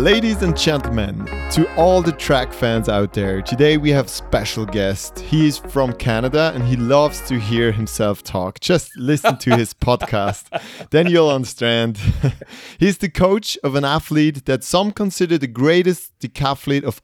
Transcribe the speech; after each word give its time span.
Ladies 0.00 0.40
and 0.40 0.56
gentlemen, 0.56 1.26
to 1.50 1.70
all 1.76 2.00
the 2.00 2.12
track 2.12 2.54
fans 2.54 2.88
out 2.88 3.12
there, 3.12 3.42
today 3.42 3.76
we 3.76 3.90
have 3.90 4.08
special 4.08 4.64
guest. 4.64 5.18
He 5.18 5.46
is 5.46 5.58
from 5.58 5.92
Canada 5.92 6.52
and 6.54 6.64
he 6.64 6.74
loves 6.74 7.20
to 7.28 7.38
hear 7.38 7.70
himself 7.70 8.22
talk. 8.22 8.60
Just 8.60 8.96
listen 8.96 9.36
to 9.36 9.54
his 9.54 9.74
podcast, 9.88 10.46
then 10.88 11.06
you'll 11.06 11.28
understand. 11.28 11.98
He's 12.78 12.96
the 12.96 13.10
coach 13.10 13.58
of 13.62 13.74
an 13.74 13.84
athlete 13.84 14.46
that 14.46 14.64
some 14.64 14.90
consider 14.90 15.36
the 15.36 15.46
greatest 15.46 16.18
decathlete 16.18 16.84
of 16.84 17.02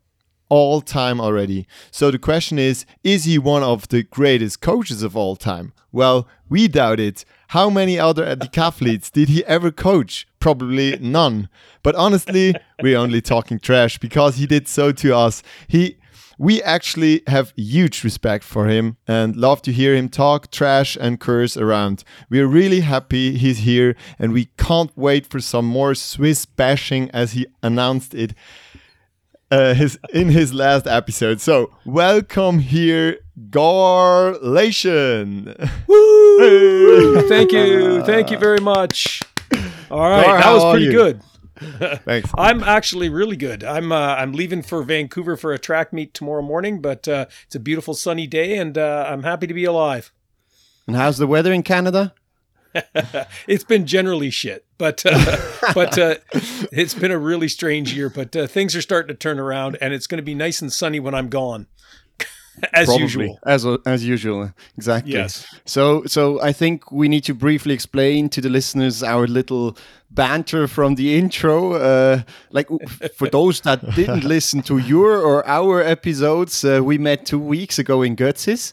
all 0.48 0.80
time 0.80 1.20
already. 1.20 1.66
So 1.90 2.10
the 2.10 2.18
question 2.18 2.58
is, 2.58 2.86
is 3.02 3.24
he 3.24 3.38
one 3.38 3.62
of 3.62 3.88
the 3.88 4.02
greatest 4.02 4.60
coaches 4.60 5.02
of 5.02 5.16
all 5.16 5.36
time? 5.36 5.72
Well, 5.92 6.28
we 6.48 6.68
doubt 6.68 7.00
it. 7.00 7.24
How 7.48 7.70
many 7.70 7.98
other 7.98 8.36
decathletes 8.36 9.10
did 9.10 9.28
he 9.28 9.44
ever 9.44 9.70
coach? 9.70 10.26
Probably 10.40 10.98
none. 11.00 11.48
But 11.82 11.94
honestly, 11.94 12.54
we're 12.82 12.98
only 12.98 13.20
talking 13.20 13.58
trash 13.58 13.98
because 13.98 14.36
he 14.36 14.46
did 14.46 14.68
so 14.68 14.92
to 14.92 15.14
us. 15.16 15.42
He 15.68 15.96
we 16.38 16.62
actually 16.62 17.22
have 17.28 17.54
huge 17.56 18.04
respect 18.04 18.44
for 18.44 18.68
him 18.68 18.96
and 19.08 19.36
love 19.36 19.62
to 19.62 19.72
hear 19.72 19.94
him 19.94 20.08
talk 20.08 20.50
trash 20.50 20.96
and 21.00 21.18
curse 21.18 21.56
around. 21.56 22.04
We're 22.28 22.46
really 22.46 22.80
happy 22.80 23.38
he's 23.38 23.58
here 23.58 23.96
and 24.18 24.32
we 24.32 24.46
can't 24.58 24.90
wait 24.96 25.26
for 25.26 25.40
some 25.40 25.64
more 25.64 25.94
Swiss 25.94 26.44
bashing 26.44 27.10
as 27.12 27.32
he 27.32 27.46
announced 27.62 28.14
it 28.14 28.34
uh, 29.50 29.74
his 29.74 29.98
in 30.12 30.28
his 30.28 30.52
last 30.54 30.86
episode. 30.86 31.40
So 31.40 31.70
welcome 31.84 32.60
here, 32.60 33.18
Garlation. 33.50 34.90
Woo! 35.86 37.28
Thank 37.28 37.52
you, 37.52 38.02
thank 38.04 38.30
you 38.30 38.38
very 38.38 38.60
much. 38.60 39.22
All 39.90 40.10
right, 40.10 40.26
Gar, 40.26 40.38
that 40.40 40.52
was 40.52 40.72
pretty 40.72 40.86
you? 40.86 40.92
good. 40.92 41.22
Thanks. 42.04 42.30
I'm 42.36 42.62
actually 42.62 43.08
really 43.08 43.36
good. 43.36 43.64
I'm 43.64 43.90
uh, 43.92 44.14
I'm 44.16 44.32
leaving 44.32 44.62
for 44.62 44.82
Vancouver 44.82 45.36
for 45.36 45.52
a 45.52 45.58
track 45.58 45.92
meet 45.92 46.12
tomorrow 46.12 46.42
morning, 46.42 46.80
but 46.82 47.08
uh, 47.08 47.26
it's 47.46 47.54
a 47.54 47.60
beautiful 47.60 47.94
sunny 47.94 48.26
day, 48.26 48.58
and 48.58 48.76
uh, 48.76 49.06
I'm 49.08 49.22
happy 49.22 49.46
to 49.46 49.54
be 49.54 49.64
alive. 49.64 50.12
And 50.86 50.96
how's 50.96 51.16
the 51.18 51.26
weather 51.26 51.52
in 51.52 51.62
Canada? 51.62 52.14
It's 53.48 53.64
been 53.64 53.86
generally 53.86 54.28
shit, 54.28 54.65
but 54.78 55.04
uh, 55.06 55.36
but 55.74 55.98
uh, 55.98 56.16
it's 56.72 56.94
been 56.94 57.10
a 57.10 57.18
really 57.18 57.48
strange 57.48 57.94
year. 57.94 58.08
But 58.10 58.34
uh, 58.36 58.46
things 58.46 58.74
are 58.76 58.82
starting 58.82 59.08
to 59.08 59.14
turn 59.14 59.38
around, 59.38 59.76
and 59.80 59.92
it's 59.94 60.06
going 60.06 60.18
to 60.18 60.24
be 60.24 60.34
nice 60.34 60.60
and 60.62 60.72
sunny 60.72 61.00
when 61.00 61.14
I'm 61.14 61.28
gone, 61.28 61.66
as 62.72 62.86
Probably. 62.86 63.02
usual. 63.02 63.38
As 63.46 63.66
as 63.86 64.04
usual, 64.04 64.52
exactly. 64.76 65.12
Yes. 65.12 65.46
So 65.64 66.04
so 66.06 66.40
I 66.40 66.52
think 66.52 66.90
we 66.92 67.08
need 67.08 67.24
to 67.24 67.34
briefly 67.34 67.74
explain 67.74 68.28
to 68.30 68.40
the 68.40 68.48
listeners 68.48 69.02
our 69.02 69.26
little 69.26 69.76
banter 70.10 70.68
from 70.68 70.94
the 70.94 71.18
intro. 71.18 71.74
Uh, 71.74 72.22
like 72.50 72.68
for 73.16 73.28
those 73.28 73.60
that 73.62 73.82
didn't 73.94 74.24
listen 74.36 74.62
to 74.62 74.78
your 74.78 75.18
or 75.18 75.46
our 75.46 75.82
episodes, 75.82 76.64
uh, 76.64 76.80
we 76.82 76.98
met 76.98 77.26
two 77.26 77.40
weeks 77.40 77.78
ago 77.78 78.02
in 78.02 78.16
Götzis, 78.16 78.72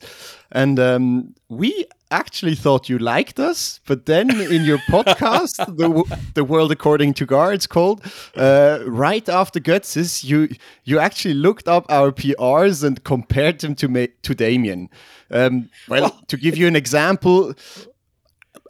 and 0.51 0.79
um, 0.79 1.33
we 1.49 1.85
actually 2.13 2.55
thought 2.55 2.89
you 2.89 2.97
liked 2.99 3.39
us, 3.39 3.79
but 3.85 4.05
then 4.05 4.29
in 4.29 4.63
your 4.63 4.77
podcast, 4.89 5.55
the 5.77 5.89
the 6.33 6.43
world 6.43 6.71
according 6.71 7.13
to 7.15 7.25
Gar, 7.25 7.53
it's 7.53 7.67
called, 7.67 8.01
uh, 8.35 8.79
right 8.85 9.27
after 9.27 9.59
Götzis, 9.59 10.23
you 10.23 10.47
you 10.85 10.99
actually 10.99 11.33
looked 11.33 11.67
up 11.67 11.85
our 11.89 12.11
PRs 12.11 12.83
and 12.83 13.03
compared 13.03 13.59
them 13.59 13.75
to 13.75 13.87
ma- 13.87 14.13
to 14.21 14.33
Damian. 14.35 14.89
Um, 15.31 15.69
well, 15.89 16.09
to 16.27 16.37
give 16.37 16.57
you 16.57 16.67
an 16.67 16.75
example. 16.75 17.53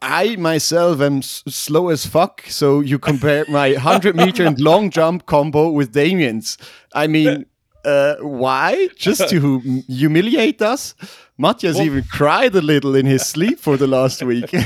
I 0.01 0.35
myself 0.35 0.99
am 0.99 1.19
s- 1.19 1.43
slow 1.47 1.87
as 1.89 2.05
fuck, 2.05 2.43
so 2.49 2.81
you 2.81 2.99
compare 2.99 3.45
my 3.47 3.71
100 3.71 4.15
meter 4.15 4.45
and 4.45 4.59
long 4.59 4.89
jump 4.89 5.25
combo 5.25 5.69
with 5.69 5.93
Damian's. 5.93 6.57
I 6.93 7.07
mean, 7.07 7.45
uh, 7.85 8.15
why? 8.21 8.87
Just 8.95 9.29
to 9.29 9.59
humiliate 9.87 10.61
us? 10.61 10.95
Matthias 11.37 11.79
even 11.79 12.03
cried 12.03 12.55
a 12.55 12.61
little 12.61 12.95
in 12.95 13.05
his 13.05 13.25
sleep 13.25 13.59
for 13.59 13.75
the 13.77 13.87
last 13.87 14.21
week. 14.23 14.53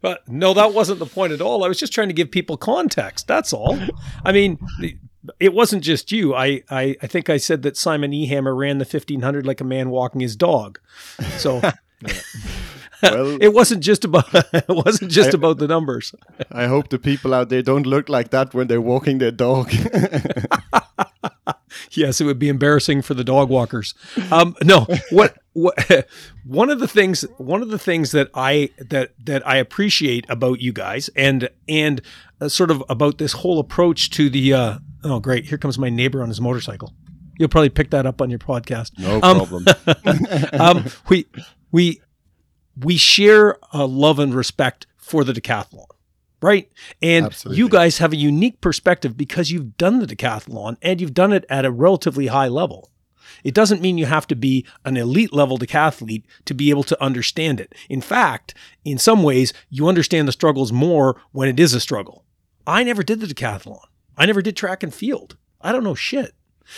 But 0.00 0.28
no, 0.28 0.54
that 0.54 0.72
wasn't 0.72 1.00
the 1.00 1.06
point 1.06 1.32
at 1.32 1.40
all. 1.40 1.64
I 1.64 1.68
was 1.68 1.80
just 1.80 1.92
trying 1.92 2.08
to 2.08 2.14
give 2.14 2.30
people 2.30 2.56
context. 2.56 3.26
That's 3.26 3.52
all. 3.52 3.76
I 4.24 4.30
mean, 4.30 4.58
it 5.40 5.52
wasn't 5.52 5.82
just 5.82 6.12
you. 6.12 6.34
I, 6.34 6.62
I, 6.70 6.96
I 7.02 7.06
think 7.08 7.28
I 7.28 7.38
said 7.38 7.62
that 7.62 7.76
Simon 7.76 8.12
Ehammer 8.12 8.56
ran 8.56 8.78
the 8.78 8.84
1500 8.84 9.46
like 9.46 9.60
a 9.60 9.64
man 9.64 9.90
walking 9.90 10.20
his 10.20 10.36
dog. 10.36 10.78
So 11.38 11.54
well, 13.02 13.38
it 13.40 13.52
wasn't 13.52 13.82
just 13.82 14.04
about 14.04 14.32
it 14.32 14.68
wasn't 14.68 15.10
just 15.10 15.34
about 15.34 15.58
the 15.58 15.66
numbers. 15.66 16.14
I 16.52 16.66
hope 16.66 16.88
the 16.88 16.98
people 16.98 17.34
out 17.34 17.48
there 17.48 17.62
don't 17.62 17.86
look 17.86 18.08
like 18.08 18.30
that 18.30 18.54
when 18.54 18.68
they're 18.68 18.80
walking 18.80 19.18
their 19.18 19.32
dog. 19.32 19.72
Yes, 21.92 22.20
it 22.20 22.24
would 22.24 22.38
be 22.38 22.48
embarrassing 22.48 23.02
for 23.02 23.14
the 23.14 23.24
dog 23.24 23.48
walkers. 23.48 23.94
Um, 24.30 24.54
no, 24.62 24.86
what 25.10 25.36
what 25.52 25.74
one 26.44 26.70
of 26.70 26.78
the 26.80 26.88
things 26.88 27.22
one 27.38 27.62
of 27.62 27.68
the 27.70 27.78
things 27.78 28.10
that 28.12 28.28
I 28.34 28.70
that 28.78 29.12
that 29.24 29.46
I 29.46 29.56
appreciate 29.56 30.26
about 30.28 30.60
you 30.60 30.72
guys 30.72 31.08
and 31.16 31.48
and 31.68 32.00
uh, 32.40 32.48
sort 32.48 32.70
of 32.70 32.82
about 32.88 33.18
this 33.18 33.32
whole 33.32 33.58
approach 33.58 34.10
to 34.10 34.28
the 34.28 34.52
uh, 34.52 34.78
oh 35.04 35.20
great 35.20 35.46
here 35.46 35.58
comes 35.58 35.78
my 35.78 35.88
neighbor 35.90 36.22
on 36.22 36.28
his 36.28 36.40
motorcycle. 36.40 36.92
You'll 37.38 37.48
probably 37.50 37.68
pick 37.70 37.90
that 37.90 38.06
up 38.06 38.20
on 38.22 38.30
your 38.30 38.38
podcast. 38.38 38.98
no 38.98 39.20
Um, 39.22 39.36
problem. 39.46 39.64
um, 40.60 40.84
we 41.08 41.26
we 41.70 42.00
we 42.78 42.96
share 42.96 43.58
a 43.72 43.86
love 43.86 44.18
and 44.18 44.34
respect 44.34 44.86
for 44.96 45.22
the 45.24 45.32
decathlon, 45.32 45.86
right? 46.42 46.70
And 47.02 47.26
Absolutely. 47.26 47.58
you 47.58 47.68
guys 47.68 47.98
have 47.98 48.12
a 48.12 48.16
unique 48.16 48.60
perspective 48.60 49.16
because 49.16 49.50
you've 49.50 49.76
done 49.76 49.98
the 49.98 50.06
decathlon 50.06 50.76
and 50.82 51.00
you've 51.00 51.14
done 51.14 51.32
it 51.32 51.44
at 51.48 51.64
a 51.64 51.70
relatively 51.70 52.28
high 52.28 52.48
level. 52.48 52.90
It 53.44 53.54
doesn't 53.54 53.82
mean 53.82 53.98
you 53.98 54.06
have 54.06 54.26
to 54.28 54.36
be 54.36 54.66
an 54.84 54.96
elite 54.96 55.32
level 55.32 55.58
decathlete 55.58 56.24
to 56.46 56.54
be 56.54 56.70
able 56.70 56.84
to 56.84 57.02
understand 57.02 57.60
it. 57.60 57.74
In 57.88 58.00
fact, 58.00 58.54
in 58.84 58.98
some 58.98 59.22
ways, 59.22 59.52
you 59.68 59.88
understand 59.88 60.26
the 60.26 60.32
struggles 60.32 60.72
more 60.72 61.20
when 61.32 61.48
it 61.48 61.60
is 61.60 61.74
a 61.74 61.80
struggle. 61.80 62.24
I 62.66 62.82
never 62.82 63.02
did 63.02 63.20
the 63.20 63.26
decathlon. 63.26 63.80
I 64.16 64.26
never 64.26 64.42
did 64.42 64.56
track 64.56 64.82
and 64.82 64.92
field. 64.92 65.36
I 65.60 65.72
don't 65.72 65.84
know 65.84 65.94
shit. 65.94 66.34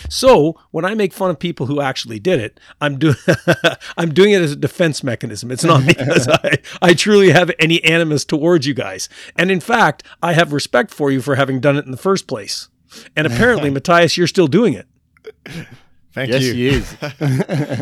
So 0.08 0.58
when 0.70 0.84
I 0.84 0.94
make 0.94 1.12
fun 1.12 1.30
of 1.30 1.38
people 1.38 1.66
who 1.66 1.80
actually 1.80 2.18
did 2.20 2.40
it, 2.40 2.60
I'm 2.80 2.98
doing 2.98 3.16
I'm 3.96 4.12
doing 4.12 4.32
it 4.32 4.42
as 4.42 4.52
a 4.52 4.56
defense 4.56 5.02
mechanism. 5.02 5.50
It's 5.50 5.64
not 5.64 5.86
because 5.86 6.28
I, 6.44 6.58
I 6.82 6.94
truly 6.94 7.30
have 7.30 7.50
any 7.58 7.82
animus 7.84 8.24
towards 8.24 8.66
you 8.66 8.74
guys. 8.74 9.08
And 9.36 9.50
in 9.50 9.60
fact, 9.60 10.02
I 10.22 10.32
have 10.34 10.52
respect 10.52 10.92
for 10.92 11.10
you 11.10 11.20
for 11.20 11.34
having 11.36 11.60
done 11.60 11.76
it 11.76 11.84
in 11.84 11.90
the 11.90 11.96
first 11.96 12.26
place. 12.26 12.68
And 13.16 13.26
apparently, 13.26 13.70
Matthias, 13.78 14.16
you're 14.16 14.26
still 14.26 14.48
doing 14.48 14.74
it. 14.74 14.86
Thank 16.14 16.30
yes, 16.30 16.42
you. 16.42 16.52
he 16.54 16.68
is. 16.68 16.96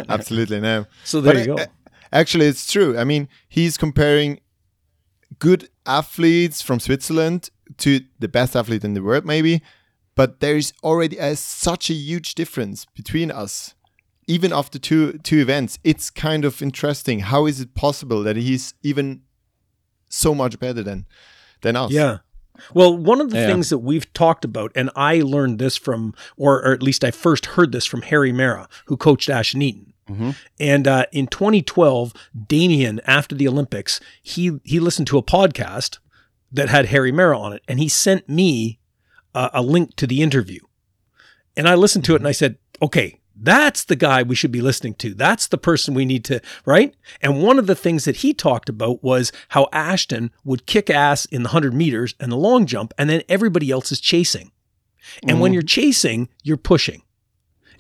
Absolutely 0.09 0.61
no. 0.61 0.87
So 1.05 1.21
there 1.21 1.35
But, 1.35 1.41
you 1.47 1.57
go. 1.57 1.63
uh, 1.63 1.67
Actually, 2.13 2.47
it's 2.47 2.71
true. 2.71 2.97
I 2.99 3.05
mean, 3.05 3.29
he's 3.49 3.77
comparing 3.77 4.41
good 5.39 5.69
athletes 5.87 6.63
from 6.63 6.81
Switzerland 6.81 7.51
to 7.79 8.01
the 8.19 8.29
best 8.29 8.55
athlete 8.57 8.85
in 8.85 8.95
the 8.95 9.03
world, 9.03 9.25
maybe. 9.25 9.63
But 10.17 10.41
there 10.41 10.57
is 10.57 10.73
already 10.83 11.19
a, 11.19 11.37
such 11.37 11.91
a 11.91 11.95
huge 11.95 12.35
difference 12.35 12.87
between 12.97 13.31
us. 13.31 13.75
Even 14.27 14.53
after 14.53 14.79
two 14.79 15.19
two 15.23 15.39
events, 15.39 15.79
it's 15.85 16.11
kind 16.11 16.45
of 16.45 16.61
interesting. 16.61 17.21
How 17.21 17.47
is 17.47 17.61
it 17.61 17.75
possible 17.77 18.25
that 18.25 18.35
he's 18.37 18.75
even 18.83 19.23
so 20.09 20.35
much 20.35 20.59
better 20.59 20.83
than 20.83 21.07
than 21.63 21.77
us? 21.77 21.93
Yeah. 21.93 22.19
Well, 22.75 22.97
one 22.97 23.21
of 23.21 23.31
the 23.31 23.39
Yeah. 23.39 23.47
things 23.47 23.69
that 23.69 23.79
we've 23.79 24.11
talked 24.15 24.45
about, 24.45 24.73
and 24.75 24.91
I 24.97 25.21
learned 25.21 25.59
this 25.59 25.77
from, 25.77 26.15
or, 26.39 26.65
or 26.65 26.73
at 26.73 26.83
least 26.83 27.05
I 27.05 27.11
first 27.11 27.47
heard 27.55 27.71
this 27.71 27.85
from 27.85 28.01
Harry 28.03 28.33
Marra, 28.33 28.67
who 28.87 28.97
coached 28.97 29.29
Ashton 29.29 29.61
Eaton. 29.63 29.93
Mhm. 30.09 30.35
And 30.59 30.89
uh, 30.89 31.05
in 31.13 31.27
2012, 31.27 32.15
Damian, 32.49 33.01
after 33.07 33.35
the 33.35 33.47
Olympics, 33.47 34.01
he 34.23 34.59
he 34.65 34.81
listened 34.81 35.07
to 35.09 35.19
a 35.19 35.23
podcast 35.23 35.99
that 36.51 36.69
had 36.71 36.87
Harry 36.87 37.13
Marra 37.13 37.39
on 37.39 37.53
it, 37.53 37.63
and 37.69 37.79
he 37.79 37.89
sent 37.89 38.29
me 38.29 38.79
uh, 39.37 39.51
a 39.53 39.63
link 39.63 39.95
to 39.97 40.07
the 40.07 40.23
interview. 40.23 40.61
And 41.57 41.69
I 41.69 41.75
listened 41.75 42.05
to 42.07 42.15
it, 42.15 42.21
and 42.21 42.29
I 42.29 42.33
said, 42.33 42.57
"Okay, 42.83 43.21
that's 43.35 43.85
the 43.85 43.97
guy 43.97 44.23
we 44.23 44.35
should 44.35 44.53
be 44.53 44.61
listening 44.61 44.95
to. 44.95 45.15
That's 45.15 45.47
the 45.47 45.59
person 45.59 45.95
we 45.95 46.05
need 46.05 46.25
to, 46.25 46.41
right?" 46.65 46.95
And 47.21 47.43
one 47.43 47.59
of 47.59 47.67
the 47.67 47.75
things 47.75 48.05
that 48.05 48.17
he 48.17 48.35
talked 48.35 48.69
about 48.69 49.05
was 49.05 49.33
how 49.51 49.69
Ashton 49.73 50.31
would 50.45 50.67
kick 50.67 50.91
ass 50.91 51.27
in 51.27 51.43
the 51.43 51.51
100 51.51 51.75
meters 51.75 52.15
and 52.19 52.33
the 52.33 52.37
long 52.37 52.67
jump, 52.67 52.93
and 52.99 53.09
then 53.09 53.23
everybody 53.29 53.71
else 53.71 53.93
is 53.93 54.01
chasing. 54.01 54.51
And 55.27 55.41
when 55.41 55.53
you're 55.53 55.63
chasing, 55.63 56.29
you're 56.43 56.57
pushing 56.57 57.03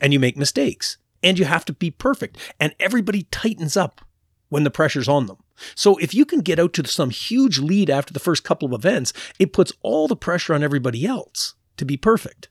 and 0.00 0.12
you 0.12 0.20
make 0.20 0.36
mistakes 0.36 0.98
and 1.22 1.38
you 1.38 1.44
have 1.44 1.64
to 1.64 1.72
be 1.72 1.90
perfect. 1.90 2.38
And 2.60 2.74
everybody 2.78 3.24
tightens 3.24 3.76
up 3.76 4.00
when 4.48 4.64
the 4.64 4.70
pressure's 4.70 5.08
on 5.08 5.26
them. 5.26 5.38
So 5.74 5.96
if 5.96 6.14
you 6.14 6.24
can 6.24 6.40
get 6.40 6.58
out 6.58 6.72
to 6.74 6.86
some 6.86 7.10
huge 7.10 7.58
lead 7.58 7.90
after 7.90 8.12
the 8.12 8.20
first 8.20 8.44
couple 8.44 8.66
of 8.66 8.78
events, 8.78 9.12
it 9.38 9.52
puts 9.52 9.72
all 9.82 10.08
the 10.08 10.16
pressure 10.16 10.54
on 10.54 10.62
everybody 10.62 11.06
else 11.06 11.54
to 11.76 11.84
be 11.84 11.96
perfect. 11.96 12.48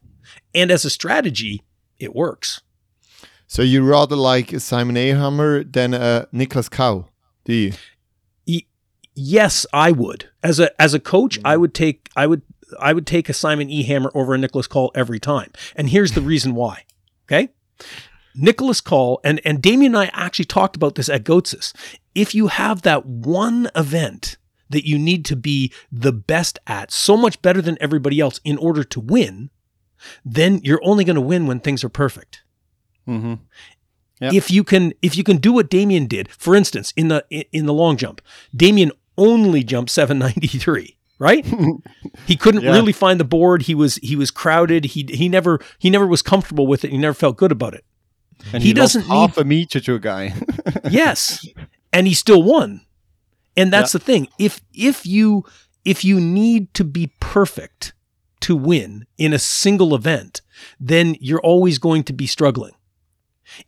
And 0.54 0.72
as 0.72 0.86
a 0.86 0.90
strategy, 0.90 1.64
it 2.00 2.16
works. 2.16 2.62
So 3.48 3.62
you 3.62 3.84
rather 3.84 4.16
like 4.16 4.54
a 4.54 4.60
Simon 4.60 4.96
Ehammer 4.96 5.72
than 5.72 5.94
uh, 5.94 6.26
a 6.32 6.36
Niklas 6.36 6.70
Kaul, 6.70 7.10
do 7.44 7.54
you? 7.54 7.74
yes, 9.16 9.66
I 9.74 9.92
would. 9.92 10.30
As 10.44 10.60
a 10.60 10.80
as 10.82 10.94
a 10.94 11.00
coach, 11.00 11.40
I 11.44 11.56
mm. 11.56 11.62
would 11.62 11.74
take 11.74 12.10
I 12.16 12.28
would 12.28 12.42
I 12.80 12.94
would 12.94 13.08
take 13.08 13.30
a 13.30 13.34
Simon 13.34 13.70
E. 13.70 13.84
Hammer 13.84 14.12
over 14.14 14.36
a 14.36 14.38
Niklas 14.38 14.70
Kaul 14.70 14.92
every 14.94 15.20
time. 15.20 15.52
And 15.76 15.90
here's 15.90 16.12
the 16.12 16.22
reason 16.22 16.54
why. 16.56 16.84
Okay. 17.28 17.50
Niklas 18.38 18.84
Kaul 18.84 19.22
and, 19.24 19.40
and 19.46 19.62
Damian 19.62 19.96
and 19.96 20.04
I 20.04 20.12
actually 20.14 20.46
talked 20.46 20.76
about 20.76 20.96
this 20.96 21.08
at 21.08 21.24
Götzis. 21.24 21.74
If 22.16 22.34
you 22.34 22.48
have 22.48 22.82
that 22.84 23.06
one 23.06 23.70
event 23.76 24.38
that 24.70 24.88
you 24.88 24.98
need 24.98 25.26
to 25.26 25.36
be 25.36 25.72
the 25.92 26.14
best 26.14 26.60
at, 26.66 26.92
so 26.92 27.16
much 27.16 27.42
better 27.42 27.62
than 27.62 27.78
everybody 27.80 28.20
else 28.20 28.40
in 28.44 28.58
order 28.58 28.84
to 28.84 29.00
win, 29.00 29.52
then 30.24 30.60
you're 30.64 30.84
only 30.84 31.04
going 31.04 31.16
to 31.16 31.22
win 31.22 31.46
when 31.46 31.60
things 31.60 31.84
are 31.84 31.90
perfect. 31.90 32.44
Mm-hmm. 33.08 33.36
Yep. 34.22 34.34
If 34.34 34.50
you 34.50 34.64
can, 34.64 34.94
if 35.02 35.18
you 35.18 35.24
can 35.24 35.38
do 35.38 35.52
what 35.52 35.70
Damian 35.70 36.08
did, 36.08 36.32
for 36.32 36.56
instance, 36.56 36.94
in 36.96 37.10
the 37.10 37.26
in 37.52 37.66
the 37.66 37.74
long 37.74 37.98
jump, 37.98 38.22
Damian 38.56 38.92
only 39.18 39.64
jumped 39.64 39.92
793 39.92 40.98
right 41.20 41.46
he 42.26 42.36
couldn't 42.36 42.64
yeah. 42.64 42.74
really 42.74 42.92
find 42.92 43.20
the 43.20 43.26
board 43.26 43.64
he 43.64 43.76
was 43.76 43.96
he 43.98 44.16
was 44.16 44.32
crowded 44.32 44.84
he 44.86 45.06
he 45.10 45.30
never 45.30 45.60
he 45.80 45.90
never 45.90 46.06
was 46.06 46.22
comfortable 46.22 46.68
with 46.68 46.84
it 46.84 46.92
he 46.92 46.98
never 46.98 47.14
felt 47.14 47.38
good 47.38 47.52
about 47.52 47.74
it 47.74 47.86
and 48.52 48.62
he, 48.62 48.70
he 48.70 48.74
doesn't 48.74 49.04
half 49.04 49.38
need, 49.38 49.42
a 49.42 49.46
meter 49.46 49.80
to 49.80 49.96
a 49.96 50.00
guy 50.00 50.34
yes 50.90 51.48
and 51.96 52.08
he 52.08 52.14
still 52.14 52.44
won 52.44 52.82
and 53.58 53.72
that's 53.72 53.94
yeah. 53.94 54.00
the 54.00 54.06
thing 54.06 54.28
if 54.38 54.62
if 54.74 55.06
you 55.06 55.44
if 55.84 56.04
you 56.04 56.20
need 56.20 56.74
to 56.74 56.84
be 56.84 57.12
perfect 57.20 57.94
to 58.42 58.56
win 58.56 59.06
in 59.18 59.34
a 59.34 59.40
single 59.40 59.96
event 59.96 60.42
then 60.80 61.16
you're 61.20 61.42
always 61.42 61.80
going 61.80 62.04
to 62.04 62.14
be 62.14 62.28
struggling 62.28 62.74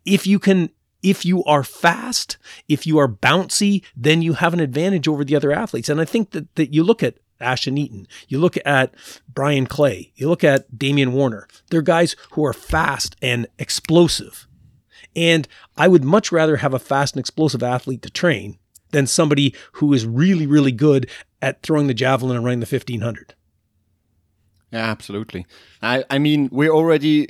if 0.06 0.28
you 0.28 0.40
can 0.40 0.70
if 1.04 1.26
you 1.26 1.44
are 1.44 1.64
fast, 1.64 2.38
if 2.68 2.88
you 2.88 2.98
are 2.98 3.08
bouncy, 3.08 3.84
then 3.96 4.22
you 4.22 4.34
have 4.34 4.54
an 4.54 4.60
advantage 4.60 5.08
over 5.08 5.24
the 5.24 5.36
other 5.36 5.52
athletes. 5.52 5.90
And 5.90 6.02
I 6.02 6.06
think 6.06 6.32
that, 6.32 6.54
that 6.56 6.74
you 6.74 6.84
look 6.84 7.04
at 7.04 7.16
Ashton 7.40 7.78
Eaton, 7.78 8.08
you 8.28 8.40
look 8.40 8.58
at 8.66 8.94
Bryan 9.32 9.68
Clay, 9.68 10.12
you 10.16 10.28
look 10.28 10.44
at 10.44 10.78
Damian 10.78 11.14
Warner. 11.14 11.48
They're 11.70 11.82
guys 11.82 12.16
who 12.32 12.46
are 12.46 12.54
fast 12.54 13.16
and 13.22 13.48
explosive. 13.60 14.47
And 15.18 15.48
I 15.76 15.88
would 15.88 16.04
much 16.04 16.32
rather 16.32 16.58
have 16.58 16.76
a 16.76 16.80
fast 16.80 17.16
and 17.16 17.20
explosive 17.20 17.64
athlete 17.64 18.04
to 18.04 18.10
train 18.10 18.60
than 18.92 19.08
somebody 19.08 19.54
who 19.74 19.92
is 19.92 20.06
really, 20.06 20.46
really 20.46 20.72
good 20.72 21.10
at 21.42 21.64
throwing 21.64 21.88
the 21.88 21.94
javelin 21.94 22.36
and 22.38 22.46
running 22.46 22.60
the 22.60 22.66
1500. 22.66 23.34
Yeah, 24.72 24.86
absolutely. 24.86 25.46
I, 25.82 26.04
I 26.10 26.20
mean, 26.20 26.50
we're 26.52 26.72
already 26.72 27.30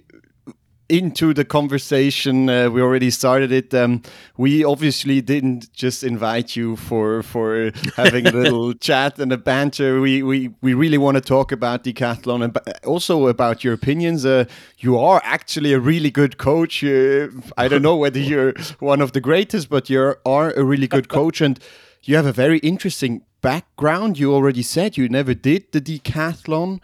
into 0.89 1.33
the 1.33 1.43
conversation. 1.43 2.49
Uh, 2.49 2.69
we 2.69 2.81
already 2.81 3.09
started 3.09 3.51
it. 3.51 3.73
Um, 3.73 4.01
we 4.37 4.63
obviously 4.63 5.21
didn't 5.21 5.71
just 5.73 6.03
invite 6.03 6.55
you 6.55 6.75
for 6.75 7.23
for 7.23 7.71
having 7.95 8.27
a 8.27 8.31
little 8.31 8.73
chat 8.87 9.19
and 9.19 9.31
a 9.31 9.37
banter. 9.37 9.99
We 9.99 10.23
we 10.23 10.49
we 10.61 10.73
really 10.73 10.97
want 10.97 11.15
to 11.15 11.21
talk 11.21 11.51
about 11.51 11.83
decathlon 11.83 12.43
and 12.43 12.57
also 12.85 13.27
about 13.27 13.63
your 13.63 13.73
opinions. 13.73 14.25
Uh, 14.25 14.45
you 14.79 14.97
are 14.97 15.21
actually 15.23 15.73
a 15.73 15.79
really 15.79 16.11
good 16.11 16.37
coach. 16.37 16.83
Uh, 16.83 17.27
I 17.57 17.67
don't 17.67 17.81
know 17.81 17.95
whether 17.95 18.19
you're 18.31 18.53
one 18.79 19.01
of 19.01 19.11
the 19.11 19.21
greatest, 19.21 19.69
but 19.69 19.89
you 19.89 20.15
are 20.25 20.53
a 20.55 20.63
really 20.63 20.87
good 20.87 21.09
coach, 21.09 21.41
and 21.41 21.59
you 22.03 22.15
have 22.15 22.25
a 22.25 22.33
very 22.33 22.59
interesting 22.59 23.23
background. 23.41 24.17
You 24.17 24.33
already 24.33 24.63
said 24.63 24.97
you 24.97 25.09
never 25.09 25.33
did 25.33 25.71
the 25.71 25.81
decathlon, 25.81 26.81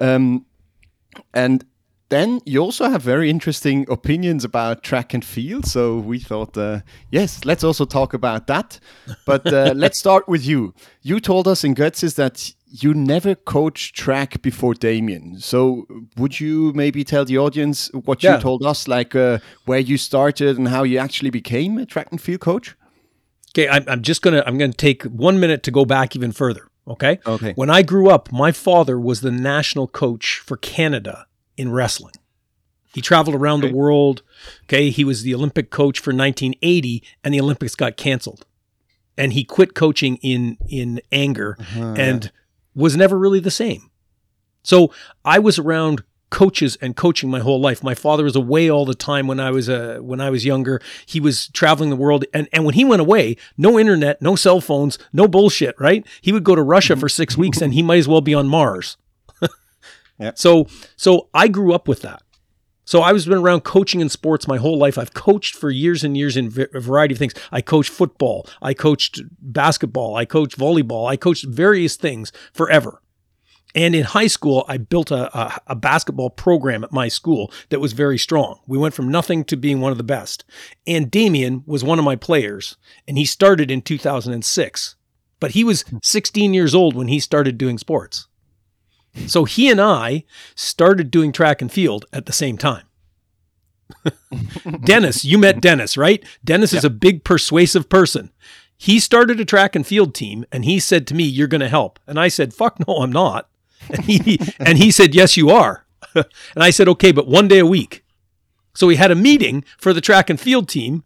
um, 0.00 0.46
and 1.32 1.64
then 2.14 2.40
you 2.44 2.60
also 2.60 2.88
have 2.88 3.02
very 3.02 3.28
interesting 3.28 3.86
opinions 3.88 4.44
about 4.44 4.82
track 4.82 5.14
and 5.14 5.24
field. 5.24 5.66
So 5.66 5.98
we 5.98 6.18
thought, 6.18 6.56
uh, 6.56 6.80
yes, 7.10 7.44
let's 7.44 7.64
also 7.64 7.84
talk 7.84 8.14
about 8.14 8.46
that. 8.46 8.78
But 9.26 9.52
uh, 9.52 9.72
let's 9.76 9.98
start 9.98 10.28
with 10.28 10.46
you. 10.46 10.74
You 11.02 11.20
told 11.20 11.48
us 11.48 11.64
in 11.64 11.74
Götzis 11.74 12.14
that 12.14 12.52
you 12.66 12.94
never 12.94 13.34
coached 13.34 13.94
track 13.94 14.42
before 14.42 14.74
Damian. 14.74 15.38
So 15.38 15.86
would 16.16 16.40
you 16.40 16.72
maybe 16.74 17.04
tell 17.04 17.24
the 17.24 17.38
audience 17.38 17.90
what 17.92 18.22
yeah. 18.22 18.36
you 18.36 18.42
told 18.42 18.64
us, 18.64 18.88
like 18.88 19.14
uh, 19.14 19.38
where 19.64 19.78
you 19.78 19.96
started 19.96 20.58
and 20.58 20.68
how 20.68 20.82
you 20.82 20.98
actually 20.98 21.30
became 21.30 21.78
a 21.78 21.86
track 21.86 22.08
and 22.10 22.20
field 22.20 22.40
coach? 22.40 22.76
Okay, 23.52 23.68
I'm, 23.68 23.84
I'm 23.86 24.02
just 24.02 24.22
gonna 24.22 24.42
I'm 24.46 24.58
gonna 24.58 24.72
take 24.72 25.04
one 25.04 25.38
minute 25.38 25.62
to 25.64 25.70
go 25.70 25.84
back 25.84 26.16
even 26.16 26.32
further. 26.32 26.66
Okay. 26.88 27.20
Okay. 27.24 27.52
When 27.54 27.70
I 27.70 27.82
grew 27.82 28.10
up, 28.10 28.32
my 28.32 28.50
father 28.50 28.98
was 28.98 29.20
the 29.20 29.30
national 29.30 29.86
coach 29.86 30.42
for 30.44 30.56
Canada 30.56 31.26
in 31.56 31.70
wrestling. 31.72 32.14
He 32.94 33.00
traveled 33.00 33.34
around 33.34 33.64
okay. 33.64 33.68
the 33.68 33.76
world. 33.76 34.22
Okay, 34.64 34.90
he 34.90 35.04
was 35.04 35.22
the 35.22 35.34
Olympic 35.34 35.70
coach 35.70 35.98
for 35.98 36.10
1980, 36.10 37.02
and 37.24 37.34
the 37.34 37.40
Olympics 37.40 37.74
got 37.74 37.96
canceled, 37.96 38.46
and 39.18 39.32
he 39.32 39.44
quit 39.44 39.74
coaching 39.74 40.16
in 40.22 40.58
in 40.68 41.00
anger 41.10 41.56
uh-huh, 41.58 41.94
and 41.98 42.24
yeah. 42.24 42.30
was 42.74 42.96
never 42.96 43.18
really 43.18 43.40
the 43.40 43.50
same. 43.50 43.90
So 44.62 44.92
I 45.24 45.40
was 45.40 45.58
around 45.58 46.04
coaches 46.30 46.76
and 46.80 46.96
coaching 46.96 47.30
my 47.30 47.38
whole 47.38 47.60
life. 47.60 47.82
My 47.82 47.94
father 47.94 48.24
was 48.24 48.34
away 48.34 48.68
all 48.68 48.84
the 48.84 48.94
time 48.94 49.28
when 49.28 49.38
I 49.38 49.50
was 49.50 49.68
uh, 49.68 49.98
when 50.00 50.20
I 50.20 50.30
was 50.30 50.44
younger. 50.44 50.80
He 51.06 51.20
was 51.20 51.48
traveling 51.48 51.90
the 51.90 51.96
world, 51.96 52.24
and 52.32 52.48
and 52.52 52.64
when 52.64 52.74
he 52.74 52.84
went 52.84 53.00
away, 53.00 53.36
no 53.56 53.78
internet, 53.78 54.22
no 54.22 54.36
cell 54.36 54.60
phones, 54.60 54.98
no 55.12 55.28
bullshit. 55.28 55.74
Right? 55.80 56.06
He 56.20 56.32
would 56.32 56.44
go 56.44 56.54
to 56.54 56.62
Russia 56.62 56.96
for 56.96 57.08
six 57.08 57.36
weeks, 57.36 57.60
and 57.60 57.74
he 57.74 57.82
might 57.82 57.98
as 57.98 58.08
well 58.08 58.20
be 58.20 58.34
on 58.34 58.48
Mars. 58.48 58.96
So 60.34 60.68
so 60.96 61.28
I 61.34 61.48
grew 61.48 61.72
up 61.72 61.88
with 61.88 62.02
that. 62.02 62.22
So 62.84 63.00
I 63.00 63.12
was 63.12 63.26
been 63.26 63.38
around 63.38 63.62
coaching 63.62 64.00
in 64.00 64.10
sports 64.10 64.46
my 64.46 64.58
whole 64.58 64.78
life. 64.78 64.98
I've 64.98 65.14
coached 65.14 65.54
for 65.54 65.70
years 65.70 66.04
and 66.04 66.16
years 66.16 66.36
in 66.36 66.46
a 66.74 66.80
variety 66.80 67.14
of 67.14 67.18
things. 67.18 67.34
I 67.50 67.62
coached 67.62 67.90
football, 67.90 68.46
I 68.60 68.74
coached 68.74 69.22
basketball, 69.40 70.16
I 70.16 70.24
coached 70.26 70.58
volleyball, 70.58 71.08
I 71.08 71.16
coached 71.16 71.46
various 71.46 71.96
things 71.96 72.30
forever. 72.52 73.00
And 73.74 73.94
in 73.96 74.04
high 74.04 74.28
school, 74.28 74.64
I 74.68 74.76
built 74.76 75.10
a, 75.10 75.36
a, 75.36 75.60
a, 75.68 75.74
basketball 75.74 76.30
program 76.30 76.84
at 76.84 76.92
my 76.92 77.08
school 77.08 77.50
that 77.70 77.80
was 77.80 77.92
very 77.92 78.18
strong. 78.18 78.60
We 78.68 78.78
went 78.78 78.94
from 78.94 79.08
nothing 79.08 79.44
to 79.46 79.56
being 79.56 79.80
one 79.80 79.90
of 79.90 79.98
the 79.98 80.04
best. 80.04 80.44
And 80.86 81.10
Damian 81.10 81.64
was 81.66 81.82
one 81.82 81.98
of 81.98 82.04
my 82.04 82.14
players, 82.14 82.76
and 83.08 83.18
he 83.18 83.24
started 83.24 83.72
in 83.72 83.82
2006. 83.82 84.94
But 85.40 85.50
he 85.52 85.64
was 85.64 85.84
16 86.04 86.54
years 86.54 86.72
old 86.72 86.94
when 86.94 87.08
he 87.08 87.18
started 87.18 87.58
doing 87.58 87.76
sports. 87.76 88.28
So 89.26 89.44
he 89.44 89.70
and 89.70 89.80
I 89.80 90.24
started 90.54 91.10
doing 91.10 91.32
track 91.32 91.62
and 91.62 91.70
field 91.70 92.04
at 92.12 92.26
the 92.26 92.32
same 92.32 92.58
time. 92.58 92.84
Dennis, 94.84 95.24
you 95.24 95.38
met 95.38 95.60
Dennis, 95.60 95.96
right? 95.96 96.24
Dennis 96.44 96.72
yeah. 96.72 96.78
is 96.78 96.84
a 96.84 96.90
big 96.90 97.24
persuasive 97.24 97.88
person. 97.88 98.30
He 98.76 98.98
started 98.98 99.40
a 99.40 99.44
track 99.44 99.76
and 99.76 99.86
field 99.86 100.14
team 100.14 100.44
and 100.50 100.64
he 100.64 100.80
said 100.80 101.06
to 101.06 101.14
me, 101.14 101.24
You're 101.24 101.48
going 101.48 101.60
to 101.60 101.68
help. 101.68 101.98
And 102.06 102.18
I 102.18 102.28
said, 102.28 102.52
Fuck 102.52 102.86
no, 102.86 102.96
I'm 102.96 103.12
not. 103.12 103.48
And 103.88 104.04
he, 104.04 104.38
and 104.58 104.78
he 104.78 104.90
said, 104.90 105.14
Yes, 105.14 105.36
you 105.36 105.50
are. 105.50 105.86
and 106.14 106.26
I 106.56 106.70
said, 106.70 106.88
Okay, 106.88 107.12
but 107.12 107.28
one 107.28 107.48
day 107.48 107.58
a 107.58 107.66
week. 107.66 108.04
So 108.74 108.86
we 108.86 108.96
had 108.96 109.12
a 109.12 109.16
meeting 109.16 109.64
for 109.78 109.92
the 109.92 110.00
track 110.00 110.28
and 110.28 110.40
field 110.40 110.68
team 110.68 111.04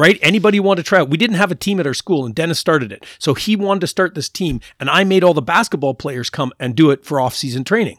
right? 0.00 0.18
Anybody 0.22 0.58
want 0.58 0.78
to 0.78 0.82
try 0.82 1.00
out? 1.00 1.10
We 1.10 1.18
didn't 1.18 1.36
have 1.36 1.50
a 1.50 1.56
team 1.56 1.78
at 1.78 1.86
our 1.86 1.94
school, 1.94 2.24
and 2.24 2.34
Dennis 2.34 2.58
started 2.58 2.90
it. 2.90 3.04
So 3.18 3.34
he 3.34 3.54
wanted 3.54 3.80
to 3.80 3.86
start 3.86 4.14
this 4.14 4.28
team, 4.28 4.60
and 4.80 4.88
I 4.90 5.04
made 5.04 5.22
all 5.22 5.34
the 5.34 5.42
basketball 5.42 5.94
players 5.94 6.30
come 6.30 6.52
and 6.58 6.74
do 6.74 6.90
it 6.90 7.04
for 7.04 7.20
off-season 7.20 7.64
training. 7.64 7.98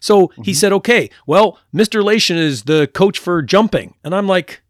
So 0.00 0.28
mm-hmm. 0.28 0.42
he 0.42 0.52
said, 0.52 0.72
okay, 0.72 1.08
well, 1.26 1.58
Mr. 1.74 2.02
Leyshon 2.02 2.36
is 2.36 2.64
the 2.64 2.88
coach 2.92 3.18
for 3.18 3.40
jumping. 3.40 3.94
And 4.04 4.14
I'm 4.14 4.26
like, 4.26 4.62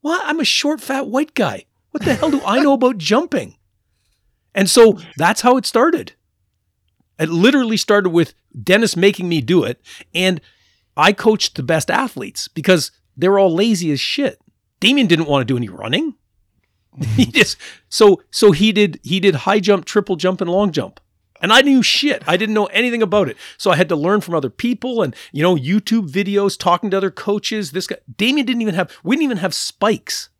what? 0.00 0.22
I'm 0.24 0.38
a 0.38 0.44
short, 0.44 0.80
fat 0.80 1.08
white 1.08 1.34
guy. 1.34 1.64
What 1.90 2.04
the 2.04 2.14
hell 2.14 2.30
do 2.30 2.40
I 2.46 2.60
know 2.60 2.74
about 2.74 2.98
jumping? 2.98 3.56
And 4.54 4.70
so 4.70 4.98
that's 5.16 5.40
how 5.40 5.56
it 5.56 5.66
started. 5.66 6.12
It 7.18 7.30
literally 7.30 7.76
started 7.76 8.10
with 8.10 8.34
Dennis 8.62 8.96
making 8.96 9.28
me 9.28 9.40
do 9.40 9.64
it. 9.64 9.80
And 10.14 10.40
I 10.96 11.12
coached 11.12 11.56
the 11.56 11.62
best 11.62 11.90
athletes 11.90 12.46
because 12.46 12.92
they're 13.16 13.38
all 13.38 13.54
lazy 13.54 13.90
as 13.90 14.00
shit. 14.00 14.40
Damian 14.80 15.06
didn't 15.06 15.26
want 15.26 15.42
to 15.42 15.52
do 15.52 15.56
any 15.56 15.68
running. 15.68 16.14
he 17.14 17.24
hmm. 17.24 17.30
just 17.30 17.56
so 17.88 18.22
so 18.30 18.52
he 18.52 18.72
did 18.72 19.00
he 19.02 19.20
did 19.20 19.34
high 19.34 19.60
jump, 19.60 19.84
triple 19.84 20.16
jump, 20.16 20.40
and 20.40 20.50
long 20.50 20.72
jump. 20.72 21.00
And 21.40 21.52
I 21.52 21.60
knew 21.60 21.82
shit. 21.82 22.22
I 22.26 22.36
didn't 22.36 22.54
know 22.54 22.66
anything 22.66 23.02
about 23.02 23.28
it. 23.28 23.36
So 23.58 23.70
I 23.70 23.76
had 23.76 23.88
to 23.90 23.96
learn 23.96 24.20
from 24.20 24.34
other 24.34 24.50
people 24.50 25.02
and, 25.02 25.14
you 25.32 25.42
know, 25.42 25.54
YouTube 25.54 26.08
videos, 26.08 26.58
talking 26.58 26.90
to 26.90 26.96
other 26.96 27.10
coaches. 27.10 27.72
This 27.72 27.86
guy, 27.86 27.96
Damian 28.16 28.46
didn't 28.46 28.62
even 28.62 28.74
have, 28.74 28.90
we 29.02 29.16
didn't 29.16 29.24
even 29.24 29.36
have 29.38 29.54
spikes. 29.54 30.30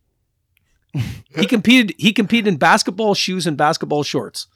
he 0.94 1.46
competed, 1.46 1.94
he 1.98 2.12
competed 2.12 2.48
in 2.48 2.56
basketball 2.56 3.14
shoes 3.14 3.46
and 3.46 3.56
basketball 3.56 4.02
shorts. 4.02 4.46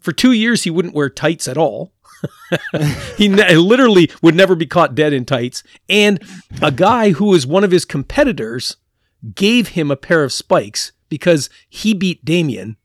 For 0.00 0.12
two 0.12 0.32
years, 0.32 0.64
he 0.64 0.70
wouldn't 0.70 0.94
wear 0.94 1.10
tights 1.10 1.48
at 1.48 1.58
all. 1.58 1.92
he 3.16 3.28
ne- 3.28 3.56
literally 3.56 4.10
would 4.22 4.34
never 4.34 4.54
be 4.54 4.66
caught 4.66 4.94
dead 4.94 5.12
in 5.12 5.24
tights. 5.24 5.62
And 5.88 6.22
a 6.62 6.70
guy 6.70 7.10
who 7.10 7.26
was 7.26 7.46
one 7.46 7.64
of 7.64 7.70
his 7.70 7.84
competitors 7.84 8.76
gave 9.34 9.68
him 9.68 9.90
a 9.90 9.96
pair 9.96 10.24
of 10.24 10.32
spikes 10.32 10.92
because 11.08 11.48
he 11.68 11.94
beat 11.94 12.24
Damian 12.24 12.76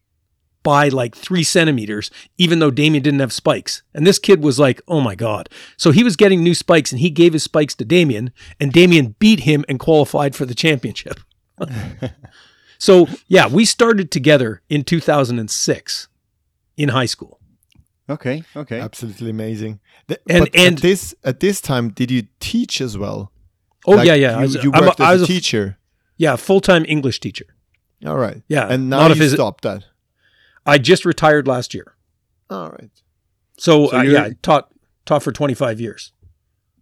by 0.62 0.89
like 0.89 1.15
three 1.15 1.43
centimeters, 1.43 2.12
even 2.38 2.60
though 2.60 2.69
Damian 2.69 3.01
didn't 3.01 3.22
have 3.22 3.31
spikes. 3.34 3.81
And 3.93 4.05
this 4.05 4.19
kid 4.19 4.43
was 4.43 4.60
like, 4.60 4.81
oh 4.88 5.00
my 5.01 5.15
God. 5.15 5.50
So 5.77 5.91
he 5.91 6.03
was 6.03 6.15
getting 6.17 6.43
new 6.43 6.53
spikes 6.53 6.91
and 6.91 7.00
he 7.00 7.10
gave 7.10 7.34
his 7.34 7.43
spikes 7.43 7.74
to 7.75 7.86
Damian, 7.86 8.31
and 8.60 8.72
Damian 8.74 9.15
beat 9.19 9.41
him 9.41 9.63
and 9.69 9.79
qualified 9.79 10.36
for 10.36 10.46
the 10.46 10.53
championship. 10.53 11.19
so, 12.77 13.08
yeah, 13.27 13.48
we 13.48 13.65
started 13.65 14.12
together 14.12 14.62
in 14.69 14.84
2006 14.84 16.08
in 16.77 16.89
high 16.89 17.05
school. 17.05 17.39
Okay. 18.10 18.43
Okay. 18.55 18.79
Absolutely 18.79 19.29
amazing. 19.29 19.79
Th- 20.08 20.19
And- 20.29 20.50
and- 20.53 20.75
at 20.77 20.81
this 20.81 21.13
at 21.24 21.39
this 21.39 21.62
time, 21.62 21.89
did 21.89 22.10
you 22.10 22.24
teach 22.39 22.81
as 22.81 22.98
well? 22.98 23.31
Oh 23.86 23.91
Like, 23.91 24.08
yeah, 24.08 24.15
yeah. 24.15 24.31
You, 24.31 24.38
I 24.38 24.41
was, 24.41 24.55
you 24.63 24.72
I'm 24.74 24.84
a- 24.84 24.88
worked 24.88 25.00
I 25.00 25.13
as 25.13 25.22
was 25.22 25.29
a 25.29 25.31
a- 25.31 25.36
teacher. 25.36 25.77
Yeah, 26.20 26.36
full 26.36 26.62
time 26.62 26.86
English 26.88 27.20
teacher. 27.20 27.46
All 28.06 28.18
right. 28.18 28.44
Yeah, 28.48 28.68
And 28.70 28.90
now 28.92 29.00
not 29.08 29.12
a 29.12 29.16
you 29.16 29.22
phys- 29.24 29.34
stopped 29.34 29.64
that. 29.64 29.86
I 30.66 30.78
just 30.78 31.04
retired 31.06 31.48
last 31.48 31.74
year, 31.74 31.96
All 32.50 32.70
right. 32.70 32.92
so, 33.58 33.88
So 33.88 33.98
uh, 33.98 34.02
yeah, 34.04 34.24
I 34.26 34.36
taught 34.44 34.70
taught 35.06 35.24
for 35.24 35.32
25 35.32 35.80
years. 35.82 36.12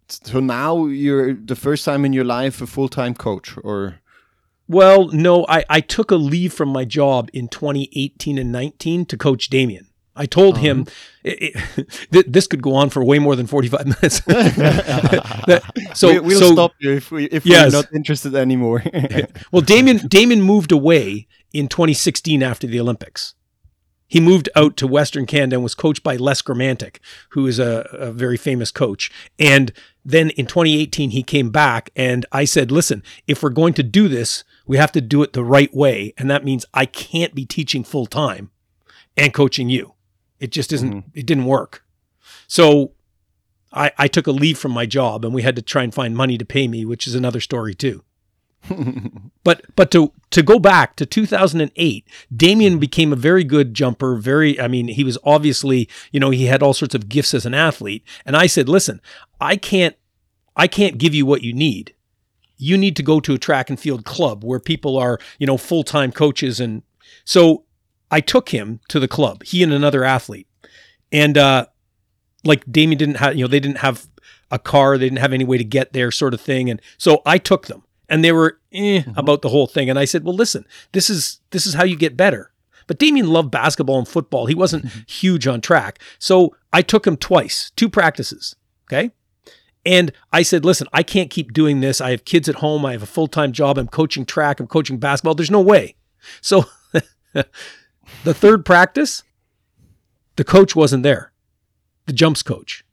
So 0.08 0.40
now 0.40 0.86
you're 0.86 1.32
the 1.34 1.56
first 1.56 1.84
time 1.84 2.04
in 2.04 2.12
your 2.12 2.24
life 2.24 2.60
a 2.60 2.66
full 2.66 2.88
time 2.88 3.14
coach, 3.14 3.56
or 3.64 4.00
Well, 4.68 5.08
no, 5.08 5.46
I, 5.48 5.64
I 5.70 5.80
took 5.80 6.10
a 6.10 6.16
leave 6.16 6.52
from 6.52 6.68
my 6.70 6.84
job 6.84 7.30
in 7.32 7.48
2018 7.48 8.38
and 8.38 8.52
19 8.52 9.06
to 9.06 9.16
coach 9.16 9.48
Damian. 9.48 9.87
I 10.18 10.26
told 10.26 10.58
him 10.58 10.82
uh-huh. 10.82 10.90
it, 11.24 11.54
it, 11.76 12.08
th- 12.12 12.26
this 12.28 12.46
could 12.46 12.60
go 12.62 12.74
on 12.74 12.90
for 12.90 13.02
way 13.04 13.18
more 13.18 13.36
than 13.36 13.46
45 13.46 13.86
minutes. 14.02 14.20
That- 15.48 15.62
so, 15.94 16.20
we, 16.20 16.34
will 16.34 16.40
so 16.40 16.52
stop 16.52 16.72
you 16.78 16.92
if 16.92 17.10
we 17.10 17.24
if 17.26 17.46
Yes. 17.46 17.72
we're 17.72 17.78
not 17.80 17.92
interested 17.94 18.34
anymore. 18.34 18.82
well, 19.52 19.62
Damian 19.62 19.98
Damian 20.08 20.42
moved 20.42 20.72
away 20.72 21.26
in 21.52 21.68
2016 21.68 22.42
after 22.42 22.66
the 22.66 22.80
Olympics. 22.80 23.34
He 24.10 24.20
moved 24.20 24.48
out 24.56 24.76
to 24.78 24.86
Western 24.86 25.26
Canada 25.26 25.56
and 25.56 25.62
was 25.62 25.74
coached 25.74 26.02
by 26.02 26.16
Les 26.16 26.40
Gramantik, 26.40 26.96
who 27.30 27.46
is 27.46 27.58
a, 27.58 27.86
a 27.92 28.10
very 28.10 28.38
famous 28.38 28.70
coach. 28.70 29.10
And 29.38 29.70
then 30.02 30.30
in 30.30 30.46
2018, 30.46 31.10
he 31.10 31.22
came 31.22 31.50
back, 31.50 31.90
and 31.94 32.24
I 32.32 32.46
said, 32.46 32.70
"Listen, 32.70 33.02
if 33.26 33.42
we're 33.42 33.50
going 33.50 33.74
to 33.74 33.82
do 33.82 34.08
this, 34.08 34.44
we 34.66 34.78
have 34.78 34.92
to 34.92 35.02
do 35.02 35.22
it 35.22 35.34
the 35.34 35.44
right 35.44 35.72
way, 35.74 36.14
and 36.16 36.30
that 36.30 36.44
means 36.44 36.64
I 36.72 36.86
can't 36.86 37.34
be 37.34 37.44
teaching 37.44 37.84
full 37.84 38.06
time 38.06 38.50
and 39.14 39.34
coaching 39.34 39.68
you. 39.68 39.92
It 40.40 40.52
just 40.52 40.72
isn't. 40.72 40.90
Mm-hmm. 40.90 41.18
It 41.18 41.26
didn't 41.26 41.46
work. 41.46 41.84
So." 42.46 42.92
I, 43.70 43.92
I 43.98 44.08
took 44.08 44.26
a 44.26 44.32
leave 44.32 44.56
from 44.58 44.72
my 44.72 44.86
job 44.86 45.26
and 45.26 45.34
we 45.34 45.42
had 45.42 45.54
to 45.56 45.60
try 45.60 45.82
and 45.82 45.92
find 45.92 46.16
money 46.16 46.38
to 46.38 46.44
pay 46.46 46.66
me, 46.66 46.86
which 46.86 47.06
is 47.06 47.14
another 47.14 47.38
story 47.38 47.74
too. 47.74 48.02
But 49.44 49.62
but 49.76 49.90
to 49.92 50.12
to 50.30 50.42
go 50.42 50.58
back 50.58 50.94
to 50.96 51.06
2008, 51.06 52.06
Damian 52.36 52.72
mm-hmm. 52.74 52.80
became 52.80 53.12
a 53.14 53.16
very 53.16 53.44
good 53.44 53.72
jumper. 53.72 54.16
Very, 54.16 54.60
I 54.60 54.68
mean, 54.68 54.88
he 54.88 55.04
was 55.04 55.16
obviously, 55.24 55.88
you 56.12 56.20
know, 56.20 56.28
he 56.28 56.44
had 56.46 56.62
all 56.62 56.74
sorts 56.74 56.94
of 56.94 57.08
gifts 57.08 57.32
as 57.32 57.46
an 57.46 57.54
athlete. 57.54 58.04
And 58.26 58.36
I 58.36 58.46
said, 58.46 58.68
listen, 58.68 59.00
I 59.40 59.56
can't 59.56 59.96
I 60.54 60.66
can't 60.66 60.98
give 60.98 61.14
you 61.14 61.24
what 61.24 61.42
you 61.42 61.54
need. 61.54 61.94
You 62.58 62.76
need 62.76 62.94
to 62.96 63.02
go 63.02 63.20
to 63.20 63.32
a 63.32 63.38
track 63.38 63.70
and 63.70 63.80
field 63.80 64.04
club 64.04 64.44
where 64.44 64.60
people 64.60 64.98
are, 64.98 65.18
you 65.38 65.46
know, 65.46 65.56
full 65.56 65.82
time 65.82 66.12
coaches. 66.12 66.60
And 66.60 66.82
so 67.24 67.64
I 68.10 68.20
took 68.20 68.50
him 68.50 68.80
to 68.88 69.00
the 69.00 69.08
club, 69.08 69.42
he 69.44 69.62
and 69.62 69.72
another 69.72 70.04
athlete. 70.04 70.46
And 71.12 71.36
uh, 71.38 71.66
like 72.44 72.64
Damian 72.70 72.98
didn't 72.98 73.16
have, 73.16 73.36
you 73.36 73.44
know, 73.44 73.48
they 73.48 73.60
didn't 73.60 73.78
have 73.78 74.06
a 74.50 74.58
car, 74.58 74.96
they 74.96 75.06
didn't 75.06 75.18
have 75.18 75.32
any 75.32 75.44
way 75.44 75.58
to 75.58 75.64
get 75.64 75.92
there, 75.92 76.10
sort 76.10 76.34
of 76.34 76.40
thing. 76.40 76.70
And 76.70 76.80
so 76.96 77.22
I 77.26 77.38
took 77.38 77.66
them, 77.66 77.84
and 78.08 78.24
they 78.24 78.32
were 78.32 78.58
eh, 78.72 79.02
about 79.16 79.42
the 79.42 79.50
whole 79.50 79.66
thing. 79.66 79.90
And 79.90 79.98
I 79.98 80.04
said, 80.04 80.24
well, 80.24 80.34
listen, 80.34 80.64
this 80.92 81.10
is 81.10 81.40
this 81.50 81.66
is 81.66 81.74
how 81.74 81.84
you 81.84 81.96
get 81.96 82.16
better. 82.16 82.52
But 82.86 82.98
Damian 82.98 83.28
loved 83.28 83.50
basketball 83.50 83.98
and 83.98 84.08
football. 84.08 84.46
He 84.46 84.54
wasn't 84.54 84.86
huge 85.06 85.46
on 85.46 85.60
track, 85.60 85.98
so 86.18 86.56
I 86.72 86.82
took 86.82 87.06
him 87.06 87.16
twice, 87.16 87.70
two 87.76 87.88
practices. 87.88 88.56
Okay. 88.90 89.10
And 89.84 90.12
I 90.32 90.42
said, 90.42 90.64
listen, 90.64 90.86
I 90.92 91.02
can't 91.02 91.30
keep 91.30 91.52
doing 91.52 91.80
this. 91.80 92.00
I 92.00 92.10
have 92.10 92.24
kids 92.24 92.48
at 92.48 92.56
home. 92.56 92.84
I 92.84 92.92
have 92.92 93.02
a 93.02 93.06
full 93.06 93.28
time 93.28 93.52
job. 93.52 93.78
I'm 93.78 93.88
coaching 93.88 94.26
track. 94.26 94.60
I'm 94.60 94.66
coaching 94.66 94.98
basketball. 94.98 95.34
There's 95.34 95.50
no 95.50 95.60
way. 95.60 95.94
So 96.40 96.64
the 98.24 98.34
third 98.34 98.64
practice, 98.64 99.22
the 100.36 100.44
coach 100.44 100.74
wasn't 100.76 101.02
there, 101.02 101.32
the 102.06 102.12
jumps 102.12 102.42
coach. 102.42 102.84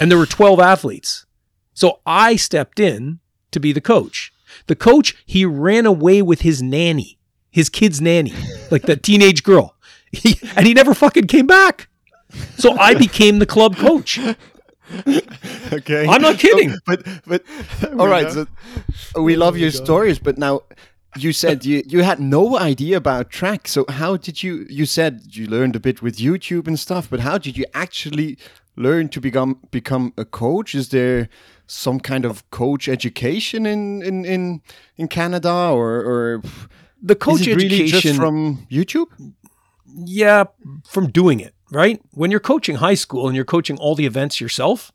And 0.00 0.10
there 0.10 0.18
were 0.18 0.26
12 0.26 0.60
athletes. 0.60 1.26
So 1.74 2.00
I 2.06 2.36
stepped 2.36 2.78
in 2.80 3.20
to 3.50 3.60
be 3.60 3.72
the 3.72 3.80
coach. 3.80 4.32
The 4.66 4.76
coach, 4.76 5.16
he 5.26 5.44
ran 5.44 5.84
away 5.86 6.22
with 6.22 6.42
his 6.42 6.62
nanny, 6.62 7.18
his 7.50 7.68
kid's 7.68 8.00
nanny, 8.00 8.32
like 8.70 8.82
that 8.82 9.02
teenage 9.02 9.42
girl. 9.42 9.74
He, 10.12 10.38
and 10.56 10.64
he 10.66 10.74
never 10.74 10.94
fucking 10.94 11.26
came 11.26 11.46
back. 11.48 11.88
So 12.56 12.78
I 12.78 12.94
became 12.94 13.40
the 13.40 13.46
club 13.46 13.76
coach. 13.76 14.18
okay, 15.72 16.06
I'm 16.08 16.22
not 16.22 16.38
kidding. 16.38 16.70
So- 16.70 16.78
but 16.86 17.04
but 17.26 17.42
all 17.98 18.06
right, 18.06 18.30
so 18.30 18.46
we 19.22 19.34
love 19.36 19.56
your 19.58 19.70
stories, 19.70 20.18
but 20.18 20.38
now 20.38 20.60
you 21.16 21.32
said 21.32 21.64
you 21.64 21.82
you 21.86 22.02
had 22.02 22.18
no 22.20 22.58
idea 22.58 22.96
about 22.96 23.30
track. 23.30 23.68
So 23.68 23.84
how 23.88 24.16
did 24.16 24.42
you? 24.42 24.66
You 24.68 24.86
said 24.86 25.36
you 25.36 25.46
learned 25.46 25.76
a 25.76 25.80
bit 25.80 26.02
with 26.02 26.16
YouTube 26.18 26.66
and 26.66 26.78
stuff, 26.78 27.08
but 27.10 27.20
how 27.20 27.38
did 27.38 27.56
you 27.56 27.64
actually 27.74 28.38
learn 28.76 29.08
to 29.10 29.20
become 29.20 29.60
become 29.70 30.12
a 30.16 30.24
coach? 30.24 30.74
Is 30.74 30.88
there 30.88 31.28
some 31.66 32.00
kind 32.00 32.24
of 32.24 32.48
coach 32.50 32.88
education 32.88 33.66
in 33.66 34.02
in 34.02 34.24
in, 34.24 34.62
in 34.96 35.08
Canada 35.08 35.70
or 35.70 36.02
or 36.04 36.42
The 37.02 37.14
coach 37.14 37.42
is 37.42 37.48
it 37.48 37.56
really 37.56 37.82
education 37.82 38.12
just 38.12 38.16
from 38.16 38.66
YouTube? 38.70 39.08
Yeah, 39.86 40.44
from 40.84 41.10
doing 41.10 41.40
it, 41.40 41.54
right? 41.70 42.00
When 42.10 42.30
you're 42.30 42.40
coaching 42.40 42.76
high 42.76 42.96
school 42.96 43.26
and 43.26 43.36
you're 43.36 43.44
coaching 43.44 43.78
all 43.78 43.94
the 43.94 44.06
events 44.06 44.40
yourself, 44.40 44.90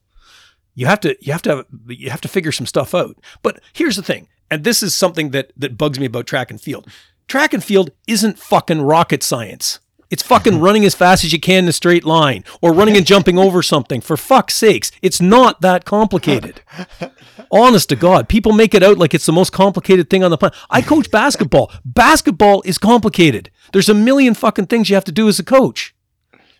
you 0.75 0.87
have 0.87 0.99
to 1.01 1.15
you 1.21 1.31
have 1.31 1.41
to 1.43 1.49
have, 1.49 1.65
you 1.87 2.09
have 2.09 2.21
to 2.21 2.27
figure 2.27 2.51
some 2.51 2.65
stuff 2.65 2.93
out. 2.93 3.15
But 3.43 3.61
here's 3.73 3.95
the 3.95 4.03
thing, 4.03 4.27
and 4.51 4.63
this 4.63 4.81
is 4.83 4.95
something 4.95 5.31
that 5.31 5.51
that 5.57 5.77
bugs 5.77 5.99
me 5.99 6.05
about 6.05 6.27
track 6.27 6.51
and 6.51 6.59
field. 6.59 6.87
Track 7.27 7.53
and 7.53 7.63
field 7.63 7.91
isn't 8.07 8.39
fucking 8.39 8.81
rocket 8.81 9.21
science. 9.21 9.79
It's 10.09 10.23
fucking 10.23 10.53
mm-hmm. 10.53 10.63
running 10.63 10.85
as 10.85 10.95
fast 10.95 11.23
as 11.23 11.31
you 11.31 11.39
can 11.39 11.65
in 11.65 11.69
a 11.69 11.73
straight 11.73 12.03
line 12.03 12.43
or 12.61 12.73
running 12.73 12.97
and 12.97 13.05
jumping 13.05 13.37
over 13.37 13.61
something. 13.61 14.01
For 14.01 14.17
fuck's 14.17 14.55
sakes, 14.55 14.91
it's 15.01 15.21
not 15.21 15.61
that 15.61 15.85
complicated. 15.85 16.61
Honest 17.51 17.89
to 17.89 17.95
God, 17.95 18.27
people 18.27 18.51
make 18.51 18.73
it 18.73 18.81
out 18.81 18.97
like 18.97 19.13
it's 19.13 19.27
the 19.27 19.31
most 19.31 19.51
complicated 19.51 20.09
thing 20.09 20.23
on 20.23 20.31
the 20.31 20.37
planet. 20.37 20.57
I 20.69 20.81
coach 20.81 21.11
basketball. 21.11 21.71
Basketball 21.85 22.63
is 22.65 22.79
complicated. 22.79 23.51
There's 23.71 23.89
a 23.89 23.93
million 23.93 24.33
fucking 24.33 24.65
things 24.65 24.89
you 24.89 24.95
have 24.95 25.05
to 25.05 25.11
do 25.11 25.27
as 25.27 25.37
a 25.37 25.43
coach. 25.43 25.93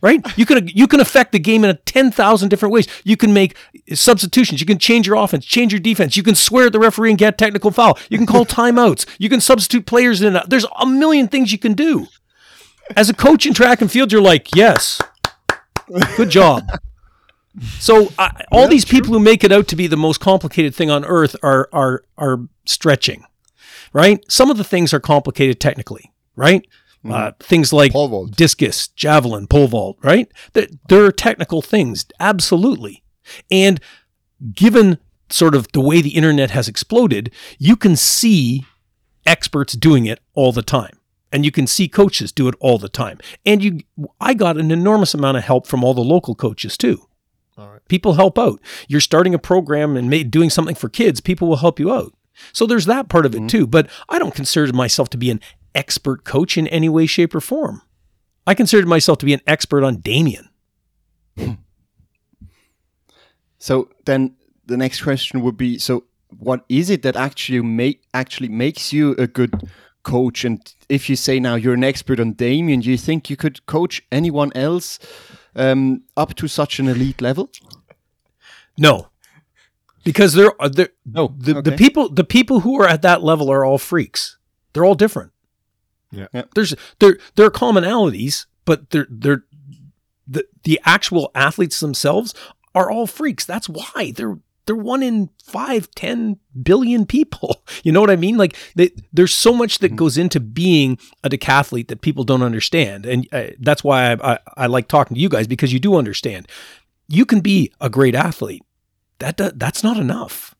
Right? 0.02 0.22
You 0.38 0.46
can 0.46 0.68
you 0.70 0.88
can 0.88 1.00
affect 1.02 1.34
the 1.34 1.40
game 1.40 1.64
in 1.64 1.70
a 1.70 1.74
10,000 1.74 2.48
different 2.50 2.72
ways. 2.72 2.88
You 3.04 3.18
can 3.18 3.34
make 3.34 3.58
substitutions, 3.94 4.62
you 4.62 4.66
can 4.66 4.80
change 4.80 5.08
your 5.08 5.18
offense, 5.18 5.46
change 5.46 5.74
your 5.74 5.82
defense, 5.82 6.16
you 6.16 6.24
can 6.24 6.36
swear 6.36 6.68
at 6.68 6.72
the 6.72 6.80
referee 6.80 7.10
and 7.10 7.20
get 7.20 7.38
technical 7.38 7.72
foul. 7.72 7.98
You 8.10 8.18
can 8.18 8.28
call 8.28 8.46
timeouts, 8.46 9.06
you 9.18 9.30
can 9.30 9.42
substitute 9.42 9.86
players 9.86 10.22
in. 10.22 10.40
There's 10.48 10.66
a 10.80 10.86
million 10.86 11.28
things 11.28 11.52
you 11.52 11.58
can 11.58 11.74
do. 11.74 12.08
As 12.96 13.10
a 13.10 13.14
coach 13.14 13.46
in 13.46 13.54
track 13.54 13.82
and 13.82 13.92
field, 13.92 14.12
you're 14.12 14.22
like, 14.22 14.56
"Yes. 14.56 15.02
Good 16.16 16.30
job." 16.30 16.64
So 17.80 18.12
I 18.18 18.44
all 18.52 18.68
these 18.68 18.86
people 18.86 19.14
who 19.14 19.20
make 19.20 19.44
it 19.44 19.52
out 19.52 19.68
to 19.70 19.76
be 19.76 19.88
the 19.88 19.98
most 19.98 20.20
complicated 20.20 20.74
thing 20.74 20.90
on 20.90 21.04
earth 21.06 21.36
are 21.44 21.70
are 21.74 22.04
are 22.18 22.42
stretching, 22.66 23.26
right? 23.94 24.24
Some 24.32 24.50
of 24.50 24.58
the 24.58 24.64
things 24.64 24.94
are 24.94 25.00
complicated 25.00 25.60
technically, 25.60 26.12
right? 26.36 26.66
Uh, 27.08 27.32
things 27.40 27.72
like 27.72 27.94
discus, 28.36 28.90
javelin, 28.90 29.48
pole 29.48 29.68
vault, 29.68 29.98
right? 30.04 30.30
There, 30.54 30.68
there 30.90 31.06
are 31.06 31.12
technical 31.12 31.62
things, 31.62 32.06
absolutely. 32.20 33.04
And 33.50 33.80
given 34.54 34.98
sort 35.30 35.56
of 35.56 35.72
the 35.72 35.82
way 35.82 36.02
the 36.02 36.16
internet 36.16 36.52
has 36.52 36.68
exploded, 36.68 37.32
you 37.58 37.76
can 37.76 37.96
see 37.96 38.66
experts 39.26 39.74
doing 39.74 40.06
it 40.06 40.20
all 40.34 40.52
the 40.52 40.62
time. 40.62 40.98
And 41.32 41.46
you 41.46 41.52
can 41.52 41.68
see 41.68 41.88
coaches 41.88 42.32
do 42.32 42.48
it 42.48 42.56
all 42.60 42.80
the 42.80 42.90
time. 42.90 43.20
And 43.46 43.64
you 43.64 43.82
I 44.20 44.34
got 44.34 44.58
an 44.58 44.72
enormous 44.72 45.14
amount 45.14 45.38
of 45.38 45.44
help 45.44 45.68
from 45.68 45.84
all 45.84 45.94
the 45.94 46.02
local 46.02 46.34
coaches 46.34 46.76
too. 46.76 47.08
All 47.56 47.70
right. 47.70 47.88
People 47.88 48.14
help 48.14 48.40
out. 48.40 48.60
You're 48.88 49.02
starting 49.02 49.36
a 49.36 49.40
program 49.40 49.96
and 49.96 50.10
ma- 50.10 50.24
doing 50.28 50.50
something 50.50 50.76
for 50.76 50.90
kids, 50.90 51.22
people 51.22 51.48
will 51.48 51.58
help 51.58 51.80
you 51.80 51.94
out. 51.94 52.14
So 52.54 52.66
there's 52.66 52.86
that 52.86 53.10
part 53.10 53.26
of 53.26 53.36
it 53.36 53.50
too. 53.50 53.68
But 53.68 53.90
I 54.08 54.18
don't 54.18 54.34
consider 54.34 54.72
myself 54.74 55.10
to 55.10 55.18
be 55.18 55.30
an 55.30 55.42
expert 55.76 56.24
coach 56.24 56.58
in 56.58 56.68
any 56.68 56.90
way, 56.90 57.06
shape, 57.06 57.36
or 57.36 57.42
form. 57.42 57.82
I 58.48 58.54
considered 58.54 58.88
myself 58.88 59.20
to 59.20 59.26
be 59.26 59.34
an 59.34 59.42
expert 59.46 59.84
on 59.84 59.98
Damian. 59.98 60.50
So 63.60 63.90
then 64.06 64.36
the 64.66 64.78
next 64.78 65.02
question 65.02 65.42
would 65.42 65.58
be: 65.58 65.78
So 65.78 66.06
what 66.38 66.66
is 66.70 66.90
it 66.90 67.02
that 67.04 67.16
actually 67.16 67.62
make 67.62 68.04
actually 68.14 68.50
makes 68.50 68.94
you 68.94 69.16
a 69.18 69.28
good 69.28 69.70
coach? 70.04 70.46
And 70.46 70.62
if 70.88 71.10
you 71.10 71.16
say 71.16 71.40
now 71.40 71.56
you're 71.56 71.74
an 71.74 71.84
expert 71.84 72.20
on 72.20 72.34
Damian, 72.34 72.80
do 72.80 72.90
you 72.90 72.98
think 72.98 73.30
you 73.30 73.36
could 73.36 73.66
coach 73.66 74.02
anyone 74.12 74.52
else 74.56 74.98
um, 75.56 76.04
up 76.16 76.36
to 76.36 76.48
such 76.48 76.80
an 76.80 76.88
elite 76.88 77.22
level? 77.22 77.52
No, 78.78 79.10
because 80.06 80.34
there 80.34 80.60
are 80.62 80.70
there, 80.70 80.90
No, 81.06 81.36
the, 81.38 81.62
the 81.62 81.74
people 81.74 82.10
the 82.10 82.24
people 82.24 82.62
who 82.62 82.82
are 82.82 82.88
at 82.88 83.02
that 83.02 83.24
level 83.24 83.52
are 83.52 83.66
all 83.66 83.78
freaks. 83.78 84.38
They're 84.72 84.86
all 84.86 84.96
different. 84.96 85.34
Yeah. 86.12 86.28
Yeah. 86.34 86.44
There's 86.56 86.76
there 87.00 87.18
there 87.36 87.46
are 87.46 87.52
commonalities, 87.52 88.46
but 88.66 88.90
they're 88.90 89.08
they're 89.10 89.44
the 90.28 90.46
the 90.64 90.80
actual 90.86 91.32
athletes 91.36 91.80
themselves 91.80 92.34
are 92.76 92.92
all 92.92 93.08
freaks. 93.08 93.46
That's 93.46 93.70
why 93.70 94.14
they're 94.16 94.38
they're 94.66 94.76
one 94.76 95.02
in 95.02 95.30
five, 95.44 95.90
ten 95.96 96.38
billion 96.62 97.06
people. 97.06 97.64
You 97.82 97.94
know 97.94 98.02
what 98.02 98.10
I 98.10 98.18
mean? 98.18 98.36
Like 98.36 98.58
they, 98.76 98.90
there's 99.14 99.34
so 99.34 99.54
much 99.54 99.80
that 99.80 99.96
goes 99.96 100.18
into 100.18 100.42
being 100.42 100.98
a 101.24 101.30
decathlete 101.30 101.88
that 101.88 102.02
people 102.02 102.26
don't 102.26 102.44
understand, 102.44 103.06
and 103.06 103.26
uh, 103.32 103.48
that's 103.58 103.86
why 103.86 104.12
I, 104.12 104.34
I, 104.34 104.40
I 104.58 104.66
like 104.66 104.90
talking 104.90 105.16
to 105.16 105.22
you 105.22 105.30
guys 105.30 105.48
because 105.48 105.72
you 105.72 105.80
do 105.80 105.96
understand. 105.96 106.50
You 107.08 107.26
can 107.26 107.40
be 107.40 107.72
a 107.80 107.90
great 107.90 108.16
athlete. 108.16 108.64
That 109.20 109.38
that's 109.58 109.82
not 109.82 109.96
enough. 109.98 110.56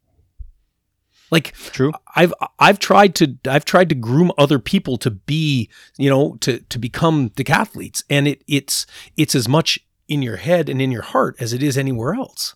Like 1.32 1.54
true. 1.54 1.94
I've 2.16 2.34
I've 2.58 2.80
tried 2.80 3.16
to 3.16 3.38
I've 3.46 3.66
tried 3.66 3.90
to 3.90 3.96
groom 3.96 4.32
other 4.38 4.60
people 4.60 4.98
to 4.98 5.12
be, 5.12 5.70
you 5.98 6.10
know, 6.10 6.38
to 6.42 6.60
to 6.60 6.80
become 6.80 7.30
decathletes 7.32 8.04
and 8.10 8.28
it 8.28 8.44
it's 8.48 8.86
it's 9.16 9.36
as 9.36 9.48
much 9.48 9.80
in 10.08 10.22
your 10.22 10.38
head 10.38 10.70
and 10.70 10.82
in 10.82 10.92
your 10.92 11.04
heart 11.04 11.36
as 11.40 11.54
it 11.54 11.62
is 11.62 11.78
anywhere 11.78 12.14
else. 12.14 12.56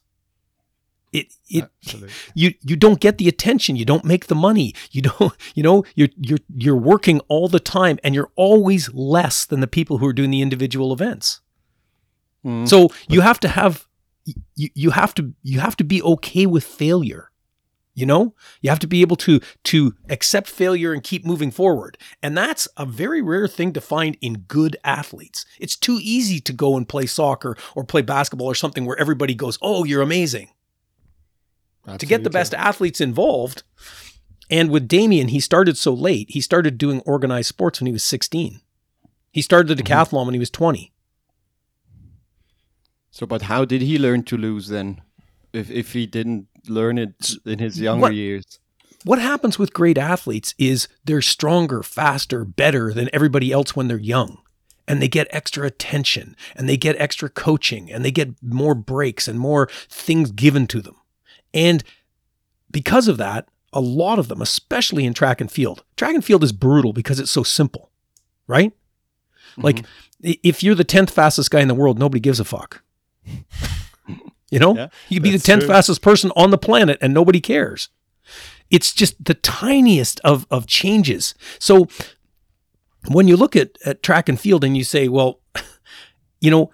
It 1.11 1.27
it 1.47 1.69
Absolutely. 1.85 2.13
you 2.33 2.53
you 2.61 2.75
don't 2.75 2.99
get 2.99 3.19
the 3.19 3.27
attention, 3.27 3.75
you 3.75 3.85
don't 3.85 4.05
make 4.05 4.25
the 4.25 4.35
money. 4.35 4.73
You 4.91 5.03
don't 5.03 5.33
you 5.55 5.61
know, 5.61 5.85
you're 5.93 6.09
you're 6.17 6.39
you're 6.55 6.75
working 6.75 7.19
all 7.27 7.47
the 7.47 7.59
time 7.59 7.99
and 8.03 8.15
you're 8.15 8.31
always 8.35 8.91
less 8.93 9.45
than 9.45 9.59
the 9.59 9.67
people 9.67 9.99
who 9.99 10.07
are 10.07 10.13
doing 10.13 10.31
the 10.31 10.41
individual 10.41 10.91
events. 10.91 11.41
Mm. 12.43 12.67
So 12.67 12.89
you 13.07 13.21
have 13.21 13.39
to 13.41 13.47
have 13.47 13.87
you, 14.55 14.69
you 14.73 14.89
have 14.89 15.13
to 15.15 15.33
you 15.43 15.59
have 15.59 15.77
to 15.77 15.83
be 15.83 16.01
okay 16.01 16.47
with 16.47 16.63
failure 16.63 17.29
you 17.93 18.05
know, 18.05 18.33
you 18.61 18.69
have 18.69 18.79
to 18.79 18.87
be 18.87 19.01
able 19.01 19.15
to 19.17 19.39
to 19.65 19.93
accept 20.09 20.49
failure 20.49 20.93
and 20.93 21.03
keep 21.03 21.25
moving 21.25 21.51
forward. 21.51 21.97
And 22.21 22.35
that's 22.37 22.67
a 22.75 22.85
very 22.85 23.21
rare 23.21 23.47
thing 23.47 23.73
to 23.73 23.81
find 23.81 24.17
in 24.19 24.45
good 24.47 24.77
athletes. 24.83 25.45
It's 25.59 25.75
too 25.75 25.99
easy 26.01 26.39
to 26.39 26.53
go 26.53 26.75
and 26.75 26.89
play 26.89 27.05
soccer 27.05 27.55
or 27.75 27.83
play 27.83 28.01
basketball 28.01 28.47
or 28.47 28.55
something 28.55 28.85
where 28.85 28.99
everybody 28.99 29.35
goes, 29.35 29.59
"Oh, 29.61 29.83
you're 29.83 30.01
amazing." 30.01 30.49
Absolutely. 31.83 31.97
To 31.99 32.05
get 32.05 32.23
the 32.23 32.29
best 32.29 32.53
athletes 32.53 33.01
involved, 33.01 33.63
and 34.49 34.69
with 34.69 34.87
Damian, 34.87 35.27
he 35.27 35.39
started 35.39 35.77
so 35.77 35.93
late. 35.93 36.29
He 36.29 36.41
started 36.41 36.77
doing 36.77 37.01
organized 37.01 37.49
sports 37.49 37.79
when 37.79 37.87
he 37.87 37.93
was 37.93 38.03
16. 38.03 38.61
He 39.31 39.41
started 39.41 39.67
the 39.67 39.75
mm-hmm. 39.75 39.93
decathlon 39.93 40.05
mm-hmm. 40.05 40.25
when 40.27 40.33
he 40.33 40.39
was 40.39 40.49
20. 40.49 40.93
So, 43.11 43.27
but 43.27 43.43
how 43.43 43.65
did 43.65 43.81
he 43.81 43.99
learn 43.99 44.23
to 44.23 44.37
lose 44.37 44.69
then? 44.69 45.01
If 45.51 45.69
if 45.69 45.93
he 45.93 46.07
didn't 46.07 46.47
learn 46.67 46.97
it 46.97 47.31
in 47.45 47.59
his 47.59 47.79
younger 47.79 48.01
what, 48.01 48.13
years. 48.13 48.59
What 49.03 49.19
happens 49.19 49.59
with 49.59 49.73
great 49.73 49.97
athletes 49.97 50.53
is 50.57 50.87
they're 51.03 51.21
stronger, 51.21 51.83
faster, 51.83 52.45
better 52.45 52.93
than 52.93 53.09
everybody 53.11 53.51
else 53.51 53.75
when 53.75 53.87
they're 53.87 53.97
young. 53.97 54.39
And 54.87 55.01
they 55.01 55.07
get 55.07 55.27
extra 55.31 55.65
attention 55.65 56.35
and 56.55 56.67
they 56.67 56.75
get 56.75 56.97
extra 56.99 57.29
coaching 57.29 57.91
and 57.91 58.03
they 58.03 58.11
get 58.11 58.31
more 58.41 58.75
breaks 58.75 59.29
and 59.29 59.39
more 59.39 59.69
things 59.87 60.31
given 60.31 60.67
to 60.67 60.81
them. 60.81 60.95
And 61.53 61.83
because 62.69 63.07
of 63.07 63.17
that, 63.17 63.47
a 63.71 63.79
lot 63.79 64.19
of 64.19 64.27
them, 64.27 64.41
especially 64.41 65.05
in 65.05 65.13
track 65.13 65.39
and 65.39 65.49
field, 65.49 65.83
track 65.95 66.13
and 66.13 66.23
field 66.23 66.43
is 66.43 66.51
brutal 66.51 66.91
because 66.91 67.19
it's 67.19 67.31
so 67.31 67.43
simple, 67.43 67.91
right? 68.45 68.73
Mm-hmm. 69.51 69.61
Like 69.61 69.85
if 70.21 70.63
you're 70.63 70.75
the 70.75 70.85
10th 70.85 71.11
fastest 71.11 71.49
guy 71.51 71.61
in 71.61 71.67
the 71.67 71.75
world, 71.75 71.97
nobody 71.97 72.19
gives 72.19 72.39
a 72.39 72.45
fuck. 72.45 72.83
You 74.53 74.59
know, 74.59 74.75
yeah, 74.75 74.89
you 75.09 75.15
would 75.15 75.23
be 75.23 75.31
the 75.31 75.39
10th 75.39 75.61
true. 75.61 75.67
fastest 75.67 76.03
person 76.03 76.31
on 76.35 76.51
the 76.51 76.59
planet 76.59 76.99
and 77.01 77.11
nobody 77.11 77.41
cares. 77.41 77.89
It's 78.69 78.93
just 78.93 79.23
the 79.23 79.33
tiniest 79.33 80.19
of, 80.19 80.45
of 80.51 80.67
changes. 80.67 81.33
So 81.57 81.87
when 83.07 83.27
you 83.27 83.35
look 83.35 83.55
at, 83.55 83.79
at 83.83 84.03
track 84.03 84.29
and 84.29 84.39
field 84.39 84.63
and 84.63 84.77
you 84.77 84.83
say, 84.83 85.07
well, 85.07 85.39
you 86.39 86.51
know, 86.51 86.71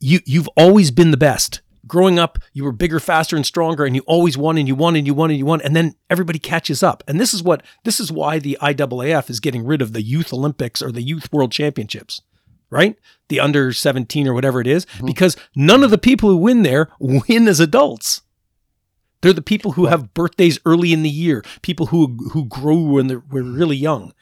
you, 0.00 0.18
you've 0.26 0.48
always 0.56 0.90
been 0.90 1.12
the 1.12 1.16
best. 1.16 1.60
Growing 1.86 2.18
up, 2.18 2.40
you 2.52 2.64
were 2.64 2.72
bigger, 2.72 2.98
faster, 2.98 3.36
and 3.36 3.46
stronger, 3.46 3.84
and 3.84 3.94
you 3.94 4.02
always 4.06 4.36
won 4.36 4.58
and 4.58 4.66
you 4.66 4.74
won 4.74 4.96
and 4.96 5.06
you 5.06 5.14
won 5.14 5.30
and 5.30 5.38
you 5.38 5.46
won. 5.46 5.60
And 5.60 5.76
then 5.76 5.94
everybody 6.10 6.40
catches 6.40 6.82
up. 6.82 7.04
And 7.06 7.20
this 7.20 7.32
is 7.32 7.44
what 7.44 7.62
this 7.84 8.00
is 8.00 8.10
why 8.10 8.40
the 8.40 8.58
IAAF 8.60 9.30
is 9.30 9.38
getting 9.38 9.64
rid 9.64 9.82
of 9.82 9.92
the 9.92 10.02
youth 10.02 10.32
Olympics 10.32 10.82
or 10.82 10.90
the 10.90 11.02
youth 11.02 11.32
world 11.32 11.52
championships 11.52 12.22
right? 12.74 12.98
The 13.28 13.38
under 13.38 13.72
17 13.72 14.26
or 14.26 14.34
whatever 14.34 14.60
it 14.60 14.66
is, 14.66 14.84
mm-hmm. 14.86 15.06
because 15.06 15.36
none 15.54 15.84
of 15.84 15.90
the 15.90 15.98
people 15.98 16.28
who 16.28 16.36
win 16.36 16.62
there 16.62 16.88
win 16.98 17.46
as 17.46 17.60
adults. 17.60 18.22
They're 19.20 19.32
the 19.32 19.40
people 19.40 19.72
who 19.72 19.86
have 19.86 20.12
birthdays 20.12 20.58
early 20.66 20.92
in 20.92 21.02
the 21.02 21.08
year, 21.08 21.42
people 21.62 21.86
who 21.86 22.18
who 22.32 22.44
grow 22.44 22.76
when 22.76 23.06
they 23.06 23.16
were 23.16 23.42
really 23.42 23.76
young. 23.76 24.12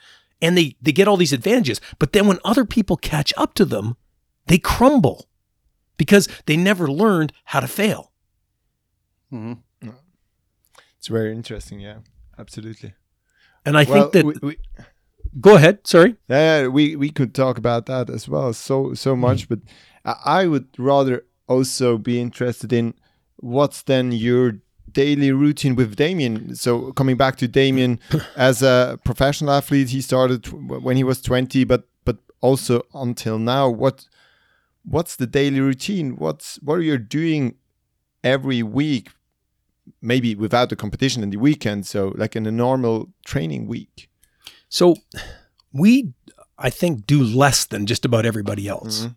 And 0.41 0.59
they, 0.59 0.77
they 0.83 0.93
get 0.93 1.09
all 1.09 1.17
these 1.17 1.33
advantages. 1.33 1.81
But 2.01 2.13
then 2.13 2.27
when 2.27 2.39
other 2.45 2.65
people 2.65 2.97
catch 2.97 3.33
up 3.37 3.55
to 3.55 3.65
them, 3.65 3.97
they 4.47 4.59
crumble 4.59 5.29
because 5.97 6.29
they 6.47 6.57
never 6.57 6.89
learned 6.89 7.33
how 7.45 7.61
to 7.61 7.69
fail. 7.69 8.13
Mm-hmm. 9.33 9.89
It's 10.99 11.09
very 11.09 11.33
interesting. 11.33 11.81
Yeah, 11.81 11.99
absolutely. 12.39 12.95
And 13.65 13.77
I 13.77 13.85
well, 13.85 14.11
think 14.11 14.13
that. 14.13 14.25
We, 14.25 14.35
we, 14.49 14.57
Go 15.41 15.57
ahead. 15.57 15.87
Sorry. 15.87 16.17
Yeah, 16.29 16.69
we 16.69 16.97
we 16.97 17.11
could 17.11 17.35
talk 17.35 17.59
about 17.59 17.87
that 17.87 18.11
as 18.11 18.29
well. 18.29 18.53
So 18.53 18.95
so 18.95 19.17
much, 19.17 19.47
mm. 19.47 19.49
but 19.49 19.59
I 20.05 20.47
would 20.47 20.69
rather 20.79 21.25
also 21.47 21.99
be 21.99 22.21
interested 22.21 22.73
in 22.73 22.95
what's 23.37 23.83
then 23.83 24.13
your 24.13 24.59
daily 24.91 25.33
routine 25.33 25.75
with 25.75 25.97
Damian. 25.97 26.55
So 26.55 26.93
coming 26.93 27.17
back 27.17 27.37
to 27.37 27.49
Damian 27.49 27.99
as 28.37 28.63
a 28.63 28.99
professional 29.05 29.53
athlete, 29.53 29.91
he 29.91 30.01
started 30.01 30.47
when 30.53 30.97
he 30.97 31.05
was 31.05 31.23
20, 31.23 31.65
but 31.65 31.89
but 32.05 32.19
also 32.41 32.83
until 32.95 33.39
now, 33.39 33.71
what 33.71 34.07
what's 34.85 35.17
the 35.17 35.27
daily 35.27 35.61
routine? 35.61 36.17
What's 36.17 36.57
what 36.63 36.75
are 36.75 36.83
you 36.83 36.99
doing 36.99 37.55
every 38.23 38.63
week? 38.63 39.09
Maybe 40.01 40.35
without 40.35 40.69
the 40.69 40.77
competition 40.77 41.23
in 41.23 41.31
the 41.31 41.39
weekend, 41.39 41.87
so 41.87 42.13
like 42.17 42.37
in 42.37 42.47
a 42.47 42.53
normal 42.53 43.09
training 43.25 43.67
week. 43.67 44.11
So 44.73 44.97
we, 45.71 46.15
I 46.57 46.71
think, 46.71 47.07
do 47.07 47.23
less 47.23 47.67
than 47.67 47.85
just 47.85 48.07
about 48.07 48.25
everybody 48.25 48.67
else. 48.67 49.01
Mm-hmm. 49.01 49.13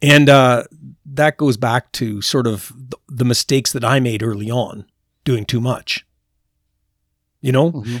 And 0.00 0.28
uh, 0.28 0.64
that 1.06 1.38
goes 1.38 1.56
back 1.56 1.90
to 1.92 2.22
sort 2.22 2.46
of 2.46 2.72
the 3.08 3.24
mistakes 3.24 3.72
that 3.72 3.84
I 3.84 3.98
made 3.98 4.22
early 4.22 4.52
on, 4.52 4.86
doing 5.24 5.44
too 5.44 5.60
much. 5.60 6.06
You 7.40 7.50
know, 7.50 7.72
mm-hmm. 7.72 7.96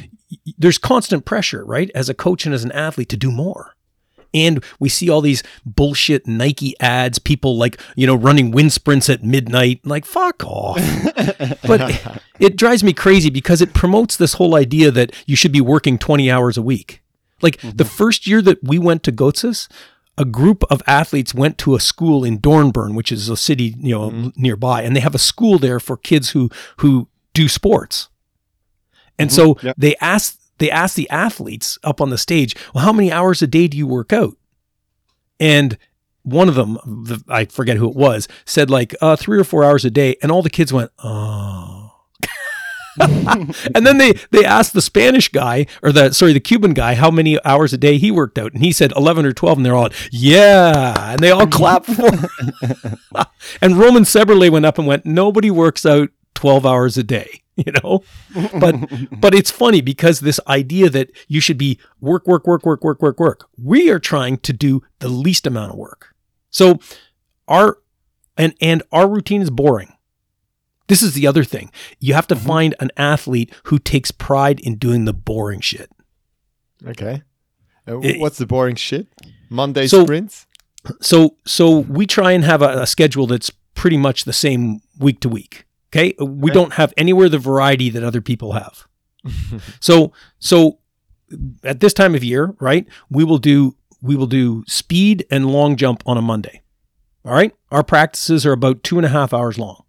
there's 0.56 0.78
constant 0.78 1.24
pressure, 1.24 1.64
right? 1.64 1.90
As 1.92 2.08
a 2.08 2.14
coach 2.14 2.46
and 2.46 2.54
as 2.54 2.62
an 2.62 2.70
athlete 2.70 3.08
to 3.08 3.16
do 3.16 3.32
more. 3.32 3.73
And 4.34 4.62
we 4.80 4.88
see 4.88 5.08
all 5.08 5.20
these 5.20 5.42
bullshit 5.64 6.26
Nike 6.26 6.78
ads, 6.80 7.18
people 7.18 7.56
like, 7.56 7.80
you 7.96 8.06
know, 8.06 8.16
running 8.16 8.50
wind 8.50 8.72
sprints 8.72 9.08
at 9.08 9.22
midnight. 9.22 9.80
Like, 9.84 10.04
fuck 10.04 10.44
off. 10.44 10.76
but 11.66 11.80
it, 11.90 12.22
it 12.40 12.56
drives 12.56 12.82
me 12.84 12.92
crazy 12.92 13.30
because 13.30 13.62
it 13.62 13.72
promotes 13.72 14.16
this 14.16 14.34
whole 14.34 14.56
idea 14.56 14.90
that 14.90 15.14
you 15.26 15.36
should 15.36 15.52
be 15.52 15.60
working 15.60 15.98
20 15.98 16.30
hours 16.30 16.56
a 16.56 16.62
week. 16.62 17.02
Like 17.40 17.58
mm-hmm. 17.58 17.76
the 17.76 17.84
first 17.84 18.26
year 18.26 18.42
that 18.42 18.62
we 18.62 18.78
went 18.78 19.02
to 19.04 19.12
Götzis, 19.12 19.68
a 20.16 20.24
group 20.24 20.64
of 20.70 20.82
athletes 20.86 21.34
went 21.34 21.58
to 21.58 21.74
a 21.74 21.80
school 21.80 22.24
in 22.24 22.38
Dornbirn, 22.38 22.94
which 22.94 23.10
is 23.10 23.28
a 23.28 23.36
city, 23.36 23.74
you 23.78 23.94
know, 23.94 24.10
mm-hmm. 24.10 24.28
nearby, 24.36 24.82
and 24.82 24.94
they 24.94 25.00
have 25.00 25.14
a 25.14 25.18
school 25.18 25.58
there 25.58 25.80
for 25.80 25.96
kids 25.96 26.30
who 26.30 26.50
who 26.78 27.08
do 27.32 27.48
sports. 27.48 28.08
And 29.18 29.30
mm-hmm. 29.30 29.36
so 29.36 29.58
yep. 29.62 29.76
they 29.76 29.96
asked 30.00 30.40
they 30.58 30.70
asked 30.70 30.96
the 30.96 31.08
athletes 31.10 31.78
up 31.82 32.00
on 32.00 32.10
the 32.10 32.18
stage, 32.18 32.54
well, 32.74 32.84
how 32.84 32.92
many 32.92 33.12
hours 33.12 33.42
a 33.42 33.46
day 33.46 33.68
do 33.68 33.76
you 33.76 33.86
work 33.86 34.12
out? 34.12 34.36
And 35.40 35.76
one 36.22 36.48
of 36.48 36.54
them, 36.54 36.74
the, 36.84 37.22
I 37.28 37.44
forget 37.44 37.76
who 37.76 37.88
it 37.88 37.96
was, 37.96 38.28
said 38.44 38.70
like 38.70 38.94
uh, 39.00 39.16
three 39.16 39.38
or 39.38 39.44
four 39.44 39.64
hours 39.64 39.84
a 39.84 39.90
day. 39.90 40.16
And 40.22 40.32
all 40.32 40.42
the 40.42 40.50
kids 40.50 40.72
went, 40.72 40.90
oh. 41.02 41.90
and 43.00 43.84
then 43.84 43.98
they 43.98 44.12
they 44.30 44.44
asked 44.44 44.72
the 44.72 44.80
Spanish 44.80 45.28
guy 45.28 45.66
or 45.82 45.90
the 45.90 46.12
sorry 46.12 46.32
the 46.32 46.38
Cuban 46.38 46.74
guy 46.74 46.94
how 46.94 47.10
many 47.10 47.44
hours 47.44 47.72
a 47.72 47.76
day 47.76 47.98
he 47.98 48.12
worked 48.12 48.38
out, 48.38 48.52
and 48.52 48.62
he 48.62 48.70
said 48.70 48.92
eleven 48.94 49.26
or 49.26 49.32
twelve, 49.32 49.58
and 49.58 49.66
they're 49.66 49.74
all 49.74 49.88
yeah, 50.12 51.10
and 51.10 51.18
they 51.18 51.32
all 51.32 51.46
clapped 51.48 51.86
for. 51.86 52.08
and 53.60 53.76
Roman 53.78 54.04
Šebrle 54.04 54.48
went 54.48 54.64
up 54.64 54.78
and 54.78 54.86
went, 54.86 55.04
nobody 55.04 55.50
works 55.50 55.84
out 55.84 56.10
twelve 56.34 56.66
hours 56.66 56.96
a 56.96 57.02
day. 57.02 57.40
you 57.56 57.72
know? 57.82 58.02
But 58.58 58.76
but 59.20 59.34
it's 59.34 59.50
funny 59.50 59.80
because 59.80 60.20
this 60.20 60.40
idea 60.46 60.90
that 60.90 61.10
you 61.28 61.40
should 61.40 61.58
be 61.58 61.78
work 62.00 62.26
work 62.26 62.46
work 62.46 62.64
work 62.64 62.82
work 62.82 63.00
work 63.00 63.20
work 63.20 63.48
we 63.56 63.90
are 63.90 63.98
trying 63.98 64.38
to 64.38 64.52
do 64.52 64.82
the 64.98 65.08
least 65.08 65.46
amount 65.46 65.72
of 65.72 65.78
work. 65.78 66.14
So 66.50 66.78
our 67.48 67.78
and 68.36 68.54
and 68.60 68.82
our 68.92 69.08
routine 69.08 69.42
is 69.42 69.50
boring. 69.50 69.92
This 70.88 71.02
is 71.02 71.14
the 71.14 71.26
other 71.26 71.44
thing. 71.44 71.70
You 71.98 72.14
have 72.14 72.26
to 72.26 72.34
mm-hmm. 72.34 72.46
find 72.46 72.74
an 72.78 72.90
athlete 72.96 73.54
who 73.64 73.78
takes 73.78 74.10
pride 74.10 74.60
in 74.60 74.76
doing 74.76 75.06
the 75.06 75.14
boring 75.14 75.60
shit. 75.60 75.90
Okay. 76.86 77.22
Uh, 77.86 77.96
what's 78.18 78.38
the 78.38 78.46
boring 78.46 78.76
shit? 78.76 79.06
Monday 79.48 79.86
so, 79.86 80.02
sprints? 80.02 80.46
So 81.00 81.36
so 81.46 81.78
we 81.78 82.06
try 82.06 82.32
and 82.32 82.44
have 82.44 82.62
a, 82.62 82.82
a 82.82 82.86
schedule 82.86 83.26
that's 83.26 83.50
pretty 83.74 83.96
much 83.96 84.24
the 84.24 84.32
same 84.32 84.80
week 84.98 85.20
to 85.20 85.28
week 85.28 85.64
Okay. 85.94 86.14
We 86.18 86.50
don't 86.50 86.72
have 86.74 86.92
anywhere 86.96 87.28
the 87.28 87.38
variety 87.38 87.88
that 87.90 88.02
other 88.02 88.20
people 88.20 88.52
have. 88.52 88.86
so, 89.80 90.12
so 90.38 90.78
at 91.62 91.80
this 91.80 91.92
time 91.94 92.14
of 92.14 92.24
year, 92.24 92.54
right, 92.60 92.86
we 93.10 93.22
will 93.24 93.38
do, 93.38 93.76
we 94.02 94.16
will 94.16 94.26
do 94.26 94.64
speed 94.66 95.24
and 95.30 95.50
long 95.50 95.76
jump 95.76 96.02
on 96.06 96.16
a 96.18 96.22
Monday. 96.22 96.62
All 97.24 97.32
right. 97.32 97.54
Our 97.70 97.82
practices 97.84 98.44
are 98.44 98.52
about 98.52 98.82
two 98.82 98.98
and 98.98 99.06
a 99.06 99.08
half 99.08 99.32
hours 99.32 99.58
long. 99.58 99.84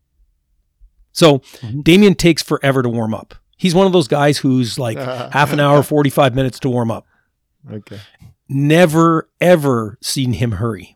So 1.12 1.39
Mhm. 1.62 1.84
Damian 1.84 2.15
takes 2.15 2.44
forever 2.44 2.82
to 2.84 2.89
warm 2.89 3.13
up. 3.13 3.36
He's 3.58 3.74
one 3.74 3.88
of 3.88 3.94
those 3.94 4.08
guys 4.08 4.38
who's 4.39 4.78
like 4.78 4.98
half 5.32 5.52
an 5.54 5.60
hour, 5.60 5.82
45 5.84 6.36
minutes 6.36 6.60
to 6.60 6.70
warm 6.70 6.91
up. 6.91 7.06
Okay. 7.72 8.00
Never, 8.48 9.30
ever 9.41 9.98
seen 10.02 10.34
him 10.34 10.54
hurry 10.54 10.94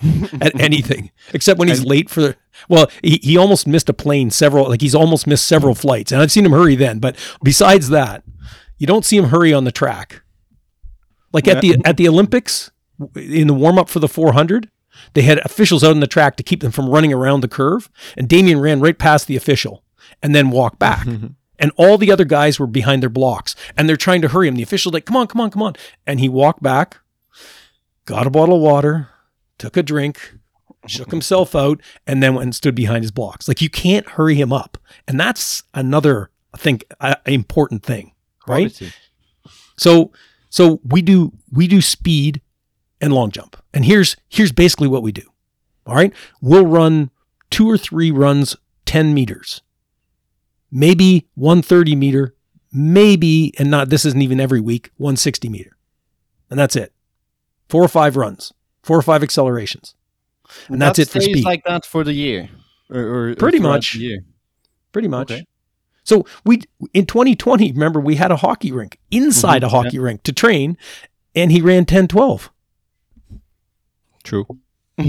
at 0.40 0.58
anything 0.58 1.10
except 1.34 1.58
when 1.58 1.68
he's 1.68 1.84
late 1.84 2.08
for, 2.08 2.36
well, 2.68 2.90
he, 3.02 3.20
he 3.22 3.36
almost 3.36 3.66
missed 3.66 3.88
a 3.88 3.92
plane 3.92 4.30
several, 4.30 4.68
like 4.68 4.80
he's 4.80 4.94
almost 4.94 5.26
missed 5.26 5.46
several 5.46 5.74
flights. 5.74 6.10
And 6.12 6.22
I've 6.22 6.32
seen 6.32 6.46
him 6.46 6.52
hurry 6.52 6.74
then. 6.74 6.98
But 6.98 7.16
besides 7.42 7.90
that, 7.90 8.22
you 8.78 8.86
don't 8.86 9.04
see 9.04 9.16
him 9.16 9.26
hurry 9.26 9.52
on 9.52 9.64
the 9.64 9.72
track. 9.72 10.22
Like 11.32 11.46
at 11.46 11.60
the 11.60 11.76
at 11.84 11.96
the 11.96 12.08
Olympics, 12.08 12.70
in 13.14 13.46
the 13.46 13.54
warm 13.54 13.78
up 13.78 13.88
for 13.88 14.00
the 14.00 14.08
400, 14.08 14.68
they 15.14 15.22
had 15.22 15.38
officials 15.44 15.84
out 15.84 15.92
on 15.92 16.00
the 16.00 16.06
track 16.06 16.36
to 16.36 16.42
keep 16.42 16.60
them 16.60 16.72
from 16.72 16.88
running 16.88 17.12
around 17.12 17.40
the 17.40 17.48
curve, 17.48 17.88
and 18.16 18.28
Damian 18.28 18.60
ran 18.60 18.80
right 18.80 18.98
past 18.98 19.26
the 19.26 19.36
official 19.36 19.84
and 20.22 20.34
then 20.34 20.50
walked 20.50 20.78
back. 20.78 21.06
and 21.58 21.72
all 21.76 21.98
the 21.98 22.10
other 22.10 22.24
guys 22.24 22.58
were 22.58 22.66
behind 22.66 23.02
their 23.02 23.10
blocks, 23.10 23.54
and 23.76 23.88
they're 23.88 23.96
trying 23.96 24.22
to 24.22 24.28
hurry 24.28 24.48
him. 24.48 24.56
The 24.56 24.62
official's 24.62 24.94
like, 24.94 25.04
"Come 25.04 25.16
on, 25.16 25.28
come 25.28 25.40
on, 25.40 25.50
come 25.50 25.62
on!" 25.62 25.76
And 26.06 26.18
he 26.18 26.28
walked 26.28 26.62
back, 26.62 26.98
got 28.06 28.26
a 28.26 28.30
bottle 28.30 28.56
of 28.56 28.62
water, 28.62 29.08
took 29.60 29.76
a 29.76 29.82
drink, 29.82 30.34
shook 30.86 31.10
himself 31.12 31.54
out, 31.54 31.80
and 32.06 32.20
then 32.22 32.34
went 32.34 32.44
and 32.44 32.54
stood 32.54 32.74
behind 32.74 33.04
his 33.04 33.12
blocks. 33.12 33.46
Like 33.46 33.60
you 33.60 33.70
can't 33.70 34.08
hurry 34.08 34.34
him 34.34 34.52
up, 34.52 34.78
and 35.06 35.20
that's 35.20 35.62
another, 35.74 36.30
I 36.52 36.58
think, 36.58 36.84
uh, 37.00 37.14
important 37.26 37.84
thing, 37.84 38.12
right? 38.48 38.72
So 39.76 40.10
so 40.48 40.80
we 40.84 41.02
do 41.02 41.32
we 41.52 41.68
do 41.68 41.80
speed 41.80 42.40
and 43.00 43.12
long 43.12 43.30
jump. 43.30 43.56
And 43.72 43.84
here's 43.84 44.16
here's 44.28 44.52
basically 44.52 44.88
what 44.88 45.02
we 45.02 45.12
do. 45.12 45.22
All 45.86 45.94
right? 45.94 46.12
We'll 46.40 46.66
run 46.66 47.10
two 47.50 47.70
or 47.70 47.78
three 47.78 48.10
runs 48.10 48.56
10 48.86 49.14
meters. 49.14 49.62
Maybe 50.70 51.28
130 51.34 51.96
meter, 51.96 52.34
maybe 52.72 53.52
and 53.58 53.70
not 53.70 53.88
this 53.88 54.04
isn't 54.04 54.22
even 54.22 54.40
every 54.40 54.60
week, 54.60 54.90
160 54.96 55.48
meter. 55.48 55.76
And 56.48 56.58
that's 56.58 56.76
it. 56.76 56.92
Four 57.68 57.84
or 57.84 57.88
five 57.88 58.16
runs, 58.16 58.52
four 58.90 58.98
or 58.98 59.02
five 59.02 59.22
accelerations. 59.22 59.94
And 60.66 60.82
that's 60.82 60.96
that 60.96 61.02
it 61.02 61.10
for 61.10 61.20
speed. 61.20 61.44
like 61.44 61.62
that 61.62 61.86
for 61.86 62.02
the 62.02 62.12
year. 62.12 62.48
Or, 62.90 62.98
or 63.30 63.34
Pretty 63.36 63.58
throughout 63.58 63.70
much. 63.74 63.92
the 63.92 64.00
year. 64.00 64.24
Pretty 64.90 65.06
much. 65.06 65.30
Okay. 65.30 65.46
So 66.02 66.26
we 66.44 66.62
in 66.92 67.06
2020, 67.06 67.70
remember 67.70 68.00
we 68.00 68.16
had 68.16 68.32
a 68.32 68.36
hockey 68.36 68.72
rink 68.72 68.98
inside 69.12 69.62
Mhm, 69.62 69.66
a 69.66 69.68
hockey 69.68 70.00
rink 70.00 70.24
to 70.24 70.32
train 70.32 70.76
and 71.36 71.52
he 71.52 71.60
ran 71.60 71.84
10 71.84 72.08
12. 72.08 72.50
True. 74.24 74.44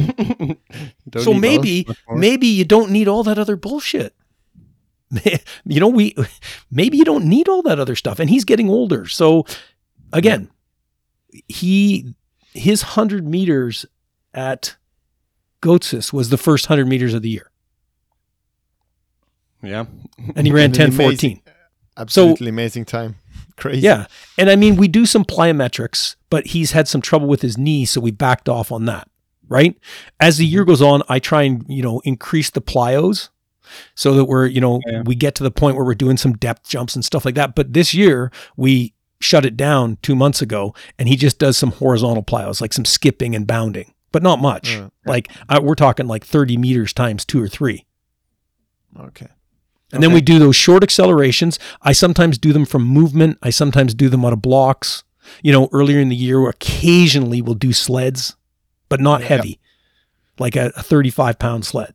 so 1.18 1.34
maybe 1.34 1.88
maybe 2.12 2.46
you 2.46 2.64
don't 2.64 2.92
need 2.92 3.08
all 3.08 3.24
that 3.24 3.40
other 3.40 3.56
bullshit 3.58 4.16
you 5.66 5.80
know 5.82 5.88
we 5.90 6.16
maybe 6.70 6.98
you 6.98 7.04
don't 7.04 7.26
need 7.26 7.50
all 7.50 7.62
that 7.64 7.78
other 7.80 7.96
stuff 7.96 8.20
and 8.20 8.30
he's 8.30 8.46
getting 8.46 8.70
older 8.70 9.06
so 9.08 9.44
again 10.14 10.50
he 11.50 12.14
his 12.54 12.84
100 12.84 13.28
meters 13.28 13.86
at 14.34 14.76
Götzis 15.62 16.12
was 16.12 16.30
the 16.30 16.38
first 16.38 16.70
100 16.70 16.86
meters 16.88 17.14
of 17.14 17.22
the 17.22 17.30
year 17.30 17.52
yeah. 19.64 19.86
and 20.36 20.48
he 20.48 20.54
ran 20.54 20.66
And 20.66 20.80
an 20.80 20.92
10 20.92 20.98
14 20.98 21.42
Absolutely 21.98 22.50
amazing 22.50 22.86
time. 22.86 23.16
Crazy. 23.58 23.82
yeah 23.82 24.08
and 24.40 24.50
i 24.50 24.56
mean 24.56 24.76
we 24.76 24.88
do 24.88 25.06
some 25.06 25.24
plyometrics 25.24 26.16
but 26.32 26.48
he's 26.48 26.72
had 26.72 26.88
some 26.88 27.00
trouble 27.02 27.28
with 27.28 27.44
his 27.44 27.60
knee 27.60 27.86
so 27.86 28.02
we 28.02 28.10
backed 28.10 28.50
off 28.50 28.72
on 28.72 28.86
that 28.86 29.08
right 29.48 29.78
as 30.20 30.38
the 30.38 30.46
year 30.48 30.62
mm-hmm. 30.62 30.72
goes 30.72 30.82
on 30.82 31.04
i 31.10 31.20
try 31.20 31.44
and 31.44 31.64
you 31.68 31.84
know 31.84 32.00
increase 32.04 32.50
the 32.50 32.62
plyos 32.62 33.30
so 33.94 34.16
that 34.16 34.26
we're 34.26 34.48
you 34.48 34.62
know 34.62 34.80
Yeah. 34.88 35.04
we 35.06 35.14
get 35.14 35.36
to 35.36 35.44
the 35.44 35.52
point 35.52 35.76
where 35.76 35.86
we're 35.86 35.94
doing 35.94 36.18
some 36.18 36.34
depth 36.34 36.68
jumps 36.68 36.96
and 36.96 37.06
stuff 37.06 37.24
like 37.24 37.36
that 37.36 37.54
but 37.54 37.74
this 37.74 37.94
year 37.94 38.32
we 38.58 38.94
shut 39.22 39.46
it 39.46 39.56
down 39.56 39.98
two 40.02 40.16
months 40.16 40.42
ago 40.42 40.74
and 41.00 41.08
he 41.08 41.16
just 41.16 41.40
does 41.40 41.58
some 41.58 41.72
horizontal 41.72 42.24
plyos, 42.24 42.60
like 42.62 42.74
some 42.74 42.86
skipping 42.86 43.36
and 43.36 43.48
bounding 43.48 43.94
but 44.12 44.22
not 44.24 44.42
much 44.42 44.76
Uh, 44.78 44.90
like 45.06 45.30
I, 45.48 45.60
we're 45.60 45.76
talking 45.76 46.06
like 46.08 46.26
30 46.26 46.58
meters 46.58 46.92
times 46.92 47.24
two 47.24 47.42
or 47.42 47.48
three 47.48 47.86
okay. 49.00 49.28
and 49.94 50.04
then 50.04 50.12
we 50.14 50.22
do 50.22 50.38
those 50.40 50.56
short 50.56 50.84
accelerations. 50.84 51.60
I 51.82 51.94
sometimes 51.94 52.38
do 52.38 52.52
them 52.54 52.66
from 52.66 52.84
movement. 52.86 53.38
I 53.42 53.50
sometimes 53.52 53.94
do 53.94 54.10
them 54.10 54.26
out 54.26 54.34
of 54.34 54.42
blocks. 54.42 55.04
You 55.44 55.52
know, 55.52 55.70
earlier 55.72 56.00
in 56.00 56.10
the 56.10 56.16
year, 56.16 56.48
occasionally 56.50 57.42
we'll 57.42 57.56
do 57.56 57.72
sleds, 57.74 58.36
but 58.90 59.00
not 59.00 59.22
Yeah. 59.22 59.28
heavy, 59.28 59.60
like 60.40 60.56
a, 60.56 60.72
a 60.76 60.84
35 60.84 61.40
pound 61.40 61.66
sled. 61.66 61.94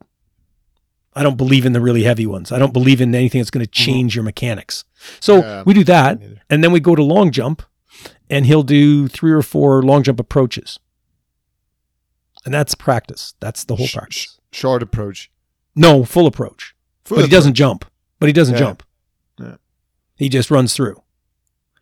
I 1.16 1.22
don't 1.22 1.36
believe 1.36 1.64
in 1.64 1.72
the 1.72 1.80
really 1.80 2.02
heavy 2.04 2.26
ones. 2.26 2.52
I 2.52 2.58
don't 2.58 2.74
believe 2.74 3.00
in 3.00 3.14
anything 3.14 3.40
that's 3.40 3.50
going 3.50 3.64
to 3.64 3.70
mm-hmm. 3.70 3.84
change 3.84 4.14
your 4.14 4.22
mechanics. 4.22 4.84
So 5.18 5.38
Yeah, 5.38 5.62
we 5.64 5.72
do 5.74 5.82
that. 5.84 6.20
And 6.50 6.62
then 6.62 6.70
we 6.72 6.78
go 6.78 6.94
to 6.94 7.02
long 7.02 7.30
jump, 7.30 7.62
and 8.28 8.44
he'll 8.46 8.62
do 8.62 9.08
three 9.08 9.32
or 9.32 9.42
four 9.42 9.82
long 9.82 10.02
jump 10.02 10.20
approaches. 10.20 10.78
And 12.44 12.52
that's 12.54 12.74
practice. 12.74 13.34
That's 13.40 13.64
the 13.64 13.76
whole 13.76 13.86
Sh- 13.86 13.94
practice. 13.94 14.38
sh- 14.52 14.56
short 14.58 14.82
approach. 14.82 15.30
No, 15.74 16.04
full 16.04 16.26
approach 16.26 16.74
Full 17.04 17.16
but 17.16 17.24
he 17.24 17.30
doesn't 17.30 17.54
jump. 17.54 17.84
But 18.20 18.28
he 18.28 18.32
doesn't 18.32 18.54
Yeah. 18.54 18.60
jump. 18.60 18.82
Yeah. 19.40 19.56
He 20.16 20.28
just 20.28 20.50
runs 20.50 20.74
through. 20.74 21.02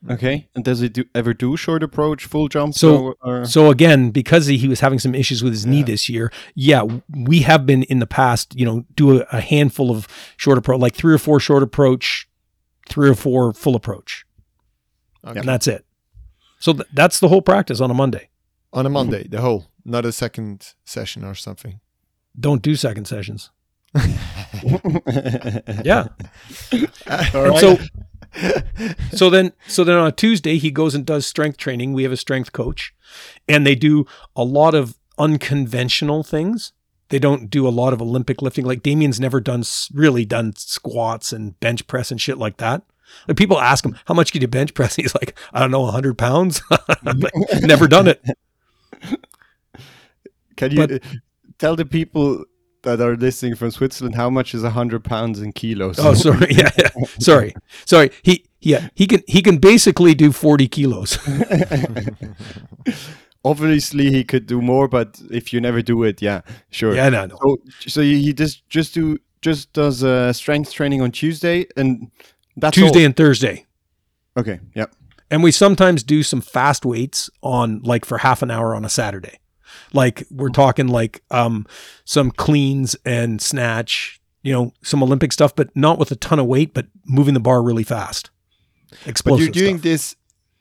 Mm-hmm. 0.04 0.12
Okay. 0.12 0.48
And 0.54 0.62
does 0.64 0.80
he 0.80 0.88
do 0.90 1.04
ever 1.14 1.32
do 1.32 1.56
short 1.56 1.82
approach, 1.82 2.26
full 2.26 2.48
jump? 2.48 2.74
So- 2.74 3.14
or, 3.22 3.40
or- 3.40 3.44
So 3.46 3.70
again, 3.70 4.10
because 4.10 4.46
he, 4.46 4.58
he 4.58 4.68
was 4.68 4.80
having 4.80 4.98
some 4.98 5.14
issues 5.14 5.42
with 5.42 5.52
his 5.54 5.64
knee 5.64 5.82
this 5.82 6.08
year, 6.10 6.30
yeah, 6.54 6.82
we 7.16 7.40
have 7.40 7.64
been 7.64 7.84
in 7.84 8.00
the 8.00 8.06
past, 8.06 8.54
you 8.54 8.66
know, 8.66 8.84
do 8.94 9.20
a, 9.20 9.26
a 9.32 9.40
handful 9.40 9.90
of 9.90 10.06
short 10.36 10.58
approach, 10.58 10.80
like 10.80 10.94
three 10.94 11.14
or 11.14 11.18
four 11.18 11.40
short 11.40 11.62
approach, 11.62 12.28
three 12.88 13.08
or 13.08 13.14
four 13.14 13.54
full 13.54 13.74
approach, 13.74 14.26
Okay. 15.26 15.40
and 15.40 15.48
that's 15.48 15.66
it. 15.66 15.86
So 16.58 16.74
th- 16.74 16.86
that's 16.92 17.18
the 17.20 17.28
whole 17.28 17.40
practice 17.42 17.80
on 17.80 17.90
a 17.90 17.94
Monday. 17.94 18.28
on 18.74 18.84
a 18.84 18.88
mm-hmm. 18.88 18.94
Monday, 18.94 19.26
the 19.26 19.40
whole, 19.40 19.68
not 19.86 20.04
a 20.04 20.12
second 20.12 20.74
session 20.84 21.24
or 21.24 21.34
something. 21.34 21.80
Don't 22.38 22.60
do 22.60 22.76
second 22.76 23.06
sessions. 23.06 23.50
Yeah. 25.84 26.08
All 27.34 27.48
right. 27.48 27.58
so 27.60 27.78
so 29.12 29.30
then 29.30 29.52
so 29.66 29.84
then 29.84 29.96
on 29.96 30.06
a 30.08 30.12
Tuesday 30.12 30.58
he 30.58 30.70
goes 30.70 30.94
and 30.94 31.04
does 31.06 31.26
strength 31.26 31.56
training. 31.58 31.92
We 31.92 32.02
have 32.02 32.12
a 32.12 32.16
strength 32.16 32.52
coach 32.52 32.94
and 33.48 33.66
they 33.66 33.74
do 33.74 34.06
a 34.34 34.44
lot 34.44 34.74
of 34.74 34.98
unconventional 35.18 36.22
things. 36.22 36.72
They 37.10 37.18
don't 37.18 37.48
do 37.50 37.68
a 37.68 37.70
lot 37.70 37.92
of 37.92 38.02
Olympic 38.02 38.42
lifting. 38.42 38.64
Like 38.64 38.82
Damian's 38.82 39.20
never 39.20 39.40
done 39.40 39.62
really 39.92 40.24
done 40.24 40.54
squats 40.56 41.32
and 41.32 41.58
bench 41.60 41.86
press 41.86 42.10
and 42.10 42.20
shit 42.20 42.38
like 42.38 42.56
that. 42.56 42.82
Like 43.28 43.36
people 43.36 43.60
ask 43.60 43.84
him, 43.84 43.96
"How 44.06 44.14
much 44.14 44.32
can 44.32 44.40
you 44.40 44.48
bench 44.48 44.74
press?" 44.74 44.96
He's 44.96 45.14
like, 45.14 45.38
"I 45.52 45.60
don't 45.60 45.70
know, 45.70 45.82
100 45.82 46.18
pounds." 46.18 46.60
Like, 47.04 47.32
never 47.62 47.86
done 47.86 48.08
it. 48.08 48.24
Can 50.56 50.70
you 50.72 50.86
But- 50.86 51.02
tell 51.58 51.76
the 51.76 51.84
people 51.84 52.44
that 52.84 53.00
are 53.00 53.16
listening 53.16 53.56
from 53.56 53.70
Switzerland 53.70 54.14
how 54.14 54.30
much 54.30 54.54
is 54.54 54.62
hundred 54.62 55.04
pounds 55.04 55.40
in 55.40 55.52
kilos? 55.52 55.98
Oh, 55.98 56.14
sorry. 56.14 56.46
Yeah, 56.50 56.70
yeah. 56.78 56.88
sorry, 57.18 57.54
sorry. 57.84 58.10
He 58.22 58.44
yeah 58.60 58.88
he 58.94 59.06
can 59.06 59.22
he 59.26 59.42
can 59.42 59.58
basically 59.58 60.14
do 60.14 60.32
40 60.32 60.68
kilos. 60.68 61.18
Obviously, 63.46 64.10
he 64.10 64.24
could 64.24 64.46
do 64.46 64.62
more, 64.62 64.88
but 64.88 65.20
if 65.30 65.52
you 65.52 65.60
never 65.60 65.82
do 65.82 66.02
it, 66.02 66.22
yeah, 66.22 66.40
sure. 66.70 66.94
Yeah, 66.94 67.10
no, 67.10 67.26
no. 67.26 67.36
So, 67.42 67.56
so 67.88 68.00
he 68.00 68.32
just 68.32 68.66
just 68.70 68.94
do 68.94 69.18
just 69.42 69.70
does 69.74 70.02
uh, 70.02 70.32
strength 70.32 70.72
training 70.72 71.02
on 71.02 71.12
Tuesday, 71.12 71.66
and 71.76 72.10
that's 72.56 72.74
Tuesday 72.74 73.00
all. 73.00 73.06
and 73.06 73.16
Thursday. 73.16 73.66
Okay, 74.36 74.60
Yep. 74.74 74.94
And 75.30 75.42
we 75.42 75.50
sometimes 75.50 76.02
do 76.02 76.22
some 76.22 76.40
fast 76.40 76.84
weights 76.84 77.30
on 77.42 77.80
like 77.82 78.04
for 78.04 78.18
half 78.18 78.42
an 78.42 78.50
hour 78.50 78.74
on 78.74 78.84
a 78.84 78.88
Saturday. 78.88 79.38
Like 79.94 80.26
we're 80.30 80.48
talking 80.50 80.88
like 80.88 81.22
um 81.30 81.66
some 82.04 82.30
cleans 82.30 82.96
and 83.04 83.40
snatch, 83.40 84.20
you 84.42 84.52
know, 84.52 84.72
some 84.82 85.02
Olympic 85.02 85.32
stuff, 85.32 85.54
but 85.54 85.74
not 85.76 85.98
with 85.98 86.10
a 86.10 86.16
ton 86.16 86.38
of 86.38 86.46
weight, 86.46 86.74
but 86.74 86.86
moving 87.06 87.34
the 87.34 87.40
bar 87.40 87.62
really 87.62 87.84
fast. 87.84 88.30
But 89.24 89.38
you're 89.38 89.48
doing 89.48 89.78
stuff. 89.78 89.82
this 89.82 90.16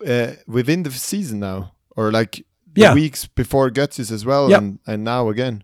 uh, 0.08 0.36
within 0.48 0.84
the 0.84 0.92
season 0.92 1.40
now, 1.40 1.74
or 1.96 2.12
like 2.12 2.46
the 2.74 2.82
Yeah. 2.82 2.94
weeks 2.94 3.28
before 3.28 3.70
Götzis 3.70 4.12
as 4.12 4.26
well, 4.26 4.50
Yep. 4.50 4.62
and, 4.62 4.80
and 4.88 5.04
now 5.04 5.30
again. 5.30 5.64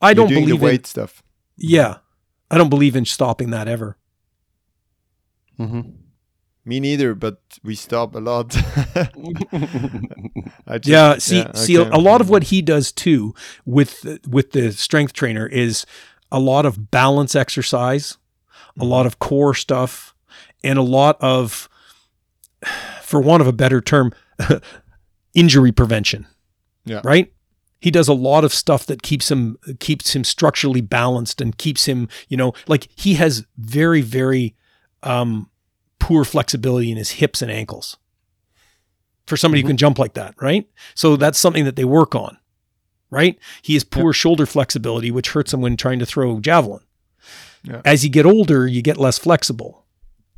I 0.00 0.08
You're 0.10 0.14
don't 0.14 0.28
doing 0.28 0.44
believe 0.44 0.60
the 0.60 0.66
in 0.66 0.72
weight 0.72 0.86
stuff. 0.86 1.22
Yeah. 1.56 1.98
I 2.50 2.58
don't 2.58 2.70
believe 2.70 2.96
in 2.96 3.04
stopping 3.04 3.50
that 3.50 3.66
ever. 3.68 3.96
hmm 5.56 5.80
Me 6.66 6.80
neither, 6.80 7.14
but 7.14 7.40
we 7.62 7.74
stop 7.76 8.14
a 8.14 8.18
lot. 8.18 8.54
I 10.66 10.78
just- 10.78 10.86
Yeah, 10.88 11.18
see, 11.18 11.44
see, 11.54 11.78
okay. 11.78 11.90
a 11.90 11.98
lot 11.98 12.20
of 12.20 12.28
what 12.28 12.44
he 12.44 12.60
does 12.62 12.92
too 12.92 13.34
with 13.64 14.18
with 14.28 14.52
the 14.52 14.72
strength 14.72 15.12
trainer 15.12 15.46
is 15.46 15.86
a 16.32 16.40
lot 16.40 16.66
of 16.66 16.90
balance 16.90 17.34
exercise, 17.34 18.18
a 18.76 18.80
Mm-hmm. 18.80 18.88
lot 18.90 19.06
of 19.06 19.18
core 19.18 19.54
stuff, 19.54 20.14
and 20.64 20.78
a 20.78 20.82
lot 20.82 21.16
of, 21.20 21.68
for 23.02 23.20
want 23.20 23.40
of 23.40 23.46
a 23.46 23.52
better 23.52 23.80
term, 23.80 24.12
injury 25.34 25.72
prevention. 25.72 26.26
Yeah. 26.84 27.00
Right. 27.04 27.32
He 27.80 27.90
does 27.90 28.08
a 28.08 28.14
lot 28.14 28.44
of 28.44 28.52
stuff 28.52 28.86
that 28.86 29.02
keeps 29.02 29.30
him 29.30 29.58
keeps 29.80 30.16
him 30.16 30.24
structurally 30.24 30.80
balanced 30.80 31.40
and 31.40 31.56
keeps 31.56 31.84
him, 31.84 32.08
you 32.28 32.36
know, 32.36 32.52
like 32.66 32.88
he 32.96 33.14
has 33.14 33.46
very 33.56 34.00
very 34.00 34.56
um, 35.02 35.48
poor 36.06 36.24
flexibility 36.24 36.90
in 36.92 36.96
his 36.96 37.10
hips 37.12 37.42
and 37.42 37.50
ankles. 37.50 37.96
For 39.26 39.36
somebody 39.36 39.60
Mhm. 39.60 39.64
who 39.64 39.68
can 39.70 39.76
jump 39.76 39.98
like 39.98 40.14
that, 40.14 40.34
right? 40.40 40.68
So 40.94 41.16
that's 41.16 41.36
something 41.38 41.64
that 41.64 41.74
they 41.74 41.84
work 41.84 42.14
on, 42.14 42.38
right? 43.10 43.36
He 43.60 43.74
has 43.74 43.82
poor 43.82 44.12
shoulder 44.12 44.46
flexibility, 44.46 45.10
which 45.10 45.30
hurts 45.30 45.52
him 45.52 45.60
when 45.60 45.76
trying 45.76 45.98
to 45.98 46.06
throw 46.06 46.38
javelin. 46.38 46.84
Yeah. 47.64 47.80
As 47.84 48.04
you 48.04 48.10
get 48.10 48.24
older, 48.24 48.68
you 48.68 48.82
get 48.82 48.98
less 48.98 49.18
flexible. 49.18 49.84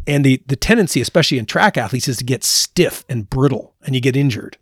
And 0.06 0.24
the, 0.24 0.42
the 0.46 0.56
tendency, 0.56 1.02
especially 1.02 1.36
in 1.38 1.44
track 1.44 1.76
athletes, 1.76 2.08
is 2.08 2.16
to 2.16 2.24
get 2.24 2.44
stiff 2.44 3.04
and 3.10 3.28
brittle 3.28 3.74
and 3.82 3.94
you 3.94 4.00
get 4.00 4.16
injured. 4.16 4.56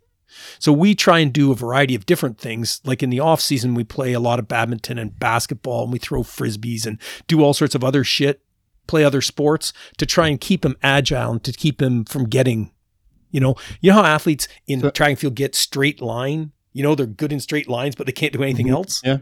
So 0.59 0.73
we 0.73 0.93
try 0.93 1.19
and 1.19 1.31
do 1.31 1.53
a 1.53 1.55
variety 1.55 1.95
of 1.95 2.05
different 2.05 2.37
things. 2.37 2.81
Like 2.83 3.01
in 3.01 3.09
the 3.11 3.21
off 3.21 3.39
season, 3.39 3.75
we 3.75 3.85
play 3.85 4.11
a 4.11 4.19
lot 4.19 4.39
of 4.39 4.47
badminton 4.49 4.97
and 4.97 5.17
basketball 5.17 5.83
and 5.83 5.93
we 5.93 5.99
throw 5.99 6.23
frisbees 6.23 6.85
and 6.85 6.99
do 7.27 7.41
all 7.41 7.53
sorts 7.53 7.75
of 7.75 7.83
other 7.85 8.03
shit, 8.03 8.41
play 8.87 9.03
other 9.03 9.21
sports 9.21 9.73
to 9.97 10.05
try 10.05 10.27
and 10.27 10.39
keep 10.39 10.65
him 10.65 10.75
agile 10.81 11.31
and 11.31 11.43
to 11.43 11.51
keep 11.51 11.81
him 11.81 12.05
from 12.05 12.25
getting, 12.29 12.71
you 13.31 13.39
know, 13.39 13.55
you 13.81 13.91
know 13.91 13.97
how 14.01 14.05
athletes 14.05 14.47
in 14.67 14.79
So- 14.81 14.89
track 14.89 15.09
and 15.09 15.19
field 15.19 15.35
get 15.35 15.55
straight 15.55 16.01
line? 16.01 16.51
You 16.73 16.83
know, 16.83 16.95
they're 16.95 17.05
good 17.07 17.31
in 17.33 17.39
straight 17.39 17.67
lines, 17.69 17.95
but 17.95 18.05
they 18.05 18.11
can't 18.11 18.33
do 18.33 18.43
anything 18.43 18.67
Mhm. 18.67 18.73
else. 18.73 19.01
Yeah. 19.03 19.17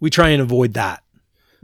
We 0.00 0.10
try 0.10 0.28
and 0.30 0.42
avoid 0.42 0.74
that. 0.74 1.00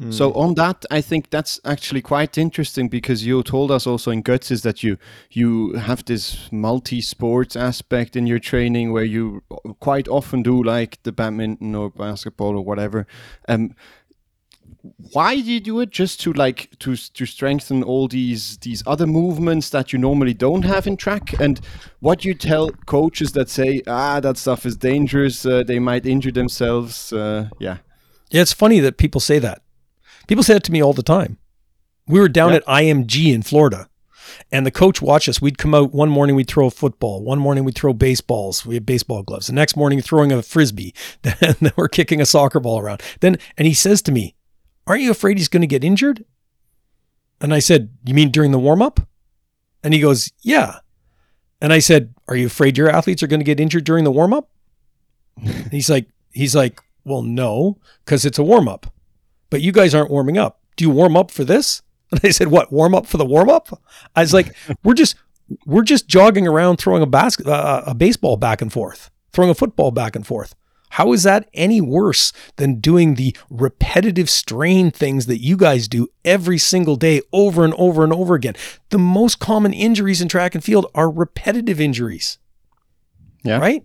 Mm. 0.00 0.14
So 0.14 0.32
on 0.32 0.54
that, 0.54 0.86
I 0.90 1.02
think 1.02 1.28
that's 1.28 1.60
actually 1.62 2.00
quite 2.00 2.38
interesting 2.38 2.88
because 2.88 3.26
you 3.26 3.42
told 3.42 3.70
us 3.70 3.86
also 3.86 4.10
in 4.10 4.22
Götzis 4.22 4.62
that 4.62 4.82
you 4.82 4.96
you 5.30 5.74
have 5.74 6.06
this 6.06 6.48
multi-sports 6.50 7.54
aspect 7.54 8.16
in 8.16 8.26
your 8.26 8.38
training 8.38 8.92
where 8.92 9.04
you 9.04 9.42
quite 9.80 10.08
often 10.08 10.42
do 10.42 10.62
like 10.62 11.02
the 11.02 11.12
badminton 11.12 11.74
or 11.74 11.90
basketball 11.90 12.56
or 12.56 12.64
whatever. 12.64 13.06
Um, 13.46 13.74
why 15.12 15.34
do 15.36 15.42
you 15.52 15.60
do 15.60 15.80
it? 15.80 15.90
Just 15.90 16.20
to 16.22 16.32
like 16.32 16.70
to 16.78 16.96
to 16.96 17.26
strengthen 17.26 17.82
all 17.82 18.08
these 18.08 18.56
these 18.58 18.82
other 18.86 19.06
movements 19.06 19.70
that 19.70 19.92
you 19.92 19.98
normally 19.98 20.34
don't 20.34 20.64
have 20.64 20.86
in 20.86 20.96
track. 20.96 21.38
And 21.40 21.60
what 22.00 22.24
you 22.24 22.34
tell 22.34 22.70
coaches 22.86 23.32
that 23.32 23.48
say, 23.50 23.82
ah, 23.86 24.20
that 24.20 24.36
stuff 24.38 24.64
is 24.64 24.76
dangerous. 24.76 25.44
Uh, 25.44 25.62
they 25.66 25.78
might 25.78 26.06
injure 26.06 26.32
themselves. 26.32 27.12
Uh, 27.12 27.48
yeah. 27.58 27.78
Yeah, 28.30 28.42
it's 28.42 28.52
funny 28.52 28.80
that 28.80 28.96
people 28.96 29.20
say 29.20 29.38
that. 29.40 29.62
People 30.28 30.44
say 30.44 30.54
that 30.54 30.62
to 30.64 30.72
me 30.72 30.82
all 30.82 30.92
the 30.92 31.02
time. 31.02 31.38
We 32.06 32.20
were 32.20 32.28
down 32.28 32.50
Yeah. 32.50 32.56
at 32.56 32.66
IMG 32.66 33.32
in 33.34 33.42
Florida, 33.42 33.88
and 34.52 34.64
the 34.64 34.70
coach 34.70 35.02
watched 35.02 35.28
us. 35.28 35.42
We'd 35.42 35.58
come 35.58 35.74
out 35.74 35.92
one 35.92 36.08
morning, 36.08 36.36
we'd 36.36 36.48
throw 36.48 36.66
a 36.66 36.70
football. 36.70 37.22
One 37.24 37.38
morning, 37.40 37.64
we'd 37.64 37.74
throw 37.74 37.92
baseballs. 37.92 38.64
We 38.64 38.74
had 38.74 38.86
baseball 38.86 39.22
gloves. 39.24 39.48
The 39.48 39.52
next 39.52 39.76
morning, 39.76 40.00
throwing 40.00 40.32
a 40.32 40.42
frisbee. 40.42 40.94
Then 41.22 41.72
we're 41.76 41.88
kicking 41.88 42.20
a 42.20 42.26
soccer 42.26 42.60
ball 42.60 42.78
around. 42.78 43.02
Then, 43.20 43.36
and 43.58 43.66
he 43.66 43.74
says 43.74 44.00
to 44.02 44.12
me, 44.12 44.34
"Aren't 44.86 45.02
you 45.02 45.10
afraid 45.10 45.38
he's 45.38 45.48
going 45.48 45.62
to 45.62 45.66
get 45.66 45.84
injured?" 45.84 46.24
And 47.40 47.54
I 47.54 47.58
said, 47.58 47.90
"You 48.04 48.14
mean 48.14 48.30
during 48.30 48.52
the 48.52 48.58
warm 48.58 48.82
up?" 48.82 49.00
And 49.82 49.94
he 49.94 50.00
goes, 50.00 50.30
"Yeah." 50.42 50.80
And 51.60 51.72
I 51.72 51.78
said, 51.78 52.14
"Are 52.28 52.36
you 52.36 52.46
afraid 52.46 52.78
your 52.78 52.88
athletes 52.88 53.22
are 53.22 53.26
going 53.26 53.40
to 53.40 53.44
get 53.44 53.60
injured 53.60 53.84
during 53.84 54.04
the 54.04 54.12
warm 54.12 54.32
up?" 54.32 54.50
he's 55.70 55.90
like, 55.90 56.08
he's 56.30 56.54
like, 56.54 56.80
"Well, 57.04 57.22
no, 57.22 57.78
because 58.04 58.24
it's 58.24 58.38
a 58.38 58.44
warm 58.44 58.68
up." 58.68 58.92
but 59.50 59.60
you 59.60 59.72
guys 59.72 59.94
aren't 59.94 60.10
warming 60.10 60.38
up. 60.38 60.60
Do 60.76 60.84
you 60.84 60.90
warm 60.90 61.16
up 61.16 61.30
for 61.30 61.44
this? 61.44 61.82
And 62.12 62.20
I 62.24 62.30
said, 62.30 62.48
what, 62.48 62.72
warm 62.72 62.92
up 62.92 63.06
for 63.06 63.18
the 63.18 63.24
warm 63.24 63.48
up? 63.48 63.68
I 64.16 64.22
was 64.22 64.34
like, 64.34 64.56
we're 64.82 64.94
just, 64.94 65.14
we're 65.64 65.84
just 65.84 66.08
jogging 66.08 66.44
around 66.44 66.78
throwing 66.78 67.02
a 67.02 67.06
basket, 67.06 67.46
uh, 67.46 67.84
a 67.86 67.94
baseball 67.94 68.36
back 68.36 68.60
and 68.60 68.72
forth, 68.72 69.12
throwing 69.32 69.48
a 69.48 69.54
football 69.54 69.92
back 69.92 70.16
and 70.16 70.26
forth. 70.26 70.56
How 70.90 71.12
is 71.12 71.22
that 71.22 71.48
any 71.54 71.80
worse 71.80 72.32
than 72.56 72.80
doing 72.80 73.14
the 73.14 73.36
repetitive 73.48 74.28
strain 74.28 74.90
things 74.90 75.26
that 75.26 75.38
you 75.38 75.56
guys 75.56 75.86
do 75.86 76.08
every 76.24 76.58
single 76.58 76.96
day 76.96 77.22
over 77.32 77.64
and 77.64 77.74
over 77.74 78.02
and 78.02 78.12
over 78.12 78.34
again? 78.34 78.54
The 78.90 78.98
most 78.98 79.38
common 79.38 79.72
injuries 79.72 80.20
in 80.20 80.28
track 80.28 80.54
and 80.54 80.64
field 80.64 80.90
are 80.94 81.08
repetitive 81.08 81.80
injuries. 81.80 82.38
Yeah. 83.44 83.58
Right? 83.58 83.84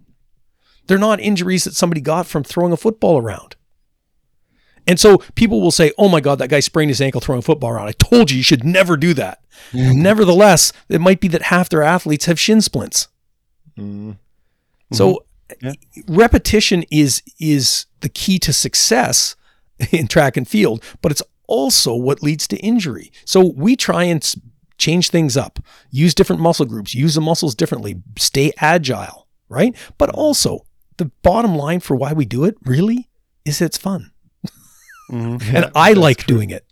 They're 0.88 0.98
not 0.98 1.20
injuries 1.20 1.64
that 1.64 1.76
somebody 1.76 2.02
got 2.02 2.26
from 2.26 2.44
throwing 2.44 2.74
a 2.74 2.78
football 2.78 3.20
around. 3.20 3.56
And 4.88 5.00
so 5.00 5.20
people 5.34 5.62
will 5.62 5.72
say, 5.72 5.92
"Oh 5.98 6.10
my 6.10 6.22
God, 6.22 6.40
that 6.40 6.50
guy 6.50 6.60
sprained 6.60 6.90
his 6.90 7.02
ankle 7.02 7.22
throwing 7.22 7.40
a 7.40 7.42
football 7.42 7.72
around." 7.72 7.88
I 7.88 7.94
told 7.94 8.30
you 8.30 8.38
you 8.38 8.44
should 8.44 8.64
never 8.64 8.98
do 8.98 9.14
that. 9.16 9.40
Nevertheless, 9.74 10.74
it 10.90 11.02
might 11.02 11.20
be 11.20 11.28
that 11.30 11.44
half 11.44 11.70
their 11.70 11.82
athletes 11.82 12.26
have 12.26 12.40
shin 12.40 12.62
splints. 12.62 13.08
Mm. 13.78 14.18
So 14.92 15.25
Yeah. 15.62 15.74
repetition 16.08 16.84
is 16.92 17.22
is 17.40 17.86
the 18.02 18.10
key 18.10 18.40
to 18.40 18.52
success 18.54 19.36
in 19.92 20.08
track 20.08 20.38
and 20.38 20.48
field, 20.48 20.84
but 21.02 21.12
it's 21.12 21.22
also 21.48 21.94
what 21.96 22.24
leads 22.24 22.48
to 22.48 22.58
injury. 22.58 23.12
So 23.26 23.54
we 23.56 23.76
try 23.76 24.04
and 24.06 24.34
change 24.78 25.10
things 25.10 25.38
up, 25.38 25.60
use 25.92 26.16
different 26.16 26.42
muscle 26.42 26.66
groups, 26.66 26.96
use 26.96 27.16
the 27.16 27.22
muscles 27.22 27.54
differently, 27.56 28.02
stay 28.18 28.52
agile, 28.58 29.28
right? 29.50 29.76
But 29.98 30.10
also 30.10 30.66
the 30.98 31.12
bottom 31.24 31.56
line 31.56 31.80
for 31.82 31.96
why 31.96 32.14
we 32.14 32.26
do 32.26 32.44
it 32.46 32.56
really 32.66 33.10
is 33.46 33.62
it's 33.62 33.78
fun 33.78 34.12
Mhm. 35.12 35.42
and 35.54 35.72
I 35.76 35.94
like 35.94 36.26
doing 36.26 36.50
it. 36.50 36.66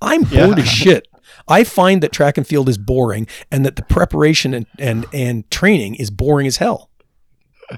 I'm 0.00 0.22
Yeah. 0.30 0.46
bored 0.46 0.58
as 0.60 0.68
shit. 0.82 1.08
I 1.48 1.64
find 1.64 2.02
that 2.02 2.12
track 2.12 2.36
and 2.38 2.46
field 2.46 2.68
is 2.68 2.78
boring 2.78 3.26
and 3.50 3.64
that 3.66 3.76
the 3.76 3.82
preparation 3.82 4.54
and, 4.54 4.66
and, 4.78 5.06
and 5.12 5.50
training 5.50 5.96
is 5.96 6.10
boring 6.10 6.46
as 6.46 6.58
hell. 6.58 6.89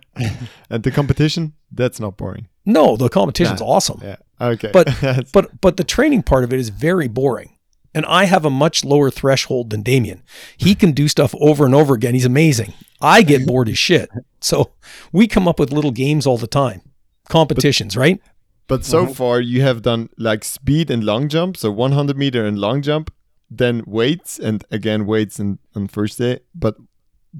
And 0.70 0.83
the 0.83 0.90
competition, 0.90 1.52
that's 1.70 2.00
not 2.00 2.16
boring. 2.16 2.48
No, 2.64 2.96
the 2.96 3.09
competition's 3.09 3.61
Nah. 3.61 3.66
awesome. 3.66 4.00
Yeah. 4.02 4.16
Okay. 4.40 4.70
But- 4.72 4.88
But 5.33 5.61
but 5.61 5.76
the 5.76 5.85
training 5.85 6.22
part 6.22 6.44
of 6.44 6.52
it 6.52 6.61
is 6.61 6.68
very 6.70 7.09
boring. 7.09 7.57
And 7.94 8.07
I 8.07 8.24
have 8.24 8.46
a 8.46 8.50
much 8.50 8.85
lower 8.85 9.11
threshold 9.11 9.68
than 9.70 9.83
Damian. 9.83 10.22
He 10.57 10.74
can 10.74 10.92
do 10.92 11.09
stuff 11.09 11.35
over 11.40 11.66
and 11.66 11.74
over 11.74 11.92
again. 11.94 12.14
He's 12.14 12.24
amazing. 12.24 12.72
I 13.02 13.22
get 13.22 13.46
bored 13.50 13.68
as 13.68 13.78
shit. 13.78 14.09
So 14.40 14.72
we 15.12 15.26
come 15.26 15.46
up 15.48 15.59
with 15.61 15.72
little 15.72 15.90
games 15.92 16.26
all 16.26 16.38
the 16.38 16.46
time. 16.46 16.81
Competitions, 17.28 17.96
right? 17.96 18.20
But 18.66 18.85
so 18.85 19.07
Mhm. 19.07 19.14
far, 19.14 19.40
you 19.40 19.61
have 19.62 19.83
done 19.83 20.09
like 20.16 20.44
speed 20.44 20.90
and 20.90 21.05
long 21.05 21.28
jump, 21.28 21.57
so 21.57 21.70
100 21.70 22.16
meter 22.16 22.46
and 22.46 22.59
long 22.59 22.81
jump, 22.83 23.11
then 23.50 23.83
weights 23.87 24.38
and 24.38 24.64
again 24.70 25.05
weights 25.07 25.38
and 25.38 25.59
on 25.74 25.88
first 25.88 26.18
day. 26.18 26.38
But 26.55 26.76
the 26.78 26.83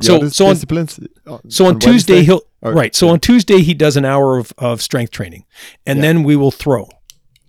So- 0.01 0.17
other 0.17 0.31
so 0.31 0.47
on- 0.47 0.57
uh, 0.57 1.39
So 1.49 1.67
on, 1.67 1.79
Tuesday 1.79 2.15
Wednesday? 2.15 2.23
he'll 2.25 2.41
Or- 2.63 2.73
right. 2.73 2.95
So 2.95 3.09
on 3.11 3.21
Tuesday 3.21 3.61
he 3.61 3.75
does 3.75 3.97
an 3.97 4.05
hour 4.05 4.39
of, 4.39 4.53
of 4.57 4.81
strength 4.81 5.11
training, 5.11 5.45
and 5.87 5.99
Yeah. 5.99 6.03
then 6.03 6.23
we 6.23 6.37
will 6.37 6.51
throw. 6.51 6.89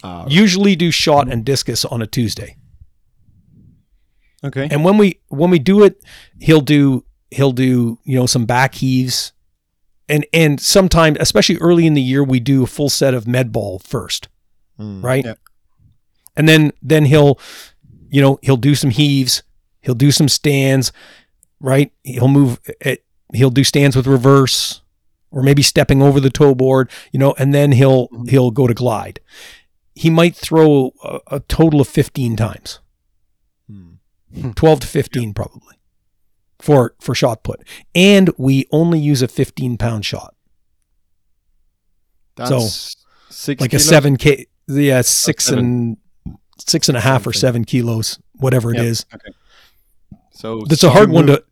Ah, 0.03 0.25
Usually 0.27 0.75
do 0.75 0.91
shot 0.91 1.31
and 1.31 1.45
discus 1.45 1.85
on 1.85 2.01
a 2.01 2.07
Tuesday. 2.07 2.57
Okay. 4.43 4.67
And 4.69 4.83
when 4.83 4.97
we 4.97 5.19
when 5.29 5.49
we 5.49 5.59
do 5.59 5.83
it, 5.83 6.03
he'll 6.39 6.61
do 6.61 7.05
he'll 7.31 7.53
do 7.53 7.97
you 8.03 8.15
know 8.17 8.25
some 8.25 8.45
back 8.45 8.75
heaves, 8.75 9.31
and 10.09 10.25
and 10.33 10.59
sometimes 10.59 11.17
especially 11.21 11.57
early 11.59 11.85
in 11.87 11.93
the 11.93 12.01
year 12.01 12.23
we 12.23 12.39
do 12.41 12.63
a 12.63 12.67
full 12.67 12.89
set 12.89 13.13
of 13.13 13.25
med 13.27 13.51
ball 13.53 13.79
first, 13.79 14.27
mm. 14.77 15.01
right? 15.01 15.23
Yeah. 15.23 15.35
And 16.35 16.49
then 16.49 16.73
then 16.81 17.05
he'll 17.05 17.39
you 18.09 18.21
know 18.21 18.37
he'll 18.41 18.57
do 18.57 18.75
some 18.75 18.89
heaves, 18.89 19.43
he'll 19.81 19.95
do 19.95 20.11
some 20.11 20.27
stands, 20.27 20.91
right? 21.63 21.91
He'll 22.03 22.27
move 22.27 22.59
it, 22.79 23.03
he'll 23.33 23.49
do 23.49 23.63
stands 23.63 23.95
with 23.95 24.05
reverse 24.05 24.81
or 25.31 25.41
maybe 25.41 25.63
stepping 25.63 26.01
over 26.03 26.19
the 26.19 26.29
toe 26.29 26.53
board, 26.53 26.91
you 27.11 27.17
know, 27.19 27.33
and 27.39 27.51
then 27.55 27.71
he'll 27.71 28.07
Mhm. 28.09 28.29
he'll 28.29 28.51
go 28.51 28.67
to 28.67 28.73
glide. 28.75 29.19
He 29.95 30.09
might 30.11 30.35
throw 30.35 30.93
a, 31.03 31.19
a 31.27 31.39
total 31.39 31.81
of 31.81 31.87
15 31.87 32.35
times. 32.35 32.79
Mm. 33.71 33.97
12 34.55 34.79
to 34.81 34.87
15 34.87 35.33
probably 35.33 35.75
for 36.59 36.95
for 36.99 37.13
shot 37.15 37.43
put 37.43 37.61
and 37.93 38.29
we 38.37 38.65
only 38.71 38.97
use 38.99 39.21
a 39.21 39.27
15 39.27 39.77
pound 39.77 40.05
shot 40.05 40.33
That's 42.35 42.95
six 43.29 43.61
like 43.61 43.71
kilos? 43.71 43.85
a 43.85 43.89
7 43.89 44.17
k 44.17 44.45
yeah 44.67 45.01
six 45.01 45.45
seven. 45.45 45.59
and 45.65 45.97
six 46.59 46.87
and 46.87 46.97
a 46.97 47.01
half 47.01 47.27
or 47.27 47.33
seven 47.33 47.63
kilos 47.65 48.19
whatever 48.33 48.71
it 48.71 48.77
Yep. 48.77 48.85
is. 48.85 49.05
So 50.31 50.63
that's 50.67 50.83
a 50.83 50.89
hard 50.89 51.09
one 51.11 51.27
to 51.27 51.43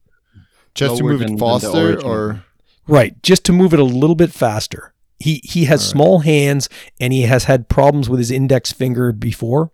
Just 0.76 0.98
to 0.98 1.04
move 1.04 1.20
than- 1.20 1.36
it 1.36 1.40
faster, 1.40 2.02
or 2.02 2.44
right 2.88 3.22
just 3.24 3.44
to 3.46 3.52
move 3.54 3.74
it 3.74 3.80
a 3.80 3.84
little 3.84 4.16
bit 4.16 4.32
faster 4.32 4.94
he 5.20 5.40
he 5.44 5.66
has 5.66 5.82
All 5.82 5.86
right. 5.86 5.92
small 5.92 6.20
hands 6.20 6.70
and 7.00 7.14
he 7.14 7.24
has 7.24 7.44
had 7.44 7.70
problems 7.70 8.10
with 8.10 8.20
his 8.20 8.32
index 8.32 8.72
finger 8.72 9.12
before 9.12 9.72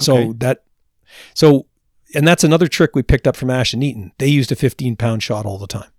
so 0.00 0.16
Okay. 0.16 0.32
that 0.38 0.64
so 1.34 1.66
and 2.14 2.26
that's 2.26 2.42
another 2.44 2.66
trick 2.66 2.94
we 2.96 3.02
picked 3.02 3.26
up 3.28 3.36
from 3.36 3.50
Ashton 3.50 3.82
Eaton 3.82 4.12
they 4.18 4.26
used 4.28 4.50
a 4.52 4.56
15 4.56 4.96
pound 4.96 5.22
shot 5.22 5.46
all 5.46 5.58
the 5.58 5.66
time 5.66 5.90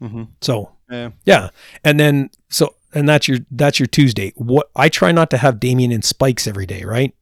Mhm. 0.00 0.28
so 0.40 0.72
Yeah. 0.90 1.10
Yeah. 1.26 1.48
And 1.84 1.98
then 1.98 2.30
so 2.50 2.74
and 2.94 3.08
that's 3.08 3.26
your 3.28 3.38
that's 3.50 3.78
your 3.80 3.86
Tuesday. 3.88 4.32
What 4.36 4.70
I 4.76 4.88
try 4.88 5.10
not 5.12 5.28
to 5.30 5.36
have 5.38 5.58
Damian 5.60 5.90
in 5.92 6.02
spikes 6.02 6.46
every 6.46 6.66
day, 6.66 6.84
right? 6.84 7.14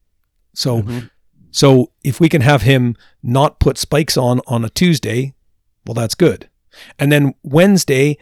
So 0.53 0.83
Mhm. 0.83 1.09
So 1.57 1.91
if 2.03 2.19
we 2.19 2.29
can 2.29 2.41
have 2.41 2.61
him 2.61 2.95
not 3.23 3.59
put 3.59 3.79
spikes 3.79 4.15
on 4.15 4.41
on 4.45 4.63
a 4.63 4.69
Tuesday, 4.69 5.33
well 5.85 5.95
that's 5.95 6.13
good. 6.15 6.49
And 6.99 7.11
then 7.11 7.33
Wednesday 7.41 8.17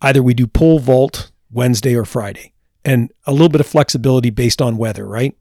either 0.00 0.22
we 0.22 0.32
do 0.32 0.46
pole 0.46 0.78
vault 0.78 1.30
Wednesday 1.50 1.94
or 1.94 2.06
Friday, 2.06 2.54
and 2.82 3.10
a 3.26 3.32
little 3.32 3.50
bit 3.50 3.60
of 3.60 3.66
flexibility 3.66 4.30
based 4.30 4.62
on 4.62 4.78
weather, 4.78 5.06
right? 5.06 5.36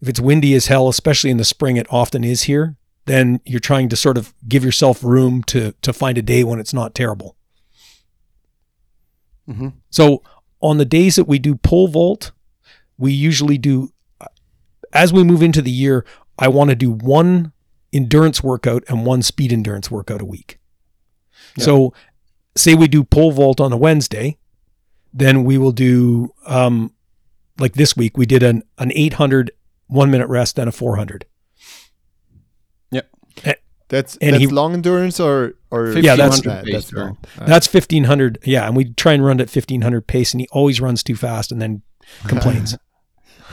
If 0.00 0.08
it's 0.08 0.20
windy 0.20 0.54
as 0.54 0.66
hell, 0.66 0.88
especially 0.88 1.30
in 1.30 1.36
the 1.36 1.44
spring, 1.44 1.76
it 1.76 1.86
often 1.90 2.22
is 2.22 2.44
here. 2.44 2.76
Then 3.06 3.40
you're 3.44 3.60
trying 3.60 3.88
to 3.88 3.96
sort 3.96 4.16
of 4.16 4.32
give 4.46 4.64
yourself 4.64 5.02
room 5.02 5.42
to 5.44 5.74
to 5.82 5.92
find 5.92 6.16
a 6.16 6.22
day 6.22 6.44
when 6.44 6.60
it's 6.60 6.74
not 6.74 6.94
terrible. 6.94 7.36
Mhm. 9.48 9.72
So 9.90 10.22
on 10.60 10.78
the 10.78 10.84
days 10.84 11.16
that 11.16 11.28
we 11.28 11.38
do 11.38 11.56
pole 11.56 11.88
vault, 11.88 12.30
we 12.98 13.12
usually 13.12 13.58
do. 13.58 13.92
As 14.92 15.12
we 15.12 15.24
move 15.24 15.42
into 15.42 15.62
the 15.62 15.70
year, 15.70 16.04
I 16.38 16.48
want 16.48 16.70
to 16.70 16.76
do 16.76 16.90
one 16.90 17.52
endurance 17.92 18.42
workout 18.42 18.84
and 18.88 19.06
one 19.06 19.22
speed 19.22 19.52
endurance 19.52 19.90
workout 19.90 20.20
a 20.20 20.24
week. 20.26 20.58
So, 21.58 21.94
say 22.56 22.74
we 22.74 22.88
do 22.88 23.02
pole 23.04 23.32
vault 23.32 23.60
on 23.60 23.72
a 23.72 23.76
Wednesday, 23.76 24.36
then 25.14 25.44
we 25.44 25.56
will 25.56 25.72
do 25.72 26.34
um, 26.46 26.92
like 27.58 27.72
this 27.74 27.96
week 27.96 28.18
we 28.18 28.26
did 28.26 28.42
an 28.42 28.62
an 28.78 28.92
800 28.94 29.50
one 29.86 30.10
minute 30.10 30.28
rest 30.28 30.58
and 30.58 30.68
a 30.68 30.72
400. 30.72 31.24
Yep, 32.90 33.10
That's 33.88 34.16
And 34.18 34.34
that's 34.34 34.40
he- 34.44 34.46
long 34.48 34.74
endurance 34.74 35.18
or 35.20 35.54
or 35.70 35.92
Yeah, 35.92 36.16
that's- 36.16 36.40
1500 36.44 36.44
that- 36.66 36.72
that's 36.72 36.84
pace, 36.90 36.92
long. 36.92 37.18
Uh, 37.38 37.46
That's 37.46 37.66
1500. 37.66 38.38
Yeah, 38.44 38.66
and 38.66 38.76
we 38.76 38.86
try 38.92 39.12
and 39.12 39.24
run 39.24 39.40
at 39.40 39.48
1500 39.48 40.06
pace, 40.06 40.32
and 40.34 40.40
he 40.40 40.48
always 40.52 40.80
runs 40.80 41.02
too 41.02 41.16
fast 41.16 41.50
and 41.52 41.60
then 41.62 41.82
complains. 42.26 42.76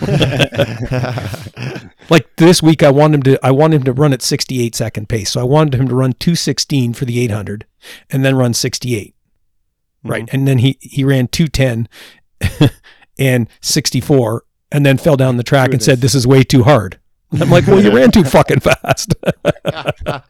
like 2.10 2.36
this 2.38 2.64
week, 2.64 2.84
I 2.84 2.90
want 2.90 3.16
him 3.16 3.24
to 3.24 3.40
I 3.46 3.52
want 3.52 3.74
him 3.74 3.84
to 3.84 3.94
run 3.94 4.14
at 4.14 4.22
68 4.22 4.76
second 4.76 5.10
pace. 5.10 5.32
So 5.32 5.42
I 5.42 5.44
wanted 5.44 5.76
him 5.80 5.88
to 5.88 5.96
run 5.96 6.14
216 6.14 6.94
for 6.94 7.06
the 7.06 7.20
800, 7.20 7.66
and 8.10 8.26
then 8.26 8.36
run 8.36 8.54
68. 8.54 9.16
Mm-hmm. 9.16 10.10
Right, 10.10 10.30
and 10.32 10.48
then 10.48 10.58
he 10.60 10.78
he 10.82 11.04
ran 11.04 11.28
210 11.28 12.70
and 13.20 13.50
64, 13.62 14.44
and 14.72 14.86
then 14.86 14.98
fell 14.98 15.16
down 15.16 15.38
the 15.38 15.44
track 15.44 15.72
and 15.72 15.82
said, 15.82 16.02
"This 16.02 16.16
is 16.16 16.28
way 16.28 16.44
too 16.44 16.64
hard." 16.64 17.00
I'm 17.32 17.50
like, 17.50 17.68
"Well, 17.68 17.82
you 17.82 17.92
ran 17.96 18.12
too 18.12 18.24
fucking 18.24 18.60
fast." 18.60 19.16
oh 19.26 20.22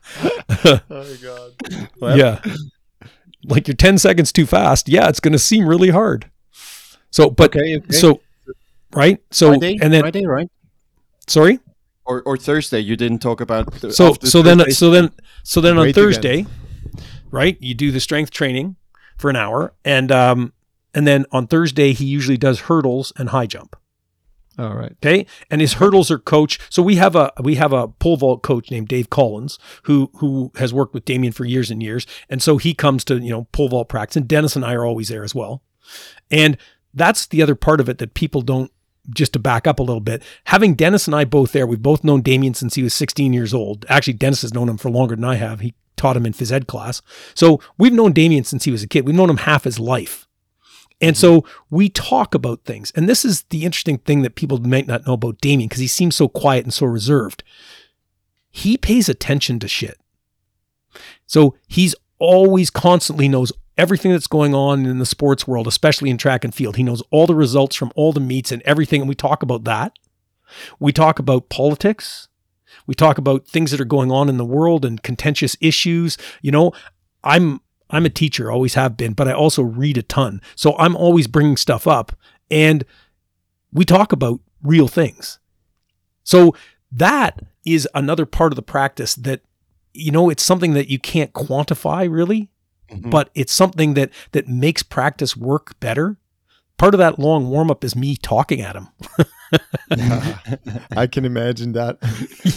my 0.90 1.18
god. 1.22 1.52
Well, 2.00 2.18
yeah. 2.18 2.42
Like 3.46 3.68
you're 3.68 3.76
10 3.76 3.98
seconds 3.98 4.32
too 4.32 4.46
fast. 4.46 4.88
Yeah, 4.88 5.10
it's 5.10 5.20
going 5.20 5.34
to 5.34 5.40
seem 5.40 5.68
really 5.68 5.90
hard. 5.90 6.30
So, 7.12 7.30
but 7.30 7.56
Okay, 7.56 7.78
okay. 7.78 7.92
so, 7.92 8.22
right? 8.96 9.22
So, 9.32 9.50
Friday, 9.50 9.78
and 9.82 9.92
then, 9.94 10.02
Friday, 10.02 10.26
right? 10.26 10.50
sorry? 11.28 11.60
Or, 12.06 12.22
or 12.24 12.38
Thursday. 12.38 12.80
You 12.80 12.96
didn't 12.98 13.20
talk 13.20 13.40
about. 13.42 13.72
The, 13.76 13.92
So, 13.94 14.10
after 14.10 14.28
so 14.28 14.42
then, 14.42 14.58
Thursday. 14.58 14.74
so 14.74 14.90
then, 14.92 15.10
so 15.44 15.62
then 15.62 15.78
on 15.78 15.84
Weight 15.84 15.90
again. 15.92 16.04
Thursday, 16.04 16.46
right? 17.32 17.58
You 17.62 17.74
do 17.74 17.92
the 17.92 18.00
strength 18.00 18.32
training 18.32 18.76
for 19.18 19.30
an 19.30 19.36
hour. 19.38 19.74
And, 19.86 20.12
um, 20.12 20.54
and 20.94 21.08
then 21.08 21.26
on 21.32 21.48
Thursday, 21.48 21.94
he 21.94 22.06
usually 22.06 22.38
does 22.38 22.62
hurdles 22.62 23.14
and 23.18 23.30
high 23.30 23.46
jump. 23.48 23.76
All 24.60 24.76
right. 24.76 24.92
Okay. 25.04 25.26
And 25.50 25.62
his 25.62 25.74
hurdles 25.74 26.12
are 26.12 26.20
coach. 26.20 26.60
So 26.70 26.84
we 26.84 26.98
have 26.98 27.16
a 27.16 27.32
we 27.42 27.56
have 27.56 27.74
a 27.74 27.88
pole 27.88 28.18
vault 28.18 28.44
coach 28.44 28.70
named 28.70 28.88
Dave 28.88 29.10
Collins 29.10 29.58
who 29.84 30.12
who 30.18 30.52
has 30.58 30.72
worked 30.72 30.94
with 30.94 31.06
Damian 31.06 31.34
for 31.34 31.44
years 31.44 31.72
and 31.72 31.82
years. 31.82 32.06
And 32.30 32.40
so 32.40 32.58
he 32.58 32.76
comes 32.76 33.04
to, 33.06 33.18
you 33.18 33.32
know, 33.32 33.46
pole 33.52 33.70
vault 33.70 33.90
practice. 33.90 34.16
And 34.18 34.28
Dennis 34.28 34.56
and 34.56 34.64
I 34.64 34.76
are 34.76 34.86
always 34.86 35.08
there 35.10 35.24
as 35.24 35.34
well. 35.34 35.64
And 36.30 36.56
that's 36.94 37.26
the 37.26 37.42
other 37.42 37.56
part 37.56 37.80
of 37.80 37.90
it 37.90 37.98
that 37.98 38.14
people 38.14 38.42
don't 38.44 38.72
just 39.10 39.34
to 39.34 39.40
back 39.40 39.68
up 39.68 39.80
a 39.80 39.84
little 39.84 40.02
bit. 40.02 40.24
Having 40.46 40.76
Dennis 40.76 41.08
and 41.08 41.16
I 41.16 41.26
both 41.26 41.52
there, 41.52 41.68
we've 41.68 41.82
both 41.82 42.04
known 42.04 42.22
Damian 42.22 42.54
since 42.54 42.76
he 42.76 42.84
was 42.84 42.94
16 42.94 43.34
years 43.34 43.54
old. 43.54 43.86
Actually, 43.90 44.14
Dennis 44.14 44.42
has 44.42 44.54
known 44.54 44.70
him 44.70 44.78
for 44.78 44.90
longer 44.90 45.16
than 45.16 45.26
I 45.26 45.36
have. 45.36 45.60
He 45.60 45.74
taught 45.98 46.18
him 46.18 46.26
in 46.26 46.34
phys 46.34 46.52
ed 46.52 46.68
class. 46.68 47.02
So 47.34 47.60
we've 47.78 47.94
known 47.94 48.14
Damian 48.14 48.44
since 48.44 48.64
he 48.66 48.72
was 48.72 48.84
a 48.84 48.88
kid. 48.88 49.06
We've 49.06 49.16
known 49.16 49.30
him 49.30 49.38
half 49.38 49.64
his 49.64 49.80
life. 49.80 50.28
And 51.02 51.18
so 51.18 51.46
we 51.70 51.90
talk 51.90 52.34
about 52.34 52.64
things. 52.64 52.92
And 52.96 53.10
this 53.10 53.26
is 53.26 53.44
the 53.50 53.66
interesting 53.66 53.98
thing 53.98 54.22
that 54.22 54.36
people 54.36 54.58
might 54.60 54.88
not 54.88 55.06
know 55.06 55.14
about 55.14 55.42
Damian 55.42 55.68
because 55.68 55.82
he 55.82 55.88
seems 55.88 56.16
so 56.16 56.30
quiet 56.30 56.64
and 56.64 56.74
so 56.74 56.86
reserved. 56.86 57.44
He 58.50 58.78
pays 58.78 59.10
attention 59.10 59.60
to 59.60 59.68
shit. 59.68 60.00
So 61.26 61.56
he's 61.68 61.94
always 62.20 62.70
constantly 62.70 63.28
knows 63.28 63.52
everything 63.78 64.12
that's 64.12 64.28
going 64.28 64.54
on 64.54 64.86
in 64.86 65.00
the 65.00 65.06
sports 65.06 65.48
world, 65.48 65.68
especially 65.68 66.10
in 66.10 66.18
track 66.18 66.44
and 66.44 66.54
field. 66.54 66.76
He 66.76 66.84
knows 66.84 67.04
all 67.12 67.28
the 67.28 67.36
results 67.36 67.76
from 67.76 67.92
all 67.96 68.14
the 68.14 68.20
meets 68.20 68.52
and 68.52 68.62
everything. 68.64 69.02
And 69.02 69.10
we 69.10 69.16
talk 69.16 69.44
about 69.44 69.64
that. 69.64 69.94
We 70.80 70.92
talk 70.92 71.20
about 71.20 71.50
politics. 71.50 72.28
We 72.86 72.94
talk 72.94 73.18
about 73.18 73.48
things 73.48 73.72
that 73.72 73.82
are 73.82 73.86
going 73.86 74.12
on 74.12 74.30
in 74.30 74.38
the 74.38 74.46
world 74.46 74.86
and 74.86 75.02
contentious 75.02 75.56
issues. 75.62 76.18
You 76.42 76.52
know, 76.52 76.72
I'm 77.24 77.62
I'm 77.90 78.06
a 78.06 78.10
teacher, 78.10 78.52
always 78.52 78.74
have 78.74 78.98
been, 78.98 79.14
but 79.14 79.28
I 79.28 79.34
also 79.34 79.62
read 79.62 79.98
a 79.98 80.04
ton. 80.04 80.42
So 80.56 80.76
I'm 80.78 80.96
always 80.96 81.28
bringing 81.28 81.58
stuff 81.58 81.86
up 81.86 82.12
and 82.50 82.84
we 83.72 83.86
talk 83.86 84.12
about 84.12 84.40
real 84.64 84.88
things. 84.88 85.40
So 86.24 86.56
that 86.92 87.44
is 87.66 87.88
another 87.94 88.26
part 88.26 88.52
of 88.52 88.56
the 88.56 88.64
practice 88.64 89.16
that 89.16 89.42
you 89.94 90.12
know, 90.12 90.30
it's 90.30 90.44
something 90.44 90.74
that 90.74 90.90
you 90.90 91.00
can't 91.00 91.34
quantify 91.34 92.12
really, 92.12 92.50
Mhm. 92.94 93.10
but 93.12 93.30
it's 93.36 93.54
something 93.54 93.94
that 93.96 94.10
that 94.32 94.48
makes 94.48 94.84
practice 94.84 95.36
work 95.38 95.80
better. 95.80 96.18
Part 96.78 96.94
of 96.96 96.98
that 97.00 97.20
long 97.20 97.50
warm 97.50 97.70
up 97.72 97.84
is 97.84 97.96
me 97.96 98.16
talking 98.16 98.60
at 98.62 98.76
him. 98.76 98.88
I 100.96 101.08
can 101.08 101.26
imagine 101.26 101.74
that. 101.74 101.98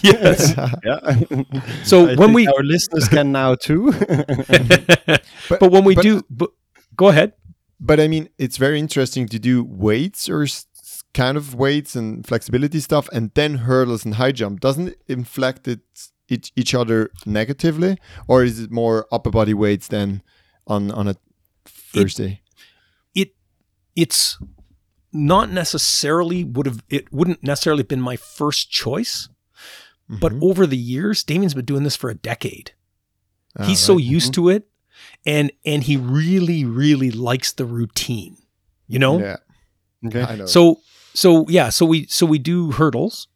Yes. 0.02 0.54
yeah. 0.84 1.42
So 1.84 2.02
I 2.08 2.14
when 2.14 2.16
think 2.16 2.34
we 2.34 2.46
our 2.48 2.62
listeners 2.62 3.08
can 3.08 3.30
now 3.32 3.54
too. 3.54 3.92
but, 5.48 5.70
when 5.70 5.84
we 5.84 5.94
but- 5.94 6.02
do 6.02 6.22
but, 6.30 6.50
go 6.96 7.08
ahead. 7.08 7.32
but 7.80 8.00
I 8.00 8.08
mean, 8.08 8.28
it's 8.38 8.56
very 8.56 8.78
interesting 8.78 9.28
to 9.28 9.38
do 9.38 9.62
weights 9.64 10.28
or 10.28 10.42
s- 10.44 10.66
s- 10.78 11.02
kind 11.14 11.36
of 11.36 11.54
weights 11.54 11.94
and 11.94 12.26
flexibility 12.26 12.80
stuff, 12.80 13.08
and 13.12 13.30
then 13.34 13.54
hurdles 13.68 14.04
and 14.04 14.14
high 14.14 14.32
jump. 14.32 14.60
Doesn't 14.60 14.88
it 14.88 15.00
inflect 15.08 15.68
it 15.68 15.80
each, 16.28 16.52
each 16.56 16.74
other 16.74 17.10
negatively, 17.24 17.98
or 18.28 18.42
is 18.44 18.60
it 18.60 18.70
more 18.70 19.06
upper 19.12 19.30
body 19.30 19.54
weights 19.54 19.88
than 19.88 20.22
on 20.66 20.90
on 20.90 21.08
a 21.08 21.16
Thursday? 21.64 22.42
it 23.14 23.34
it's 23.94 24.38
not 25.12 25.50
necessarily 25.50 26.44
would 26.44 26.66
have 26.66 26.82
it 26.90 27.10
wouldn't 27.12 27.42
necessarily 27.42 27.80
have 27.80 27.88
been 27.88 28.00
my 28.00 28.16
first 28.16 28.70
choice 28.70 29.28
but 30.08 30.32
Mhm. 30.32 30.42
over 30.42 30.66
the 30.66 30.76
years 30.76 31.24
Damian's 31.24 31.54
been 31.54 31.64
doing 31.64 31.82
this 31.84 31.96
for 31.96 32.10
a 32.10 32.14
decade 32.14 32.72
Ah, 33.58 33.66
he's 33.66 33.80
so 33.80 33.94
right. 33.94 34.04
used 34.04 34.34
to 34.34 34.48
it 34.50 34.68
and 35.24 35.50
and 35.64 35.84
he 35.84 35.96
really 35.96 36.64
really 36.64 37.10
likes 37.10 37.52
the 37.52 37.64
routine 37.64 38.36
you 38.86 38.98
know 38.98 39.18
Yeah, 39.20 39.36
okay. 40.06 40.22
I 40.22 40.36
know. 40.36 40.46
so 40.46 40.80
so 41.14 41.46
yeah 41.48 41.70
so 41.70 41.86
we 41.86 42.06
so 42.08 42.26
we 42.26 42.38
do 42.38 42.72
hurdles 42.72 43.28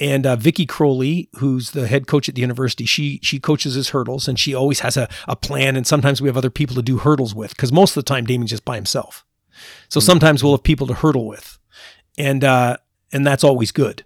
and 0.00 0.26
uh, 0.26 0.36
Vickie 0.36 0.66
Croley, 0.66 1.28
who's 1.36 1.72
the 1.72 1.86
head 1.86 2.06
coach 2.06 2.28
at 2.28 2.34
the 2.34 2.40
university, 2.40 2.86
she 2.86 3.20
she 3.22 3.38
coaches 3.38 3.74
his 3.74 3.90
hurdles, 3.90 4.26
and 4.26 4.38
she 4.38 4.54
always 4.54 4.80
has 4.80 4.96
a, 4.96 5.08
a 5.28 5.36
plan. 5.36 5.76
And 5.76 5.86
sometimes 5.86 6.20
we 6.20 6.28
have 6.28 6.38
other 6.38 6.50
people 6.50 6.74
to 6.76 6.82
do 6.82 6.98
hurdles 6.98 7.34
with, 7.34 7.50
because 7.50 7.70
most 7.70 7.96
of 7.96 8.02
the 8.02 8.08
time 8.08 8.24
Damian's 8.24 8.50
just 8.50 8.64
by 8.64 8.76
himself. 8.76 9.26
So 9.88 10.00
sometimes 10.00 10.42
we'll 10.42 10.54
have 10.54 10.62
people 10.62 10.86
to 10.86 10.94
hurdle 10.94 11.28
with, 11.28 11.58
and 12.16 12.42
uh, 12.42 12.78
and 13.12 13.26
that's 13.26 13.44
always 13.44 13.72
good, 13.72 14.04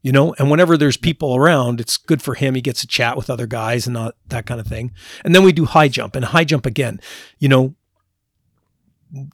you 0.00 0.12
know. 0.12 0.34
And 0.38 0.50
whenever 0.50 0.78
there's 0.78 0.96
people 0.96 1.36
around, 1.36 1.78
it's 1.78 1.98
good 1.98 2.22
for 2.22 2.34
him. 2.34 2.54
He 2.54 2.62
gets 2.62 2.80
to 2.80 2.86
chat 2.86 3.14
with 3.14 3.28
other 3.28 3.46
guys 3.46 3.86
and 3.86 3.94
not 3.94 4.14
that 4.28 4.46
kind 4.46 4.60
of 4.60 4.66
thing. 4.66 4.92
And 5.24 5.34
then 5.34 5.44
we 5.44 5.52
do 5.52 5.66
high 5.66 5.88
jump, 5.88 6.16
and 6.16 6.24
high 6.24 6.44
jump 6.44 6.64
again, 6.64 7.00
you 7.38 7.50
know, 7.50 7.74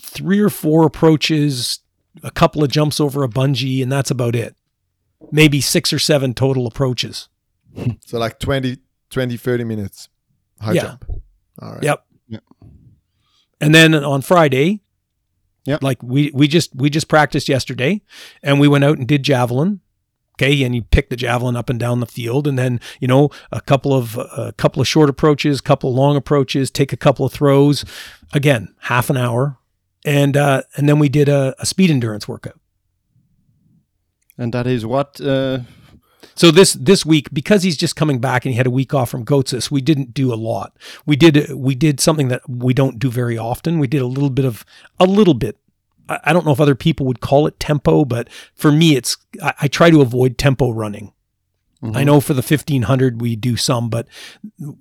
three 0.03 0.41
or 0.41 0.51
four 0.51 0.87
approaches, 0.87 1.79
a 2.25 2.33
couple 2.33 2.65
of 2.65 2.71
jumps 2.71 2.99
over 2.99 3.23
a 3.23 3.29
bungee, 3.29 3.81
and 3.81 3.93
that's 3.93 4.11
about 4.11 4.35
it. 4.35 4.57
Maybe 5.33 5.61
six 5.61 5.93
or 5.93 5.99
seven 5.99 6.35
total 6.35 6.67
approaches. 6.67 7.29
so 8.07 8.19
like 8.19 8.39
20, 8.39 8.79
20, 9.11 9.37
30 9.37 9.65
minutes 9.65 10.09
high 10.61 10.73
Yeah. 10.73 10.83
jump. 10.83 11.05
All 11.61 11.73
right. 11.75 11.83
Yep. 11.83 12.05
yep. 12.29 12.43
And 13.61 13.75
then 13.75 13.95
on 13.95 14.23
Friday, 14.23 14.81
Yep. 15.67 15.83
like 15.83 16.03
we 16.03 16.31
we 16.35 16.47
just 16.47 16.75
we 16.75 16.91
just 16.91 17.09
practiced 17.09 17.49
yesterday, 17.49 18.03
and 18.43 18.61
we 18.61 18.69
went 18.69 18.85
out 18.85 18.99
and 18.99 19.09
did 19.09 19.23
javelin. 19.23 19.81
Okay, 20.37 20.63
and 20.65 20.75
you 20.75 20.83
pick 20.83 21.09
the 21.11 21.17
javelin 21.17 21.55
up 21.57 21.71
and 21.71 21.79
down 21.79 22.01
the 22.01 22.07
field, 22.07 22.47
and 22.47 22.59
then 22.59 22.81
you 23.01 23.09
know 23.09 23.31
a 23.51 23.61
couple 23.63 23.95
of 23.95 24.17
a 24.19 24.53
couple 24.59 24.83
of 24.83 24.89
short 24.89 25.09
approaches, 25.09 25.61
couple 25.63 25.89
of 25.91 25.97
long 25.97 26.17
approaches, 26.17 26.71
take 26.71 26.93
a 26.93 26.97
couple 26.99 27.25
of 27.25 27.33
throws. 27.33 27.85
Again, 28.35 28.75
half 28.81 29.09
an 29.09 29.17
hour, 29.17 29.57
and 30.05 30.37
uh, 30.37 30.63
and 30.77 30.87
then 30.89 30.99
we 30.99 31.09
did 31.09 31.29
a, 31.31 31.55
a 31.59 31.65
speed 31.65 31.91
endurance 31.91 32.29
workout. 32.29 32.61
And 34.37 34.53
that 34.53 34.67
is 34.67 34.85
what. 34.85 35.21
Uh, 35.21 35.61
So 36.37 36.51
this 36.51 36.73
this 36.73 37.07
week, 37.07 37.29
because 37.33 37.63
he's 37.63 37.77
just 37.77 37.95
coming 37.95 38.19
back 38.19 38.45
and 38.45 38.53
he 38.53 38.57
had 38.57 38.67
a 38.67 38.71
week 38.71 38.93
off 38.95 39.11
from 39.11 39.25
Götzis, 39.25 39.71
we 39.71 39.81
didn't 39.81 40.15
do 40.15 40.33
a 40.33 40.41
lot. 40.51 40.73
We 41.07 41.17
did 41.17 41.53
we 41.53 41.75
did 41.77 42.01
something 42.01 42.29
that 42.29 42.43
we 42.49 42.75
don't 42.75 42.99
do 42.99 43.11
very 43.11 43.39
often. 43.39 43.79
We 43.79 43.87
did 43.87 44.03
a 44.03 44.07
little 44.07 44.31
bit 44.31 44.45
of 44.45 44.65
a 44.99 45.05
little 45.07 45.35
bit. 45.35 45.57
I 46.09 46.19
I 46.25 46.33
don't 46.33 46.45
know 46.45 46.53
if 46.53 46.61
other 46.61 46.75
people 46.75 47.07
would 47.07 47.21
call 47.21 47.47
it 47.47 47.61
tempo, 47.61 48.05
but 48.05 48.29
for 48.55 48.73
me, 48.73 48.97
it's 48.97 49.17
I, 49.43 49.53
I 49.63 49.69
try 49.69 49.91
to 49.91 50.01
avoid 50.01 50.37
tempo 50.37 50.73
running. 50.73 51.13
I 51.95 52.03
know 52.03 52.21
for 52.21 52.35
the 52.35 52.43
fifteen 52.43 52.83
hundred 52.83 53.21
we 53.21 53.37
do 53.37 53.57
some, 53.57 53.89
but 53.91 54.09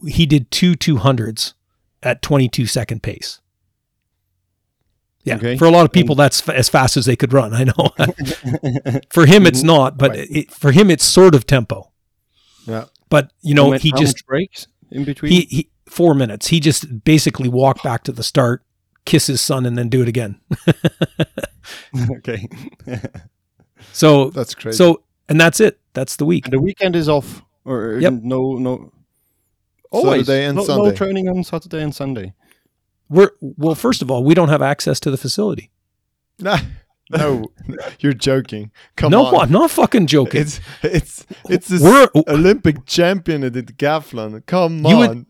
he 0.08 0.26
did 0.26 0.50
two 0.50 0.74
two 0.76 0.98
hundreds 0.98 1.54
at 2.02 2.22
twenty 2.22 2.48
two 2.48 2.66
second 2.66 3.04
pace. 3.04 3.42
Yeah, 5.24 5.36
Okay. 5.38 5.58
for 5.58 5.66
a 5.66 5.72
lot 5.72 5.86
of 5.86 5.92
people, 5.92 6.16
that's 6.16 6.48
f- 6.48 6.54
as 6.54 6.68
fast 6.70 6.98
as 6.98 7.06
they 7.06 7.16
could 7.16 7.32
run. 7.34 7.54
I 7.62 7.64
know. 7.64 7.74
for 9.10 9.26
him, 9.26 9.46
it's 9.48 9.60
mm-hmm. 9.60 9.68
not, 9.68 9.98
but 9.98 10.12
Right. 10.12 10.28
it, 10.30 10.52
for 10.52 10.72
him, 10.72 10.92
it's 10.92 11.06
sort 11.06 11.34
of 11.36 11.46
tempo. 11.48 11.92
Yeah. 12.66 12.86
But 13.10 13.32
you 13.42 13.54
know, 13.54 13.72
he 13.74 13.92
just 13.94 14.26
breaks 14.26 14.68
in 14.92 15.04
between. 15.06 15.32
he, 15.32 15.42
he 15.50 15.70
four 15.88 16.14
minutes. 16.14 16.48
He 16.48 16.60
just 16.60 17.04
basically 17.04 17.48
walked 17.50 17.84
back 17.84 18.04
to 18.06 18.12
the 18.12 18.24
start, 18.24 18.64
kiss 19.06 19.28
his 19.28 19.42
son, 19.42 19.66
and 19.66 19.78
then 19.78 19.90
do 19.90 20.02
it 20.02 20.08
again. 20.08 20.40
okay. 22.12 22.48
So 23.92 24.30
That's 24.32 24.56
crazy. 24.56 24.78
so 24.78 25.04
and 25.30 25.40
that's 25.40 25.60
it. 25.60 25.80
That's 25.94 26.16
the 26.16 26.26
week. 26.26 26.46
and 26.46 26.54
the 26.54 26.60
weekend 26.62 26.96
is 26.96 27.08
off, 27.08 27.44
or 27.66 28.00
Yep. 28.00 28.14
no, 28.24 28.54
no. 28.56 28.92
Always 29.92 30.26
Saturday 30.26 30.46
and 30.46 30.58
no, 30.58 30.64
Sunday. 30.64 30.90
no 30.90 30.96
training 30.96 31.30
on 31.30 31.44
Saturday 31.44 31.84
and 31.84 31.94
Sunday. 31.94 32.34
We're 33.14 33.32
well. 33.42 33.76
First 33.76 34.02
of 34.02 34.10
all, 34.12 34.24
we 34.24 34.34
don't 34.34 34.50
have 34.50 34.62
access 34.62 35.00
to 35.02 35.12
the 35.12 35.18
facility. 35.18 35.70
Nah, 36.40 36.58
no, 37.12 37.46
you're 38.00 38.14
joking. 38.14 38.72
Come 38.96 39.12
no, 39.12 39.26
on. 39.26 39.34
No, 39.34 39.40
I'm 39.40 39.52
not 39.52 39.72
fucking 39.72 40.08
joking. 40.08 40.42
It's 40.42 40.60
it's 40.82 41.26
it's 41.50 41.68
this 41.68 41.82
We're- 41.82 42.08
Olympic 42.28 42.86
champion 42.86 43.44
at 43.44 43.54
the 43.54 43.64
decathlon. 43.64 44.46
Come 44.46 44.86
You 44.86 44.98
would- 44.98 45.10
on, 45.10 45.26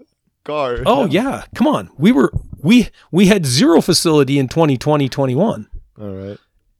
Gar. 0.46 0.80
oh 0.86 1.06
yeah, 1.06 1.44
come 1.56 1.68
on. 1.68 1.90
We 1.98 2.12
were 2.12 2.32
we 2.62 2.90
we 3.12 3.28
had 3.28 3.46
zero 3.46 3.82
facility 3.82 4.40
in 4.40 4.48
2020 4.48 5.08
21. 5.10 5.68
All 6.02 6.08
right. 6.10 6.38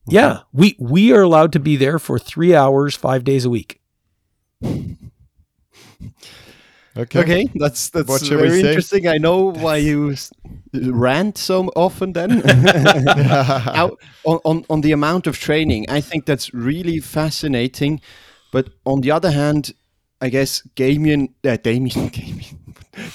Yeah, 0.08 0.40
we 0.52 0.76
we 0.80 1.14
are 1.14 1.22
allowed 1.22 1.54
to 1.54 1.60
be 1.60 1.76
there 1.78 1.98
for 2.00 2.20
three 2.20 2.54
hours, 2.56 2.96
five 2.96 3.24
days 3.24 3.46
a 3.46 3.50
week. 3.50 3.80
Okay. 6.96 7.20
Okay, 7.22 7.50
that's 7.56 7.90
that's 7.90 8.08
What 8.08 8.22
very 8.22 8.60
interesting. 8.60 9.08
I 9.08 9.18
know 9.18 9.52
why 9.52 9.78
you 9.78 10.12
s- 10.12 10.32
rant 10.74 11.38
so 11.40 11.70
often. 11.76 12.14
Then 12.14 12.40
Now, 12.46 13.98
on, 14.24 14.40
on 14.44 14.66
on 14.70 14.82
the 14.82 14.92
amount 14.92 15.26
of 15.26 15.40
training, 15.40 15.90
I 15.90 16.02
think 16.02 16.26
that's 16.26 16.54
really 16.54 17.00
fascinating. 17.00 18.00
But 18.52 18.70
on 18.86 19.02
the 19.02 19.10
other 19.10 19.32
hand, 19.32 19.74
I 20.22 20.30
guess 20.30 20.62
Damian, 20.76 21.34
uh, 21.44 21.58
Damian, 21.58 22.08
Damian, 22.14 22.60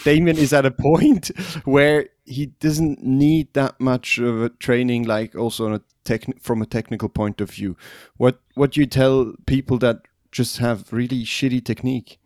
Damian 0.05 0.39
is 0.39 0.53
at 0.53 0.66
a 0.66 0.72
point 0.72 1.31
where 1.64 2.09
he 2.24 2.47
doesn't 2.47 3.05
need 3.05 3.55
that 3.55 3.81
much 3.81 4.18
of 4.18 4.43
a 4.43 4.49
training, 4.49 5.05
like 5.05 5.37
also 5.37 5.66
on 5.66 5.74
a 5.74 5.81
techni- 6.05 6.41
from 6.43 6.62
a 6.62 6.66
technical 6.66 7.09
point 7.09 7.41
of 7.41 7.51
view. 7.51 7.76
What 8.16 8.41
what 8.55 8.72
do 8.72 8.81
you 8.81 8.87
tell 8.87 9.35
people 9.47 9.79
that 9.79 10.01
just 10.33 10.59
have 10.59 10.93
really 10.93 11.22
shitty 11.24 11.64
technique? 11.64 12.18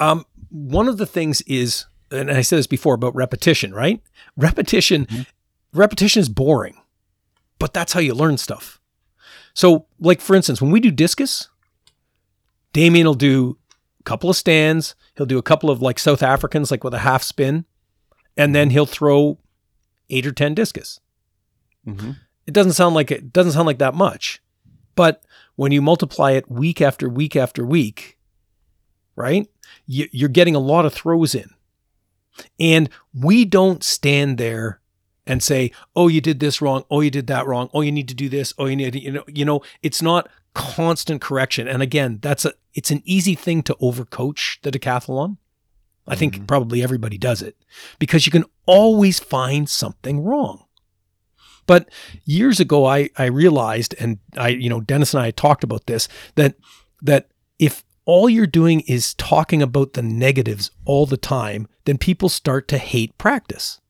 Um, 0.00 0.24
one 0.52 0.86
of 0.88 0.98
the 0.98 1.06
things 1.06 1.40
is, 1.42 1.86
and 2.10 2.30
I 2.30 2.42
said 2.42 2.58
this 2.58 2.66
before 2.66 2.94
about 2.94 3.14
repetition, 3.14 3.74
right? 3.74 4.00
Repetition, 4.36 5.26
repetition 5.72 6.20
is 6.20 6.28
boring, 6.28 6.76
but 7.58 7.72
that's 7.72 7.94
how 7.94 8.00
you 8.00 8.14
learn 8.14 8.36
stuff. 8.36 8.78
So, 9.54 9.86
like 9.98 10.20
for 10.20 10.36
instance, 10.36 10.60
when 10.60 10.70
we 10.70 10.80
do 10.80 10.90
discus, 10.90 11.48
Damian 12.72 13.06
will 13.06 13.14
do 13.14 13.58
a 14.00 14.02
couple 14.02 14.30
of 14.30 14.36
stands. 14.36 14.94
He'll 15.16 15.26
do 15.26 15.38
a 15.38 15.42
couple 15.42 15.70
of 15.70 15.80
like 15.80 15.98
South 15.98 16.22
Africans, 16.22 16.70
like 16.70 16.84
with 16.84 16.94
a 16.94 16.98
half 17.00 17.22
spin, 17.22 17.64
and 18.36 18.54
then 18.54 18.70
he'll 18.70 18.86
throw 18.86 19.38
eight 20.10 20.26
or 20.26 20.32
ten 20.32 20.54
discus. 20.54 21.00
Mm-hmm. 21.86 22.12
It 22.46 22.54
doesn't 22.54 22.72
sound 22.72 22.94
like 22.94 23.10
it 23.10 23.32
doesn't 23.32 23.52
sound 23.52 23.66
like 23.66 23.78
that 23.78 23.94
much, 23.94 24.42
but 24.94 25.24
when 25.56 25.72
you 25.72 25.80
multiply 25.80 26.32
it 26.32 26.50
week 26.50 26.80
after 26.80 27.08
week 27.08 27.36
after 27.36 27.64
week, 27.64 28.18
right? 29.16 29.48
You, 29.86 30.08
you're 30.12 30.28
getting 30.28 30.54
a 30.54 30.60
lot 30.60 30.86
of 30.86 30.92
throws 30.92 31.34
in, 31.34 31.50
and 32.58 32.88
we 33.14 33.44
don't 33.44 33.82
stand 33.82 34.38
there 34.38 34.80
and 35.26 35.42
say, 35.42 35.72
"Oh, 35.94 36.08
you 36.08 36.20
did 36.20 36.40
this 36.40 36.60
wrong. 36.60 36.84
Oh, 36.90 37.00
you 37.00 37.10
did 37.10 37.26
that 37.28 37.46
wrong. 37.46 37.70
Oh, 37.72 37.80
you 37.80 37.92
need 37.92 38.08
to 38.08 38.14
do 38.14 38.28
this. 38.28 38.52
Oh, 38.58 38.66
you 38.66 38.76
need 38.76 38.92
to, 38.92 39.00
you 39.00 39.12
know, 39.12 39.24
you 39.28 39.44
know." 39.44 39.62
It's 39.82 40.02
not 40.02 40.28
constant 40.54 41.20
correction. 41.20 41.68
And 41.68 41.82
again, 41.82 42.18
that's 42.20 42.44
a 42.44 42.54
it's 42.74 42.90
an 42.90 43.02
easy 43.04 43.34
thing 43.34 43.62
to 43.64 43.74
overcoach 43.76 44.60
the 44.62 44.70
decathlon. 44.70 45.36
I 46.06 46.16
think 46.16 46.34
mm-hmm. 46.34 46.46
probably 46.46 46.82
everybody 46.82 47.16
does 47.16 47.42
it 47.42 47.56
because 47.98 48.26
you 48.26 48.32
can 48.32 48.44
always 48.66 49.20
find 49.20 49.68
something 49.68 50.24
wrong. 50.24 50.64
But 51.66 51.88
years 52.24 52.60
ago, 52.60 52.86
I 52.86 53.10
I 53.16 53.26
realized, 53.26 53.94
and 53.98 54.18
I 54.36 54.48
you 54.48 54.68
know 54.68 54.80
Dennis 54.80 55.14
and 55.14 55.22
I 55.22 55.26
had 55.26 55.36
talked 55.36 55.64
about 55.64 55.86
this 55.86 56.08
that 56.34 56.56
that 57.02 57.28
if 57.58 57.84
all 58.04 58.28
you're 58.28 58.46
doing 58.46 58.80
is 58.80 59.14
talking 59.14 59.62
about 59.62 59.92
the 59.92 60.02
negatives 60.02 60.70
all 60.84 61.06
the 61.06 61.16
time, 61.16 61.68
then 61.84 61.98
people 61.98 62.28
start 62.28 62.68
to 62.68 62.78
hate 62.78 63.16
practice. 63.18 63.80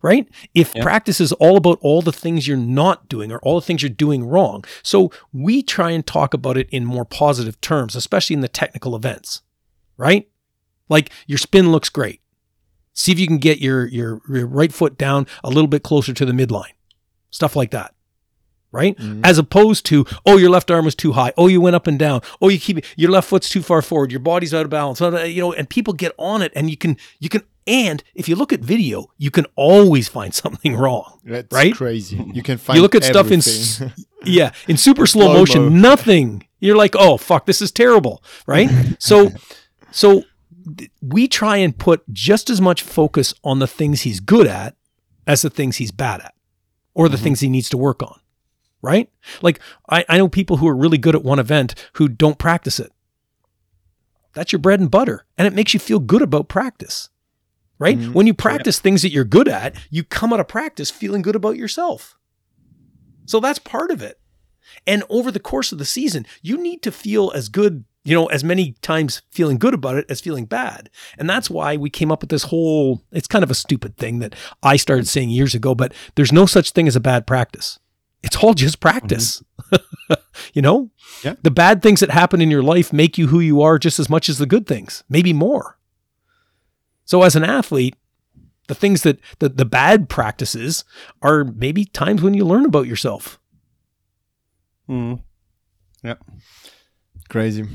Right? 0.00 0.28
If 0.54 0.72
Yeah. 0.76 0.82
practice 0.84 1.20
is 1.20 1.32
all 1.32 1.56
about 1.56 1.78
all 1.82 2.02
the 2.02 2.12
things 2.12 2.46
you're 2.46 2.56
not 2.56 3.08
doing 3.08 3.32
or 3.32 3.38
all 3.40 3.58
the 3.58 3.66
things 3.66 3.82
you're 3.82 3.90
doing 3.90 4.24
wrong. 4.24 4.64
So 4.82 5.10
we 5.32 5.62
try 5.62 5.90
and 5.90 6.06
talk 6.06 6.32
about 6.32 6.56
it 6.56 6.68
in 6.70 6.84
more 6.84 7.04
positive 7.04 7.60
terms, 7.60 7.96
especially 7.96 8.34
in 8.34 8.40
the 8.40 8.48
technical 8.48 8.94
events. 8.94 9.42
Right? 9.96 10.28
Like 10.88 11.10
your 11.26 11.38
spin 11.38 11.72
looks 11.72 11.88
great. 11.88 12.20
See 12.94 13.10
if 13.12 13.18
you 13.18 13.26
can 13.26 13.38
get 13.38 13.58
your, 13.58 13.86
your, 13.86 14.20
your 14.28 14.46
right 14.46 14.72
foot 14.72 14.96
down 14.96 15.26
a 15.42 15.48
little 15.48 15.66
bit 15.68 15.82
closer 15.82 16.12
to 16.12 16.24
the 16.24 16.32
midline. 16.32 16.72
Stuff 17.30 17.56
like 17.56 17.72
that. 17.72 17.94
Right? 18.70 18.96
Mhm. 18.98 19.20
As 19.24 19.38
opposed 19.38 19.86
to, 19.86 20.04
oh, 20.26 20.36
your 20.36 20.50
left 20.50 20.70
arm 20.70 20.84
was 20.84 20.94
too 20.94 21.12
high. 21.12 21.32
Oh, 21.38 21.46
you 21.48 21.58
went 21.60 21.74
up 21.74 21.86
and 21.86 21.98
down. 21.98 22.20
Oh, 22.42 22.48
you 22.50 22.58
keep 22.60 22.84
your 22.98 23.10
left 23.10 23.26
foot's 23.28 23.48
too 23.48 23.62
far 23.62 23.80
forward. 23.80 24.10
Your 24.12 24.20
body's 24.20 24.52
out 24.52 24.64
of 24.64 24.70
balance. 24.70 25.00
You 25.00 25.40
know, 25.40 25.52
and 25.54 25.70
people 25.70 25.94
get 25.94 26.12
on 26.18 26.42
it 26.42 26.52
and 26.54 26.68
you 26.68 26.76
can, 26.76 26.98
you 27.18 27.30
can, 27.30 27.42
and 27.66 28.04
if 28.14 28.28
you 28.28 28.36
look 28.36 28.52
at 28.52 28.60
video, 28.60 29.06
you 29.16 29.30
can 29.30 29.46
always 29.56 30.08
find 30.08 30.34
something 30.42 30.76
wrong. 30.76 31.18
That's 31.24 31.50
Right? 31.50 31.74
crazy. 31.74 32.22
You 32.34 32.42
can 32.42 32.58
find 32.58 32.76
you 32.76 32.82
look 32.82 32.94
at 32.94 33.04
stuff 33.04 33.30
in, 33.30 33.40
yeah, 34.24 34.52
in 34.68 34.76
super 34.76 35.06
slow 35.06 35.32
motion, 35.32 35.80
nothing. 35.80 36.46
You're 36.60 36.76
like, 36.76 36.94
oh, 36.94 37.16
fuck, 37.16 37.46
this 37.46 37.62
is 37.62 37.72
terrible. 37.72 38.22
Right? 38.46 38.68
so, 38.98 39.30
so 39.90 40.24
we 41.00 41.26
try 41.26 41.56
and 41.56 41.76
put 41.76 42.02
just 42.12 42.50
as 42.50 42.60
much 42.60 42.82
focus 42.82 43.32
on 43.42 43.60
the 43.60 43.66
things 43.66 44.02
he's 44.02 44.20
good 44.20 44.46
at 44.46 44.76
as 45.26 45.40
the 45.40 45.48
things 45.48 45.76
he's 45.76 45.90
bad 45.92 46.20
at 46.20 46.34
or 46.92 47.08
the 47.08 47.16
things 47.16 47.40
he 47.40 47.48
needs 47.48 47.70
to 47.70 47.78
work 47.78 48.02
on. 48.02 48.18
Right? 48.80 49.10
Like, 49.42 49.58
I, 49.90 50.04
I 50.08 50.18
know 50.18 50.28
people 50.28 50.58
who 50.58 50.68
are 50.68 50.76
really 50.76 50.98
good 50.98 51.14
at 51.16 51.24
one 51.24 51.38
event 51.40 51.74
who 51.94 52.08
don't 52.08 52.38
practice 52.38 52.78
it. 52.78 52.92
That's 54.34 54.52
your 54.52 54.60
bread 54.60 54.78
and 54.78 54.90
butter. 54.90 55.24
And 55.36 55.46
it 55.48 55.54
makes 55.54 55.74
you 55.74 55.80
feel 55.80 55.98
good 55.98 56.22
about 56.22 56.48
practice. 56.48 57.08
Right? 57.80 57.98
Mhm. 57.98 58.12
When 58.12 58.26
you 58.26 58.34
practice 58.34 58.78
things 58.78 59.02
that 59.02 59.10
you're 59.12 59.24
good 59.24 59.48
at, 59.48 59.74
you 59.90 60.02
come 60.04 60.32
out 60.32 60.40
of 60.40 60.48
practice 60.48 60.90
feeling 60.90 61.22
good 61.22 61.36
about 61.36 61.56
yourself. 61.56 62.16
So 63.26 63.40
that's 63.40 63.58
part 63.58 63.90
of 63.90 64.02
it. 64.02 64.20
And 64.86 65.02
over 65.08 65.30
the 65.30 65.40
course 65.40 65.72
of 65.72 65.78
the 65.78 65.84
season, 65.84 66.26
you 66.42 66.56
need 66.56 66.82
to 66.82 66.92
feel 66.92 67.30
as 67.34 67.48
good, 67.48 67.84
you 68.04 68.14
know, 68.14 68.26
as 68.26 68.42
many 68.44 68.72
times 68.82 69.22
feeling 69.30 69.58
good 69.58 69.74
about 69.74 69.96
it 69.96 70.06
as 70.08 70.20
feeling 70.20 70.44
bad. 70.44 70.90
And 71.18 71.28
that's 71.28 71.50
why 71.50 71.76
we 71.76 71.88
came 71.90 72.10
up 72.12 72.20
with 72.20 72.30
this 72.30 72.44
whole, 72.44 73.02
it's 73.12 73.28
kind 73.28 73.42
of 73.44 73.50
a 73.50 73.54
stupid 73.54 73.96
thing 73.96 74.18
that 74.20 74.34
I 74.62 74.76
started 74.76 75.06
saying 75.08 75.30
years 75.30 75.54
ago, 75.54 75.74
but 75.74 75.92
there's 76.16 76.32
no 76.32 76.46
such 76.46 76.70
thing 76.72 76.86
as 76.88 76.96
a 76.96 77.00
bad 77.00 77.26
practice. 77.26 77.78
It's 78.22 78.36
all 78.36 78.54
just 78.54 78.80
practice. 78.80 79.42
you 80.54 80.62
know? 80.62 80.90
Yeah. 81.22 81.34
The 81.42 81.50
bad 81.50 81.82
things 81.82 82.00
that 82.00 82.10
happen 82.10 82.40
in 82.40 82.50
your 82.50 82.62
life 82.62 82.92
make 82.92 83.18
you 83.18 83.28
who 83.28 83.40
you 83.40 83.62
are 83.62 83.78
just 83.78 83.98
as 83.98 84.08
much 84.08 84.28
as 84.28 84.38
the 84.38 84.46
good 84.46 84.66
things, 84.66 85.04
maybe 85.08 85.32
more. 85.32 85.78
So 87.04 87.22
as 87.22 87.36
an 87.36 87.44
athlete, 87.44 87.96
the 88.66 88.74
things 88.74 89.02
that 89.02 89.18
the, 89.38 89.48
the 89.48 89.64
bad 89.64 90.08
practices 90.08 90.84
are 91.22 91.44
maybe 91.44 91.84
times 91.84 92.22
when 92.22 92.34
you 92.34 92.44
learn 92.44 92.66
about 92.66 92.86
yourself. 92.86 93.40
Mm. 94.88 95.22
Yeah. 96.02 96.14
Crazy. 97.28 97.66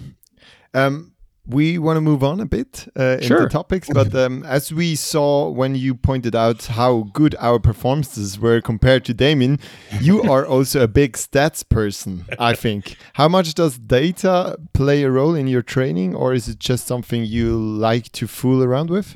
Um, 0.74 1.13
we 1.46 1.78
want 1.78 1.98
to 1.98 2.02
move 2.02 2.24
on 2.24 2.40
a 2.40 2.46
bit 2.46 2.88
uh, 2.96 3.20
Sure. 3.20 3.38
into 3.38 3.50
topics, 3.50 3.90
but 3.94 4.16
um, 4.24 4.44
as 4.44 4.72
we 4.72 4.96
saw 4.96 5.50
when 5.50 5.76
you 5.76 5.94
pointed 5.94 6.36
out 6.36 6.66
how 6.66 7.10
good 7.14 7.36
our 7.40 7.60
performances 7.60 8.40
were 8.40 8.62
compared 8.62 9.04
to 9.06 9.14
Damian, 9.14 9.60
you 10.00 10.22
are 10.32 10.46
also 10.46 10.82
a 10.84 10.88
big 10.88 11.14
stats 11.14 11.68
person. 11.68 12.26
I 12.40 12.54
think. 12.56 12.96
How 13.14 13.28
much 13.28 13.54
does 13.56 13.78
data 13.78 14.58
play 14.74 15.04
a 15.04 15.12
role 15.12 15.36
in 15.36 15.48
your 15.48 15.62
training, 15.62 16.16
or 16.16 16.34
is 16.34 16.48
it 16.48 16.60
just 16.60 16.88
something 16.88 17.26
you 17.26 17.58
like 17.58 18.12
to 18.14 18.28
fool 18.28 18.64
around 18.64 18.90
with? 18.90 19.16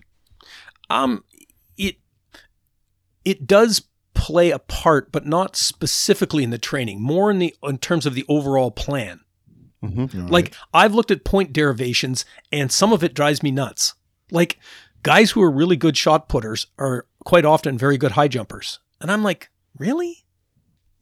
Um, 0.89 1.23
it 1.78 1.95
it 3.23 3.47
does 3.47 3.84
play 4.13 4.51
a 4.51 4.59
part, 4.59 5.11
but 5.11 5.25
not 5.25 5.55
specifically 5.55 6.43
in 6.43 6.49
the 6.49 6.57
training. 6.57 7.01
More 7.01 7.32
in 7.32 7.39
the 7.39 7.55
in 7.63 7.78
terms 7.78 8.05
of 8.05 8.15
the 8.15 8.25
overall 8.28 8.71
plan. 8.71 9.21
Mm-hmm. 9.84 10.28
Like 10.28 10.53
I've 10.73 10.93
looked 10.93 11.11
at 11.11 11.23
point 11.23 11.53
derivations, 11.53 12.25
and 12.51 12.71
some 12.71 12.93
of 12.93 13.03
it 13.03 13.13
drives 13.13 13.43
me 13.43 13.51
nuts. 13.51 13.93
Like 14.32 14.59
guys 15.03 15.32
who 15.32 15.41
are 15.41 15.51
really 15.51 15.75
good 15.75 15.95
shot 15.95 16.30
putters 16.30 16.67
are 16.78 17.05
quite 17.23 17.45
often 17.45 17.78
very 17.78 17.97
good 17.97 18.11
high 18.11 18.28
jumpers, 18.28 18.80
and 18.99 19.11
I'm 19.11 19.23
like, 19.23 19.49
really? 19.78 20.25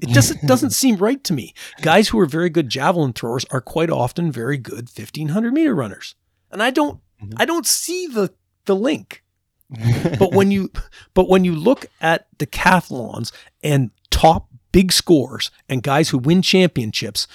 It 0.02 0.14
doesn't 0.14 0.46
doesn't 0.46 0.70
seem 0.72 0.98
right 0.98 1.24
to 1.24 1.34
me. 1.34 1.54
Guys 1.82 2.10
who 2.10 2.20
are 2.20 2.26
very 2.26 2.50
good 2.50 2.70
javelin 2.70 3.14
throwers 3.14 3.46
are 3.50 3.62
quite 3.62 3.90
often 3.90 4.32
very 4.32 4.58
good 4.58 4.90
1500 4.90 5.54
meter 5.54 5.74
runners, 5.74 6.16
and 6.52 6.62
I 6.62 6.72
don't 6.72 7.00
I 7.38 7.46
don't 7.46 7.66
see 7.66 8.08
the 8.08 8.34
the 8.66 8.76
link. 8.76 9.24
but 10.20 10.34
when 10.34 10.52
you 10.52 10.70
but 11.14 11.28
when 11.28 11.44
you 11.44 11.56
look 11.56 11.88
at 12.02 12.28
decathlons 12.38 13.32
and 13.64 13.90
top 14.12 14.50
big 14.72 14.92
scores 14.92 15.52
and 15.70 15.82
guys 15.82 16.10
who 16.10 16.18
win 16.18 16.42
championships, 16.42 17.28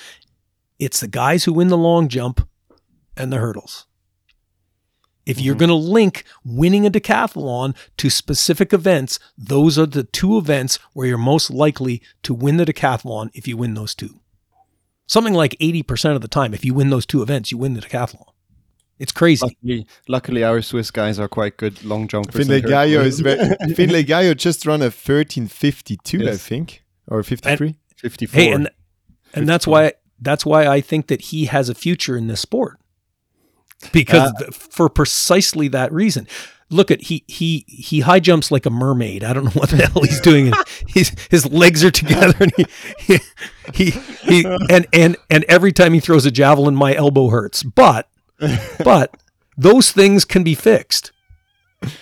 it's 0.80 0.98
the 1.00 1.06
guys 1.08 1.44
who 1.44 1.52
win 1.52 1.68
the 1.68 1.76
long 1.78 2.08
jump 2.08 2.48
and 3.16 3.32
the 3.32 3.36
hurdles. 3.38 3.86
If 5.26 5.40
you're 5.40 5.54
Mhm. 5.54 5.58
going 5.58 5.68
to 5.68 5.74
link 5.74 6.24
winning 6.44 6.86
a 6.86 6.90
decathlon 6.90 7.76
to 7.98 8.10
specific 8.10 8.72
events, 8.72 9.18
those 9.38 9.78
are 9.78 9.86
the 9.86 10.02
two 10.02 10.38
events 10.38 10.78
where 10.94 11.06
you're 11.06 11.18
most 11.18 11.50
likely 11.50 12.02
to 12.22 12.34
win 12.34 12.56
the 12.56 12.64
decathlon 12.64 13.30
if 13.34 13.46
you 13.46 13.56
win 13.56 13.74
those 13.74 13.94
two. 13.94 14.20
Something 15.06 15.34
like 15.34 15.54
80% 15.60 16.16
of 16.16 16.22
the 16.22 16.28
time, 16.28 16.54
if 16.54 16.64
you 16.64 16.72
win 16.74 16.90
those 16.90 17.04
two 17.06 17.22
events, 17.22 17.52
you 17.52 17.58
win 17.58 17.74
the 17.74 17.80
decathlon. 17.82 18.24
It's 18.98 19.12
crazy. 19.12 19.44
Luckily, 19.46 19.86
luckily, 20.08 20.44
our 20.44 20.60
Swiss 20.62 20.90
guys 20.90 21.18
are 21.18 21.28
quite 21.28 21.56
good 21.56 21.84
long 21.84 22.06
jumpers. 22.08 22.34
Finley 22.34 22.58
and 22.58 22.66
Gaio 22.66 23.04
is 23.04 23.20
very, 23.20 23.38
Finley 23.74 24.04
Gaio 24.04 24.36
just 24.36 24.66
run 24.66 24.82
a 24.82 24.90
1352, 24.90 26.28
I 26.28 26.36
think, 26.36 26.82
or 27.06 27.22
53. 27.22 27.76
54. 27.96 28.40
Hey, 28.40 28.50
and 28.52 28.68
and 29.34 29.48
that's 29.48 29.66
why 29.66 29.92
that's 30.20 30.44
why 30.44 30.66
I 30.66 30.80
think 30.80 31.06
that 31.08 31.22
he 31.22 31.46
has 31.46 31.68
a 31.68 31.74
future 31.74 32.16
in 32.16 32.26
this 32.26 32.40
sport 32.40 32.78
because 33.92 34.32
Uh, 34.40 34.50
for 34.50 34.88
precisely 34.88 35.68
that 35.68 35.92
reason. 35.92 36.26
Look 36.72 36.92
at 36.92 37.02
he 37.02 37.24
he 37.26 37.64
he 37.66 38.00
high 38.00 38.20
jumps 38.20 38.52
like 38.52 38.64
a 38.64 38.70
mermaid. 38.70 39.24
I 39.24 39.32
don't 39.32 39.44
know 39.44 39.50
what 39.52 39.70
the 39.70 39.88
hell 39.88 40.02
he's 40.04 40.20
doing. 40.20 40.52
He's, 40.86 41.14
his 41.30 41.46
legs 41.46 41.84
are 41.84 41.90
together 41.90 42.34
and 42.38 42.52
he, 42.56 42.66
he 42.98 43.18
he 43.74 43.90
he 44.22 44.44
and 44.68 44.86
and 44.92 45.16
and 45.28 45.44
every 45.48 45.72
time 45.72 45.94
he 45.94 46.00
throws 46.00 46.26
a 46.26 46.30
javelin, 46.30 46.76
my 46.76 46.94
elbow 46.94 47.28
hurts. 47.28 47.64
But 47.64 48.08
but 48.84 49.16
those 49.56 49.90
things 49.90 50.24
can 50.24 50.44
be 50.44 50.54
fixed. 50.54 51.10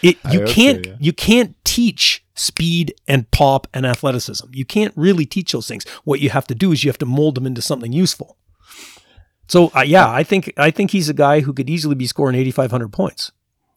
It 0.03 0.19
you 0.31 0.45
can't 0.45 0.87
yeah. 0.87 0.97
you 1.01 1.12
can't 1.14 1.57
teach 1.64 2.25
speed 2.39 2.95
and 3.07 3.30
pop 3.30 3.66
and 3.74 3.84
athleticism. 3.86 4.47
You 4.53 4.64
can't 4.64 4.93
really 4.97 5.26
teach 5.26 5.53
those 5.53 5.66
things. 5.68 5.84
What 6.05 6.20
you 6.20 6.30
have 6.30 6.47
to 6.49 6.55
do 6.55 6.72
is 6.72 6.84
you 6.84 6.91
have 6.91 6.99
to 6.99 7.07
mold 7.07 7.34
them 7.34 7.47
into 7.47 7.61
something 7.62 7.93
useful. 7.93 8.36
So 9.49 9.70
uh, 9.74 9.80
yeah, 9.80 10.11
I 10.11 10.22
think 10.24 10.53
I 10.57 10.70
think 10.70 10.91
he's 10.91 11.09
a 11.09 11.14
guy 11.14 11.41
who 11.41 11.53
could 11.53 11.70
easily 11.70 11.95
be 11.95 12.07
scoring 12.07 12.36
8500 12.36 12.93
points 12.93 13.32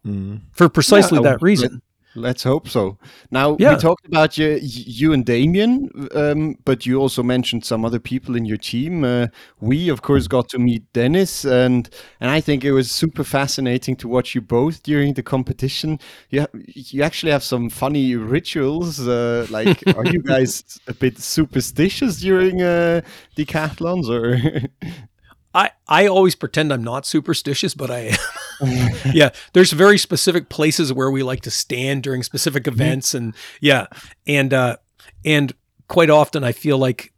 Mm. 0.05 0.41
for 0.51 0.68
precisely 0.68 1.20
Yeah, 1.20 1.24
that 1.30 1.41
reason. 1.43 1.84
Let's 2.14 2.43
hope 2.43 2.68
so. 2.68 2.97
Now 3.32 3.55
Yeah. 3.57 3.74
we 3.76 3.78
talked 3.78 4.05
about 4.05 4.38
you, 4.38 4.59
you 4.62 5.14
and 5.14 5.26
Damian, 5.26 5.89
um, 6.14 6.57
but 6.66 6.86
you 6.86 6.99
also 6.99 7.24
mentioned 7.24 7.64
some 7.64 7.86
other 7.86 7.99
people 7.99 8.36
in 8.36 8.43
your 8.43 8.57
team. 8.57 9.05
Uh, 9.05 9.28
we, 9.62 9.88
of 9.88 10.01
course, 10.01 10.28
got 10.28 10.49
to 10.49 10.59
meet 10.59 10.84
Dennis, 10.91 11.45
and 11.45 11.89
and 12.20 12.30
I 12.30 12.41
think 12.41 12.66
it 12.66 12.74
was 12.74 12.91
super 12.91 13.24
fascinating 13.24 13.95
to 13.97 14.09
watch 14.09 14.36
you 14.36 14.41
both 14.41 14.84
during 14.84 15.14
the 15.14 15.24
competition. 15.24 15.99
You 16.30 16.47
you 16.66 17.01
actually 17.01 17.32
have 17.32 17.43
some 17.43 17.70
funny 17.70 18.16
rituals. 18.18 18.99
Uh, 19.07 19.47
like, 19.49 19.82
are 19.95 20.05
you 20.05 20.22
guys 20.22 20.64
a 20.88 20.93
bit 20.93 21.18
superstitious 21.18 22.20
during 22.20 22.62
uh, 22.62 23.01
decathlons, 23.38 24.09
or? 24.09 24.38
I, 25.54 25.72
I 25.88 26.08
always 26.08 26.36
pretend 26.36 26.72
I'm 26.72 26.84
not 26.84 27.06
superstitious, 27.06 27.74
but 27.74 27.91
I 27.91 28.12
am. 28.12 28.18
yeah, 29.14 29.30
there's 29.54 29.72
very 29.72 29.97
specific 29.97 30.49
places 30.49 30.93
where 30.93 31.10
we 31.10 31.24
like 31.24 31.41
to 31.41 31.52
stand 31.52 32.04
during 32.04 32.22
specific 32.24 32.68
events, 32.68 33.14
and 33.16 33.34
yeah, 33.60 33.88
and 34.28 34.54
uh, 34.54 34.78
and 35.26 35.54
quite 35.88 36.10
often 36.12 36.43
I 36.43 36.52
feel 36.52 36.78
like, 36.78 37.12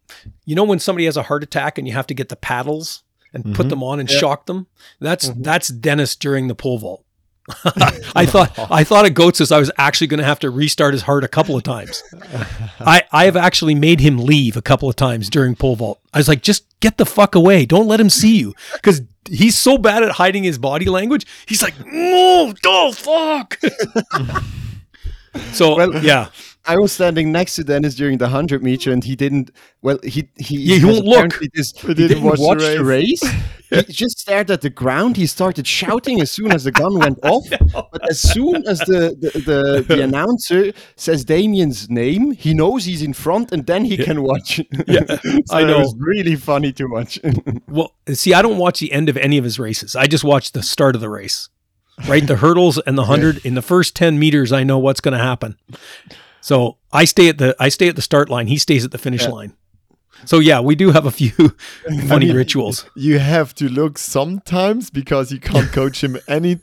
you 0.45 0.55
know, 0.55 0.63
when 0.63 0.79
somebody 0.79 1.05
has 1.05 1.17
a 1.17 1.23
heart 1.23 1.43
attack 1.43 1.77
and 1.77 1.85
you 1.87 1.93
have 1.93 2.07
to 2.07 2.13
get 2.13 2.29
the 2.29 2.35
paddles 2.37 3.03
and 3.33 3.53
put 3.55 3.65
Mhm. 3.65 3.69
them 3.69 3.83
on 3.83 3.99
and 3.99 4.09
Yeah. 4.09 4.17
shock 4.19 4.45
them. 4.45 4.67
That's 5.01 5.29
that's 5.37 5.67
Dennis 5.67 6.15
during 6.15 6.47
the 6.47 6.55
pole 6.55 6.77
vault. 6.79 7.03
I 8.15 8.25
thought 8.25 8.57
I 8.71 8.85
thought 8.85 9.05
of 9.05 9.11
at 9.11 9.17
Götzis 9.17 9.51
I 9.51 9.59
was 9.59 9.69
actually 9.77 10.07
going 10.07 10.19
to 10.19 10.25
have 10.25 10.39
to 10.39 10.49
restart 10.49 10.93
his 10.93 11.03
heart 11.03 11.25
a 11.25 11.27
couple 11.27 11.57
of 11.57 11.63
times. 11.63 12.01
I 12.79 13.03
I 13.11 13.25
have 13.25 13.35
actually 13.35 13.75
made 13.75 13.99
him 13.99 14.17
leave 14.17 14.55
a 14.55 14.61
couple 14.61 14.89
of 14.89 14.95
times 14.95 15.29
during 15.29 15.55
pole 15.55 15.75
vault. 15.75 15.99
I 16.13 16.19
was 16.19 16.29
like, 16.29 16.41
just 16.41 16.65
get 16.79 16.97
the 16.97 17.05
fuck 17.05 17.35
away. 17.35 17.65
Don't 17.65 17.87
let 17.87 17.99
him 17.99 18.09
see 18.09 18.37
you 18.37 18.53
because 18.75 19.01
he's 19.29 19.57
so 19.57 19.77
bad 19.77 20.03
at 20.03 20.11
hiding 20.11 20.43
his 20.43 20.57
body 20.57 20.85
language. 20.85 21.25
He's 21.45 21.61
like, 21.61 21.73
no, 21.85 22.53
oh 22.65 22.91
fuck. 22.93 23.59
so 25.51 25.75
Well, 25.75 26.03
yeah, 26.03 26.29
I 26.65 26.77
was 26.77 26.91
standing 26.93 27.31
next 27.31 27.55
to 27.57 27.63
Dennis 27.63 27.95
during 27.95 28.17
the 28.19 28.29
hundred 28.29 28.63
meter, 28.63 28.91
and 28.91 29.03
he 29.03 29.15
didn't. 29.15 29.51
Well, 29.81 29.99
he 30.03 30.29
he, 30.37 30.57
Yeah, 30.57 30.77
he 30.77 30.85
won't 30.85 31.05
look. 31.05 31.39
Just, 31.53 31.79
he 31.81 31.87
didn't 31.93 32.07
didn't, 32.07 32.23
watch 32.23 32.39
watch, 32.39 32.59
the 32.59 32.75
the 32.77 32.83
race. 32.85 33.21
he 33.69 33.81
just 33.91 34.19
stared 34.19 34.49
at 34.49 34.61
the 34.61 34.69
ground. 34.69 35.17
He 35.17 35.25
started 35.25 35.67
shouting 35.67 36.21
as 36.21 36.31
soon 36.31 36.51
as 36.53 36.63
the 36.63 36.71
gun 36.71 36.97
went 36.99 37.19
off. 37.23 37.45
But 37.91 38.09
as 38.09 38.21
soon 38.21 38.65
as 38.65 38.79
the 38.79 39.13
the, 39.19 39.39
the, 39.39 39.85
the 39.95 40.03
announcer 40.07 40.71
says 40.95 41.25
Damian's 41.25 41.89
name, 41.89 42.31
he 42.31 42.53
knows 42.53 42.85
he's 42.85 43.01
in 43.01 43.13
front, 43.13 43.51
and 43.51 43.65
then 43.65 43.83
he 43.83 43.97
can 43.97 44.23
watch. 44.23 44.61
Yeah, 44.87 45.03
So 45.07 45.57
I 45.57 45.63
It 45.63 45.67
know. 45.67 45.79
was 45.79 45.93
really 45.99 46.35
funny 46.37 46.71
to 46.73 46.85
watch. 46.85 47.19
Well, 47.67 47.93
see, 48.13 48.33
I 48.33 48.41
don't 48.41 48.57
watch 48.57 48.79
the 48.79 48.91
end 48.93 49.09
of 49.09 49.17
any 49.17 49.37
of 49.37 49.43
his 49.43 49.59
races. 49.59 49.95
I 49.97 50.05
just 50.07 50.23
watch 50.23 50.53
the 50.53 50.63
start 50.63 50.95
of 50.95 51.01
the 51.01 51.09
race, 51.09 51.49
right? 52.07 52.25
The 52.25 52.37
hurdles 52.37 52.77
and 52.87 52.97
the 52.97 53.05
hundred. 53.05 53.45
In 53.45 53.55
the 53.55 53.61
first 53.61 53.95
ten 53.97 54.17
meters, 54.17 54.53
I 54.53 54.63
know 54.63 54.79
what's 54.79 55.01
going 55.01 55.17
to 55.17 55.23
happen. 55.23 55.57
So 56.43 56.77
I 56.91 57.05
stay 57.05 57.29
at 57.29 57.37
the 57.37 57.55
I 57.59 57.69
stay 57.69 57.87
at 57.87 57.95
the 57.95 58.01
start 58.01 58.29
line. 58.29 58.47
He 58.47 58.57
stays 58.57 58.83
at 58.85 58.91
the 58.91 58.97
finish 58.97 59.21
Yeah. 59.23 59.29
line. 59.37 59.53
So 60.25 60.39
yeah, 60.39 60.59
we 60.59 60.75
do 60.75 60.91
have 60.91 61.05
a 61.05 61.11
few 61.11 61.31
funny 62.07 62.27
mean, 62.27 62.35
rituals. 62.35 62.85
You 62.95 63.19
have 63.19 63.53
to 63.55 63.69
look 63.69 63.97
sometimes 63.97 64.89
because 64.91 65.31
you 65.31 65.39
can't 65.39 65.71
coach 65.79 66.03
him 66.03 66.17
any 66.27 66.59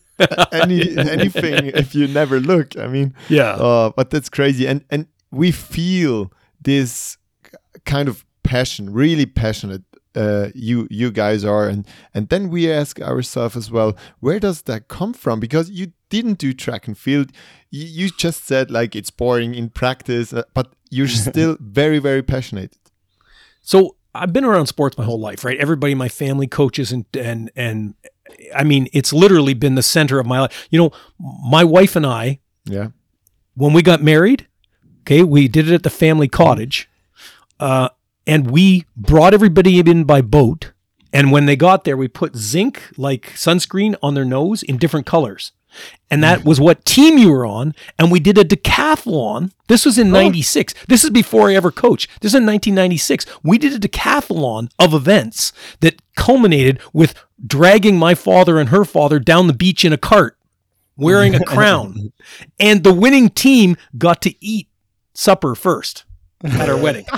any 0.53 0.97
anything 0.99 1.67
if 1.75 1.95
you 1.95 2.07
never 2.09 2.41
look. 2.41 2.77
I 2.77 2.87
mean, 2.89 3.15
Yeah, 3.29 3.53
uh, 3.57 3.91
but 3.97 4.11
that's 4.11 4.29
crazy, 4.29 4.67
and 4.69 4.85
and 4.91 5.07
we 5.31 5.51
feel 5.53 6.31
this 6.65 7.17
kind 7.85 8.09
of 8.09 8.25
passion, 8.43 8.93
really 8.93 9.27
passionate. 9.27 9.83
Uh, 10.15 10.49
you 10.55 10.87
you 10.91 11.11
guys 11.11 11.45
are, 11.45 11.69
and 11.71 11.87
and 12.15 12.29
then 12.29 12.51
we 12.51 12.71
ask 12.73 13.01
ourselves 13.01 13.57
as 13.57 13.71
well, 13.71 13.93
where 14.21 14.41
does 14.41 14.63
that 14.63 14.89
come 14.89 15.15
from? 15.15 15.41
Because 15.41 15.71
you 15.71 15.93
didn't 16.11 16.39
do 16.39 16.53
track 16.53 16.89
and 16.89 16.99
field, 16.99 17.31
you, 17.71 17.87
you 17.87 18.11
just 18.11 18.45
said 18.45 18.71
like 18.71 18.95
it's 18.95 19.11
boring 19.11 19.55
in 19.55 19.71
practice, 19.71 20.33
uh, 20.33 20.43
but 20.55 20.73
you're 20.91 21.09
still 21.31 21.57
very 21.61 21.99
very 21.99 22.23
passionate. 22.23 22.77
So 23.63 23.97
I've 24.15 24.33
been 24.33 24.45
around 24.45 24.67
sports 24.67 24.99
my 24.99 25.05
whole 25.05 25.21
life, 25.21 25.45
right? 25.45 25.59
Everybody 25.59 25.93
in 25.93 25.99
my 25.99 26.09
family 26.09 26.47
coaches 26.47 26.93
and 26.93 27.05
and 27.17 27.51
and 27.57 27.95
I 28.55 28.65
mean, 28.65 28.89
it's 28.93 29.13
literally 29.13 29.55
been 29.55 29.75
the 29.75 29.83
center 29.83 30.19
of 30.19 30.27
my 30.27 30.41
life. 30.41 30.69
You 30.71 30.79
know, 30.79 30.93
my 31.19 31.65
wife 31.65 31.97
and 31.97 32.07
I, 32.07 32.41
Yeah, 32.65 32.89
when 33.55 33.73
we 33.73 33.83
got 33.83 34.03
married, 34.03 34.47
okay, 35.01 35.23
we 35.23 35.49
did 35.49 35.69
it 35.69 35.75
at 35.75 35.83
the 35.83 35.91
family 35.91 36.29
cottage, 36.29 36.89
uh, 37.59 37.91
and 38.27 38.51
we 38.51 38.87
brought 38.97 39.35
everybody 39.35 39.79
in 39.79 40.05
by 40.05 40.21
boat. 40.21 40.73
And 41.13 41.33
when 41.33 41.47
they 41.47 41.57
got 41.57 41.83
there, 41.83 41.97
we 41.97 42.07
put 42.07 42.37
zinc 42.37 42.83
like 42.97 43.33
sunscreen 43.35 43.97
on 44.01 44.15
their 44.15 44.25
nose 44.25 44.63
in 44.63 44.77
different 44.77 45.07
colors. 45.07 45.51
And 46.11 46.23
that 46.25 46.45
was 46.45 46.61
what 46.61 46.85
team 46.85 47.19
you 47.19 47.31
were 47.31 47.47
on. 47.47 47.75
And 47.99 48.11
we 48.11 48.21
did 48.21 48.37
a 48.37 48.45
decathlon. 48.45 49.53
This 49.69 49.85
was 49.85 49.99
in 49.99 50.11
96. 50.11 50.75
This 50.89 51.05
is 51.05 51.11
before 51.11 51.51
I 51.51 51.55
ever 51.55 51.71
coached. 51.71 52.11
This 52.21 52.33
is 52.33 52.37
in 52.37 52.47
1996. 52.47 53.27
We 53.43 53.59
did 53.59 53.73
a 53.73 53.89
decathlon 53.89 54.71
of 54.79 54.93
events 54.95 55.53
that 55.81 56.03
culminated 56.17 56.81
with 56.93 57.15
dragging 57.45 57.97
my 57.97 58.15
father 58.15 58.59
and 58.59 58.71
her 58.71 58.85
father 58.85 59.19
down 59.19 59.47
the 59.47 59.53
beach 59.53 59.85
in 59.85 59.93
a 59.93 59.99
cart 59.99 60.37
wearing 60.97 61.35
a 61.35 61.45
crown. 61.45 62.13
And 62.59 62.83
the 62.83 62.93
winning 62.93 63.31
team 63.31 63.77
got 63.97 64.23
to 64.23 64.35
eat 64.45 64.69
supper 65.15 65.55
first 65.55 66.05
at 66.45 66.69
our 66.69 66.81
wedding. 66.81 67.07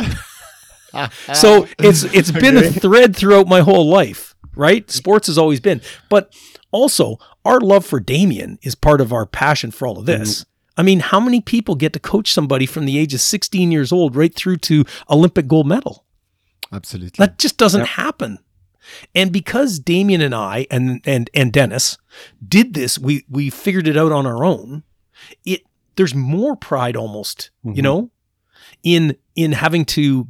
So 1.32 1.66
it's 1.78 2.04
it's 2.04 2.30
been 2.30 2.58
a 2.58 2.70
thread 2.70 3.16
throughout 3.16 3.46
my 3.46 3.60
whole 3.60 3.88
life, 3.88 4.34
right? 4.54 4.90
Sports 4.90 5.26
has 5.28 5.38
always 5.38 5.58
been. 5.58 5.80
But 6.10 6.34
also 6.70 7.18
our 7.44 7.60
love 7.60 7.84
for 7.84 8.00
Damian 8.00 8.58
is 8.62 8.74
part 8.74 9.00
of 9.00 9.12
our 9.12 9.26
passion 9.26 9.70
for 9.70 9.86
all 9.86 9.98
of 9.98 10.06
this. 10.06 10.44
I 10.76 10.82
mean, 10.82 11.00
how 11.00 11.20
many 11.20 11.40
people 11.40 11.74
get 11.74 11.92
to 11.92 11.98
coach 12.00 12.32
somebody 12.32 12.64
from 12.66 12.86
the 12.86 12.98
age 12.98 13.12
of 13.14 13.20
16 13.20 13.70
years 13.70 13.92
old 13.92 14.16
right 14.16 14.34
through 14.34 14.56
to 14.58 14.84
Olympic 15.10 15.46
gold 15.46 15.66
medal? 15.66 16.04
absolutely. 16.72 17.16
That 17.24 17.38
just 17.38 17.58
doesn't 17.58 17.84
happen. 17.86 18.38
And 19.14 19.30
because 19.32 19.78
Damian 19.78 20.20
and 20.22 20.34
I 20.34 20.66
and 20.70 21.00
and 21.04 21.28
and 21.34 21.52
Dennis 21.52 21.98
did 22.46 22.74
this, 22.74 22.98
we 22.98 23.24
we 23.28 23.50
figured 23.50 23.86
it 23.86 23.96
out 23.96 24.10
on 24.10 24.26
our 24.26 24.42
own. 24.44 24.82
It 25.44 25.62
there's 25.96 26.14
more 26.14 26.56
pride 26.56 26.96
almost, 26.96 27.50
you 27.62 27.74
Mhm. 27.74 27.82
know, 27.82 28.10
in 28.82 29.16
in 29.36 29.52
having 29.52 29.84
to 29.84 30.26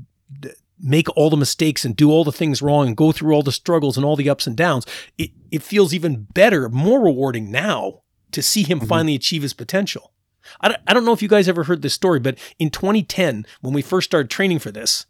make 0.83 1.09
all 1.17 1.31
the 1.31 1.37
mistakes 1.37 1.85
and 1.85 1.97
do 1.97 2.11
all 2.11 2.25
the 2.25 2.33
things 2.33 2.61
wrong 2.61 2.89
and 2.89 2.97
go 2.97 3.13
through 3.13 3.33
all 3.35 3.43
the 3.43 3.53
struggles 3.53 3.97
and 3.97 4.05
all 4.05 4.17
the 4.17 4.29
ups 4.29 4.47
and 4.47 4.57
downs. 4.57 4.85
It 5.17 5.31
it 5.51 5.63
feels 5.63 5.95
even 5.95 6.27
better, 6.33 6.69
more 6.69 7.01
rewarding 7.01 7.51
now 7.51 8.03
to 8.33 8.43
see 8.43 8.63
him 8.63 8.79
mm-hmm. 8.79 8.89
finally 8.89 9.15
achieve 9.15 9.43
his 9.43 9.55
potential. 9.55 10.13
I 10.61 10.69
don't, 10.69 10.81
I 10.87 10.95
don't 10.95 11.05
know 11.05 11.13
if 11.13 11.23
you 11.23 11.29
guys 11.29 11.49
ever 11.49 11.65
heard 11.65 11.83
this 11.83 11.95
story, 11.95 12.19
but 12.19 12.37
in 12.59 12.71
2010, 12.71 13.47
when 13.61 13.73
we 13.75 13.83
first 13.83 14.11
started 14.11 14.29
training 14.29 14.59
for 14.59 14.73
this, 14.73 15.07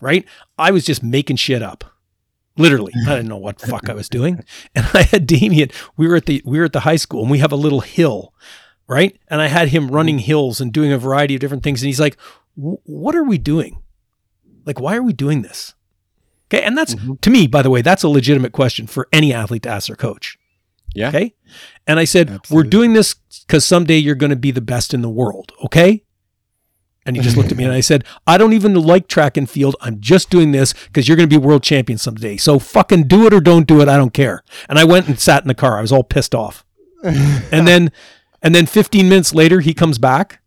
right? 0.00 0.24
I 0.58 0.70
was 0.70 0.84
just 0.84 1.02
making 1.02 1.36
shit 1.36 1.62
up. 1.62 1.84
Literally. 2.56 2.92
I 3.06 3.16
didn't 3.16 3.28
know 3.28 3.38
what 3.38 3.60
fuck 3.60 3.88
I 3.88 3.94
was 3.94 4.08
doing. 4.08 4.44
And 4.74 4.86
I 4.92 5.02
had 5.02 5.26
Damian, 5.26 5.70
we 5.96 6.06
were 6.06 6.16
at 6.16 6.26
the 6.26 6.42
we 6.44 6.58
were 6.58 6.66
at 6.66 6.72
the 6.72 6.80
high 6.80 6.96
school 6.96 7.22
and 7.22 7.30
we 7.30 7.38
have 7.38 7.52
a 7.52 7.56
little 7.56 7.80
hill, 7.80 8.34
right? 8.86 9.18
And 9.28 9.40
I 9.40 9.48
had 9.48 9.68
him 9.68 9.90
running 9.90 10.16
mm-hmm. 10.16 10.26
hills 10.26 10.60
and 10.60 10.72
doing 10.72 10.92
a 10.92 10.98
variety 10.98 11.34
of 11.34 11.40
different 11.40 11.62
things. 11.62 11.82
And 11.82 11.86
he's 11.86 12.00
like, 12.00 12.18
what 12.54 13.14
are 13.14 13.24
we 13.24 13.38
doing? 13.38 13.81
Like, 14.64 14.80
why 14.80 14.96
are 14.96 15.02
we 15.02 15.12
doing 15.12 15.42
this? 15.42 15.74
Okay. 16.52 16.62
And 16.62 16.76
that's, 16.76 16.94
mm-hmm. 16.94 17.14
to 17.14 17.30
me, 17.30 17.46
by 17.46 17.62
the 17.62 17.70
way, 17.70 17.82
that's 17.82 18.02
a 18.02 18.08
legitimate 18.08 18.52
question 18.52 18.86
for 18.86 19.08
any 19.12 19.32
athlete 19.32 19.62
to 19.62 19.70
ask 19.70 19.86
their 19.86 19.96
coach. 19.96 20.38
Yeah. 20.94 21.08
Okay. 21.08 21.34
And 21.86 21.98
I 21.98 22.04
said, 22.04 22.28
Absolutely. 22.28 22.54
we're 22.54 22.70
doing 22.70 22.92
this 22.92 23.14
because 23.46 23.64
someday 23.64 23.96
you're 23.96 24.14
going 24.14 24.30
to 24.30 24.36
be 24.36 24.50
the 24.50 24.60
best 24.60 24.92
in 24.92 25.02
the 25.02 25.08
world. 25.08 25.52
Okay. 25.64 26.04
And 27.04 27.16
he 27.16 27.22
just 27.22 27.36
looked 27.36 27.50
at 27.50 27.58
me 27.58 27.64
and 27.64 27.72
I 27.72 27.80
said, 27.80 28.04
I 28.28 28.38
don't 28.38 28.52
even 28.52 28.74
like 28.74 29.08
track 29.08 29.36
and 29.36 29.50
field. 29.50 29.74
I'm 29.80 29.98
just 30.00 30.30
doing 30.30 30.52
this 30.52 30.72
because 30.72 31.08
you're 31.08 31.16
going 31.16 31.28
to 31.28 31.40
be 31.40 31.44
world 31.44 31.64
champion 31.64 31.98
someday. 31.98 32.36
So 32.36 32.60
fucking 32.60 33.08
do 33.08 33.26
it 33.26 33.34
or 33.34 33.40
don't 33.40 33.66
do 33.66 33.80
it. 33.80 33.88
I 33.88 33.96
don't 33.96 34.14
care. 34.14 34.44
And 34.68 34.78
I 34.78 34.84
went 34.84 35.08
and 35.08 35.18
sat 35.18 35.42
in 35.42 35.48
the 35.48 35.54
car. 35.54 35.78
I 35.78 35.80
was 35.80 35.90
all 35.90 36.04
pissed 36.04 36.32
off. 36.34 36.64
and 37.02 37.66
then, 37.66 37.90
and 38.40 38.54
then 38.54 38.66
15 38.66 39.08
minutes 39.08 39.34
later, 39.34 39.58
he 39.58 39.74
comes 39.74 39.98
back 39.98 40.42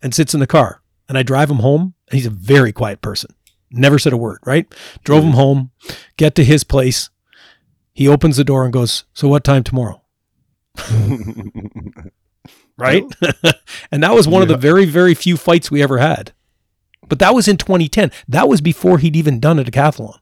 and 0.00 0.14
sits 0.14 0.34
in 0.34 0.40
the 0.40 0.46
car 0.46 0.82
and 1.08 1.18
I 1.18 1.24
drive 1.24 1.50
him 1.50 1.58
home. 1.58 1.94
And 2.08 2.16
he's 2.16 2.26
a 2.26 2.30
very 2.30 2.72
quiet 2.72 3.02
person. 3.02 3.34
Never 3.70 3.98
said 3.98 4.12
a 4.12 4.16
word, 4.16 4.38
right? 4.44 4.66
Drove 5.04 5.24
him 5.24 5.32
home, 5.32 5.70
get 6.16 6.34
to 6.36 6.44
his 6.44 6.64
place. 6.64 7.10
He 7.92 8.08
opens 8.08 8.36
the 8.36 8.44
door 8.44 8.64
and 8.64 8.72
goes, 8.72 9.04
So 9.12 9.28
what 9.28 9.44
time 9.44 9.62
tomorrow? 9.62 10.02
right? 12.78 13.04
and 13.90 14.02
that 14.02 14.14
was 14.14 14.26
one 14.26 14.40
yeah. 14.40 14.42
of 14.44 14.48
the 14.48 14.56
very, 14.56 14.84
very 14.84 15.14
few 15.14 15.36
fights 15.36 15.70
we 15.70 15.82
ever 15.82 15.98
had. 15.98 16.32
But 17.08 17.18
that 17.18 17.34
was 17.34 17.48
in 17.48 17.56
2010. 17.56 18.10
That 18.28 18.48
was 18.48 18.60
before 18.60 18.98
he'd 18.98 19.16
even 19.16 19.40
done 19.40 19.58
a 19.58 19.64
decathlon. 19.64 20.18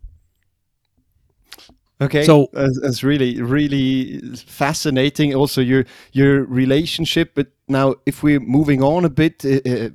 Okay, 2.01 2.25
so 2.25 2.49
it's 2.55 3.03
really, 3.03 3.41
really 3.41 4.21
fascinating. 4.37 5.35
Also, 5.35 5.63
your 5.63 5.87
your 6.13 6.45
relationship. 6.45 7.33
But 7.35 7.49
now, 7.69 7.95
if 8.05 8.23
we're 8.23 8.41
moving 8.41 8.83
on 8.83 9.07
a 9.07 9.09
bit, 9.09 9.43
uh 9.45 9.91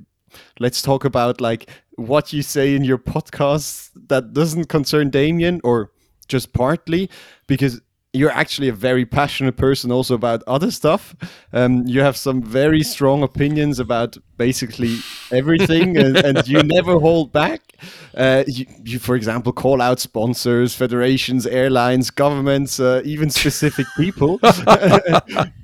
let's 0.58 0.82
talk 0.82 1.04
about 1.04 1.40
like 1.40 1.68
what 1.96 2.32
you 2.32 2.42
say 2.42 2.74
in 2.74 2.84
your 2.84 2.98
podcast 2.98 3.90
that 4.08 4.32
doesn't 4.32 4.66
concern 4.66 5.10
Damian, 5.10 5.60
or 5.64 5.92
just 6.28 6.52
partly, 6.52 7.10
because 7.46 7.80
you're 8.14 8.30
actually 8.30 8.68
a 8.68 8.72
very 8.72 9.06
passionate 9.06 9.56
person 9.56 9.90
also 9.90 10.14
about 10.14 10.42
other 10.46 10.70
stuff. 10.70 11.14
Um, 11.52 11.86
you 11.86 12.00
have 12.02 12.16
some 12.16 12.42
very 12.42 12.82
strong 12.82 13.22
opinions 13.22 13.78
about 13.78 14.18
basically 14.36 14.98
everything, 15.30 15.96
and, 16.02 16.16
and, 16.18 16.46
you 16.46 16.62
never 16.62 16.98
hold 16.98 17.32
back. 17.32 17.74
Uh, 18.14 18.44
you, 18.46 18.66
you, 18.84 18.98
for 18.98 19.16
example, 19.16 19.52
call 19.52 19.80
out 19.80 19.98
sponsors, 19.98 20.74
federations, 20.74 21.46
airlines, 21.46 22.10
governments, 22.10 22.78
uh, 22.78 23.00
even 23.04 23.30
specific 23.30 23.86
people. 23.96 24.38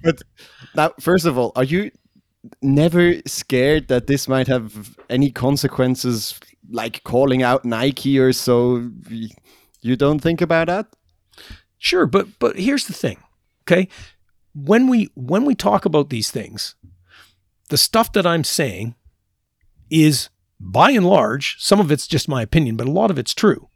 but 0.02 0.22
now, 0.74 0.92
first 1.00 1.26
of 1.26 1.36
all, 1.36 1.52
are 1.54 1.64
you 1.64 1.90
never 2.62 3.16
scared 3.26 3.88
that 3.88 4.06
this 4.06 4.28
might 4.28 4.46
have 4.46 4.96
any 5.08 5.30
consequences, 5.30 6.38
like 6.70 7.02
calling 7.04 7.42
out 7.42 7.64
Nike 7.64 8.18
or 8.18 8.32
so? 8.32 8.90
You 9.80 9.96
don't 9.96 10.20
think 10.20 10.40
about 10.40 10.66
that? 10.66 10.86
Sure, 11.78 12.06
but 12.06 12.38
but 12.38 12.58
here's 12.58 12.86
the 12.86 12.92
thing. 12.92 13.18
Okay? 13.62 13.88
When 14.54 14.88
we 14.88 15.10
when 15.14 15.44
we 15.44 15.54
talk 15.54 15.84
about 15.84 16.10
these 16.10 16.30
things, 16.30 16.74
the 17.68 17.76
stuff 17.76 18.12
that 18.12 18.26
I'm 18.26 18.44
saying 18.44 18.94
is 19.90 20.28
by 20.60 20.90
and 20.90 21.06
large, 21.06 21.56
some 21.60 21.80
of 21.80 21.92
it's 21.92 22.06
just 22.06 22.28
my 22.28 22.42
opinion, 22.42 22.76
but 22.76 22.88
a 22.88 22.92
lot 22.92 23.10
of 23.10 23.18
it's 23.18 23.34
true. 23.34 23.68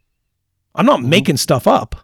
I'm 0.75 0.85
not 0.85 0.99
mm-hmm. 0.99 1.09
making 1.09 1.37
stuff 1.37 1.67
up. 1.67 1.95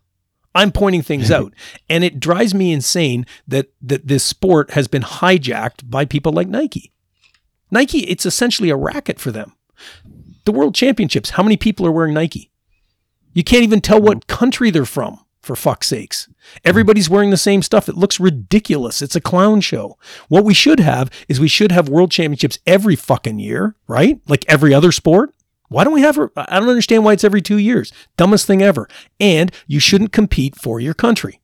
I'm 0.55 0.71
pointing 0.71 1.01
things 1.01 1.31
out. 1.31 1.53
And 1.91 2.03
it 2.03 2.19
drives 2.19 2.53
me 2.53 2.71
insane 2.71 3.25
that 3.47 3.71
that 3.81 4.07
this 4.07 4.23
sport 4.23 4.71
has 4.71 4.87
been 4.87 5.01
hijacked 5.01 5.89
by 5.89 6.05
people 6.05 6.31
like 6.31 6.47
Nike. 6.47 6.91
Nike, 7.71 7.99
it's 8.01 8.25
essentially 8.25 8.69
a 8.69 8.75
racket 8.75 9.19
for 9.19 9.31
them. 9.31 9.53
The 10.45 10.51
World 10.51 10.75
Championships, 10.75 11.31
how 11.31 11.43
many 11.43 11.57
people 11.57 11.85
are 11.85 11.91
wearing 11.91 12.13
Nike? 12.13 12.51
You 13.33 13.43
can't 13.43 13.63
even 13.63 13.81
tell 13.81 14.01
what 14.01 14.19
mm-hmm. 14.19 14.35
country 14.35 14.69
they're 14.69 14.85
from 14.85 15.19
for 15.41 15.55
fuck's 15.55 15.87
sakes. 15.87 16.27
Everybody's 16.63 17.05
mm-hmm. 17.05 17.13
wearing 17.13 17.29
the 17.29 17.37
same 17.37 17.61
stuff. 17.61 17.89
It 17.89 17.95
looks 17.95 18.19
ridiculous. 18.19 19.01
It's 19.01 19.15
a 19.15 19.21
clown 19.21 19.61
show. 19.61 19.97
What 20.27 20.45
we 20.45 20.53
should 20.53 20.79
have 20.79 21.09
is 21.27 21.39
we 21.39 21.47
should 21.47 21.71
have 21.71 21.89
world 21.89 22.11
championships 22.11 22.59
every 22.65 22.95
fucking 22.95 23.39
year, 23.39 23.75
right? 23.87 24.19
Like 24.27 24.45
every 24.47 24.73
other 24.73 24.91
sport. 24.91 25.33
Why 25.69 25.83
don't 25.83 25.93
we 25.93 26.01
have 26.01 26.19
I 26.35 26.59
don't 26.59 26.69
understand 26.69 27.05
why 27.05 27.13
it's 27.13 27.23
every 27.23 27.41
2 27.41 27.57
years. 27.57 27.93
Dumbest 28.17 28.45
thing 28.45 28.61
ever. 28.61 28.87
And 29.19 29.51
you 29.67 29.79
shouldn't 29.79 30.11
compete 30.11 30.55
for 30.55 30.79
your 30.79 30.93
country. 30.93 31.39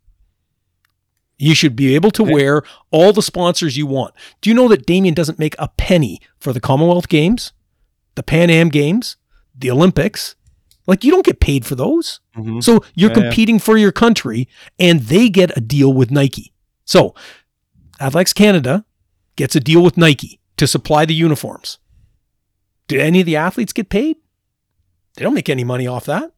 You 1.38 1.54
should 1.54 1.76
be 1.76 1.96
able 1.96 2.12
to 2.12 2.24
wear 2.24 2.64
all 2.92 3.12
the 3.12 3.22
sponsors 3.22 3.78
you 3.78 3.86
want. 3.86 4.14
Do 4.42 4.50
you 4.50 4.54
know 4.54 4.68
that 4.70 4.86
Damian 4.86 5.14
doesn't 5.14 5.40
make 5.40 5.56
a 5.60 5.68
penny 5.78 6.20
for 6.40 6.54
the 6.54 6.62
Commonwealth 6.62 7.10
Games, 7.10 7.52
the 8.16 8.24
Pan 8.24 8.50
Am 8.50 8.70
Games, 8.70 9.18
the 9.58 9.70
Olympics, 9.70 10.36
like 10.88 11.04
you 11.04 11.12
don't 11.12 11.26
get 11.26 11.40
paid 11.40 11.66
for 11.66 11.76
those. 11.76 12.20
Mm-hmm. 12.38 12.62
So 12.62 12.84
you're 12.94 13.10
yeah, 13.10 13.22
competing 13.22 13.56
yeah. 13.56 13.62
for 13.62 13.78
your 13.78 13.92
country 13.92 14.48
and 14.80 15.02
they 15.02 15.30
get 15.30 15.56
a 15.58 15.62
deal 15.62 15.94
with 15.94 16.12
Nike. 16.12 16.54
So 16.86 17.14
Athletics 18.00 18.34
Canada 18.34 18.86
gets 19.36 19.56
a 19.56 19.60
deal 19.60 19.84
with 19.84 19.98
Nike 19.98 20.40
to 20.58 20.68
supply 20.68 21.06
the 21.06 21.14
uniforms. 21.14 21.80
Do 22.88 23.00
any 23.00 23.20
of 23.22 23.26
the 23.26 23.36
athletes 23.36 23.74
get 23.74 23.90
paid? 23.90 24.18
They 25.16 25.24
don't 25.24 25.34
make 25.34 25.50
any 25.50 25.64
money 25.64 25.88
off 25.88 26.06
that. 26.06 26.32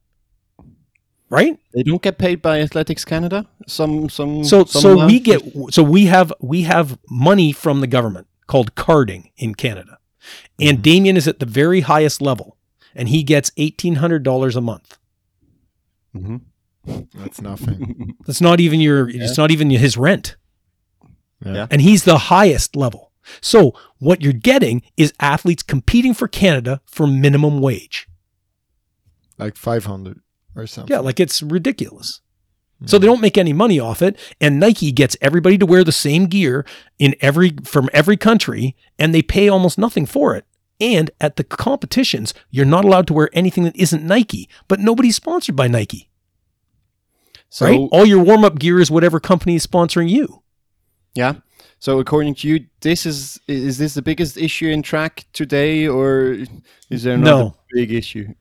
Right? 1.30 1.58
They 1.74 1.82
don't 1.82 2.00
get 2.00 2.16
paid 2.16 2.40
by 2.40 2.60
Athletics 2.60 3.04
Canada. 3.04 3.46
Some 3.66 4.08
some 4.08 4.44
So 4.44 4.64
some 4.64 4.80
so 4.80 5.06
we 5.06 5.20
get 5.20 5.42
so 5.70 5.82
we 5.82 6.06
have 6.06 6.32
we 6.40 6.62
have 6.62 6.98
money 7.10 7.52
from 7.52 7.80
the 7.80 7.86
government 7.86 8.28
called 8.46 8.74
carding 8.74 9.30
in 9.36 9.54
Canada. 9.54 9.98
And 10.58 10.78
mm-hmm. 10.78 10.82
Damian 10.82 11.16
is 11.16 11.28
at 11.28 11.38
the 11.38 11.46
very 11.46 11.82
highest 11.82 12.22
level 12.22 12.56
and 12.94 13.08
he 13.08 13.22
gets 13.22 13.50
$1,800 13.50 14.56
a 14.56 14.60
month. 14.60 14.98
Mm-hmm. 16.16 16.98
That's 17.14 17.40
nothing. 17.40 18.16
That's 18.26 18.40
not 18.40 18.60
even 18.60 18.80
your, 18.80 19.08
yeah. 19.08 19.24
it's 19.24 19.38
not 19.38 19.50
even 19.50 19.70
his 19.70 19.96
rent. 19.96 20.36
Yeah. 21.44 21.68
And 21.70 21.80
he's 21.80 22.04
the 22.04 22.18
highest 22.18 22.74
level. 22.74 23.07
So 23.40 23.74
what 23.98 24.22
you're 24.22 24.32
getting 24.32 24.82
is 24.96 25.12
athletes 25.20 25.62
competing 25.62 26.14
for 26.14 26.28
Canada 26.28 26.80
for 26.86 27.06
minimum 27.06 27.60
wage. 27.60 28.08
Like 29.38 29.56
500 29.56 30.20
or 30.56 30.66
something. 30.66 30.92
Yeah, 30.92 31.00
like 31.00 31.20
it's 31.20 31.42
ridiculous. 31.42 32.20
So 32.86 32.96
hmm. 32.96 33.00
they 33.00 33.06
don't 33.06 33.20
make 33.20 33.38
any 33.38 33.52
money 33.52 33.80
off 33.80 34.02
it, 34.02 34.18
and 34.40 34.60
Nike 34.60 34.92
gets 34.92 35.16
everybody 35.20 35.58
to 35.58 35.66
wear 35.66 35.82
the 35.82 35.92
same 35.92 36.26
gear 36.26 36.64
in 36.98 37.14
every 37.20 37.54
from 37.64 37.88
every 37.92 38.16
country, 38.16 38.76
and 38.98 39.14
they 39.14 39.22
pay 39.22 39.48
almost 39.48 39.78
nothing 39.78 40.06
for 40.06 40.36
it. 40.36 40.44
And 40.80 41.10
at 41.20 41.36
the 41.36 41.44
competitions, 41.44 42.34
you're 42.50 42.64
not 42.64 42.84
allowed 42.84 43.08
to 43.08 43.12
wear 43.12 43.30
anything 43.32 43.64
that 43.64 43.74
isn't 43.74 44.04
Nike, 44.04 44.48
but 44.68 44.78
nobody's 44.78 45.16
sponsored 45.16 45.56
by 45.56 45.66
Nike. 45.66 46.08
So, 47.48 47.66
right? 47.66 47.88
All 47.90 48.06
your 48.06 48.22
warm 48.22 48.44
up 48.44 48.58
gear 48.58 48.78
is 48.78 48.90
whatever 48.90 49.18
company 49.18 49.56
is 49.56 49.66
sponsoring 49.66 50.08
you. 50.08 50.42
Yeah. 51.14 51.36
So 51.80 52.00
according 52.00 52.34
to 52.36 52.48
you, 52.48 52.66
this 52.80 53.06
is 53.06 53.40
is 53.46 53.78
this 53.78 53.94
the 53.94 54.02
biggest 54.02 54.36
issue 54.36 54.68
in 54.68 54.82
track 54.82 55.26
today, 55.32 55.86
or 55.86 56.36
is 56.90 57.04
there 57.04 57.14
another 57.14 57.44
no. 57.44 57.56
big 57.72 57.92
issue? 57.92 58.34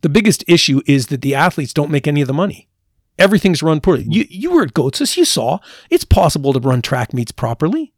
The 0.00 0.08
biggest 0.08 0.44
issue 0.48 0.80
is 0.86 1.06
that 1.06 1.22
the 1.22 1.34
athletes 1.34 1.72
don't 1.72 1.90
make 1.90 2.08
any 2.08 2.20
of 2.20 2.26
the 2.26 2.34
money. 2.34 2.68
Everything's 3.18 3.62
run 3.62 3.80
poorly. 3.80 4.06
You 4.08 4.24
you 4.28 4.50
were 4.50 4.62
at 4.62 4.74
Götzis, 4.74 5.16
you 5.16 5.24
saw 5.24 5.58
it's 5.88 6.04
possible 6.04 6.52
to 6.52 6.60
run 6.60 6.82
track 6.82 7.12
meets 7.12 7.32
properly. 7.32 7.92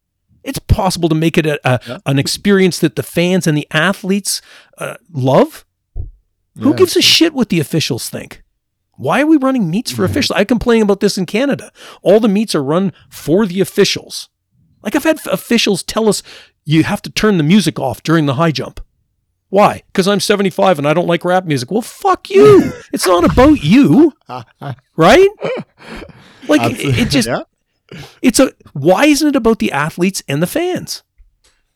It's 0.45 0.59
possible 0.59 1.09
to 1.09 1.15
make 1.15 1.39
it 1.39 1.47
a, 1.47 1.61
a 1.65 1.81
yeah. 1.87 1.99
an 2.05 2.19
experience 2.19 2.79
that 2.81 2.97
the 2.97 3.03
fans 3.03 3.47
and 3.47 3.57
the 3.57 3.69
athletes 3.71 4.43
uh, 4.79 4.97
love. 5.13 5.65
Who 6.59 6.71
yeah, 6.71 6.77
gives 6.77 6.97
a 6.97 7.03
shit 7.03 7.33
what 7.33 7.49
the 7.49 7.61
officials 7.61 8.11
think? 8.11 8.43
Why 8.97 9.23
are 9.23 9.27
we 9.27 9.39
running 9.39 9.71
meets 9.71 9.91
for 9.91 10.05
officials? 10.05 10.37
I 10.37 10.45
complain 10.45 10.83
about 10.83 11.01
this 11.01 11.17
in 11.17 11.25
Canada. 11.25 11.73
All 12.03 12.21
the 12.21 12.29
meets 12.29 12.55
are 12.55 12.63
run 12.63 12.93
for 13.09 13.47
the 13.47 13.63
officials. 13.63 14.29
Like 14.83 14.97
I've 14.97 15.05
had 15.05 15.19
officials 15.27 15.83
tell 15.83 16.09
us 16.09 16.23
you 16.65 16.85
have 16.85 17.03
to 17.03 17.11
turn 17.11 17.37
the 17.39 17.45
music 17.45 17.79
off 17.79 18.03
during 18.03 18.27
the 18.27 18.35
high 18.35 18.53
jump. 18.53 18.81
Why? 19.49 19.83
Because 19.89 20.09
I'm 20.09 20.21
75 20.21 20.79
and 20.79 20.89
I 20.89 20.95
don't 20.95 21.07
like 21.07 21.25
rap 21.25 21.45
music. 21.45 21.71
Well, 21.71 21.83
fuck 21.83 22.31
you. 22.31 22.73
it's 22.93 23.07
not 23.07 23.25
about 23.25 23.63
you. 23.63 24.15
Right? 24.97 25.29
Like 26.49 26.73
it, 26.73 26.99
it, 26.99 27.11
just 27.11 27.29
yeah. 27.29 27.43
It's 28.23 28.41
a 28.41 28.53
why 28.73 29.07
isn't 29.07 29.29
it 29.29 29.37
about 29.37 29.59
the 29.59 29.73
athletes 29.73 30.23
and 30.27 30.43
the 30.43 30.47
fans? 30.47 31.03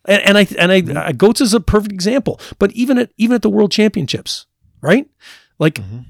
And, 0.07 0.23
and 0.23 0.39
I 0.39 0.47
and 0.59 0.73
I 0.73 0.83
mm-hmm. 0.83 0.97
uh, 0.97 1.11
Götzis 1.11 1.55
a 1.55 1.61
perfect 1.61 1.93
example. 1.93 2.41
But 2.59 2.73
even 2.73 2.99
at 2.99 3.11
even 3.17 3.35
at 3.35 3.43
the 3.43 3.51
World 3.51 3.73
Championships, 3.73 4.47
right? 4.81 5.09
Like 5.59 5.75
mm-hmm. 5.75 6.01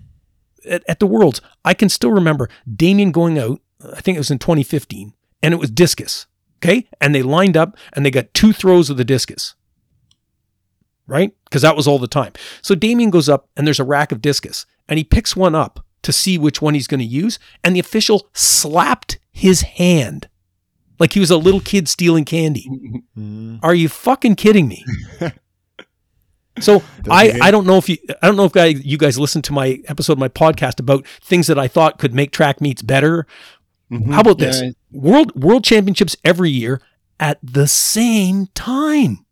at, 0.71 0.85
at 0.89 1.01
the 1.01 1.07
Worlds, 1.07 1.41
I 1.65 1.75
can 1.75 1.89
still 1.89 2.13
remember 2.13 2.49
Damian 2.73 3.11
going 3.11 3.39
out. 3.39 3.61
I 3.93 4.01
think 4.01 4.17
it 4.17 4.21
was 4.21 4.31
in 4.31 4.39
2015, 4.39 5.13
and 5.43 5.55
it 5.55 5.59
was 5.59 5.71
discus. 5.71 6.27
Okay, 6.63 6.89
and 7.01 7.15
they 7.15 7.23
lined 7.23 7.57
up 7.57 7.77
and 7.93 8.05
they 8.05 8.11
got 8.11 8.33
two 8.35 8.53
throws 8.53 8.91
of 8.91 8.97
the 8.97 9.05
discus. 9.05 9.55
Right? 11.07 11.33
Because 11.45 11.63
that 11.63 11.77
was 11.77 11.87
all 11.87 11.99
the 11.99 12.09
time. 12.09 12.33
So 12.63 12.75
Damian 12.75 13.11
goes 13.11 13.29
up 13.29 13.49
and 13.57 13.67
there's 13.67 13.79
a 13.79 13.85
rack 13.85 14.11
of 14.11 14.21
discus 14.21 14.67
and 14.89 14.99
he 14.99 15.05
picks 15.05 15.37
one 15.37 15.55
up 15.55 15.85
to 16.03 16.13
see 16.13 16.37
which 16.37 16.61
one 16.61 16.75
he's 16.75 16.89
going 16.89 17.01
to 17.01 17.07
use. 17.07 17.39
And 17.63 17.77
the 17.77 17.81
official 17.81 18.29
slapped 18.33 19.19
his 19.31 19.61
hand 19.63 20.29
like 20.99 21.13
he 21.13 21.21
was 21.21 21.31
a 21.31 21.37
little 21.37 21.61
kid 21.61 21.89
stealing 21.89 22.25
candy. 22.25 22.69
Mm. 23.17 23.61
Are 23.63 23.75
you 23.75 23.89
fucking 23.89 24.35
kidding 24.37 24.67
me? 24.67 24.85
So 26.61 26.83
I, 27.11 27.39
I 27.43 27.51
don't 27.51 27.67
know 27.67 27.77
if 27.77 27.87
you 27.89 27.99
I 28.23 28.27
don't 28.27 28.37
know 28.37 28.47
if 28.47 28.53
guys 28.53 28.83
you 28.83 28.97
guys 28.97 29.19
listened 29.19 29.45
to 29.45 29.53
my 29.53 29.79
episode 29.89 30.15
of 30.15 30.19
my 30.19 30.29
podcast 30.29 30.81
about 30.81 31.07
things 31.21 31.49
that 31.49 31.59
I 31.59 31.69
thought 31.69 31.99
could 31.99 32.15
make 32.15 32.31
track 32.31 32.63
meets 32.63 32.81
better. 32.81 33.27
Mhm. 33.93 34.13
How 34.13 34.23
about 34.23 34.39
this? 34.39 34.63
World 34.97 35.31
World 35.45 35.65
Championships 35.65 36.17
every 36.25 36.51
year 36.51 36.81
at 37.19 37.39
the 37.43 37.67
same 37.67 38.47
time. 38.55 39.25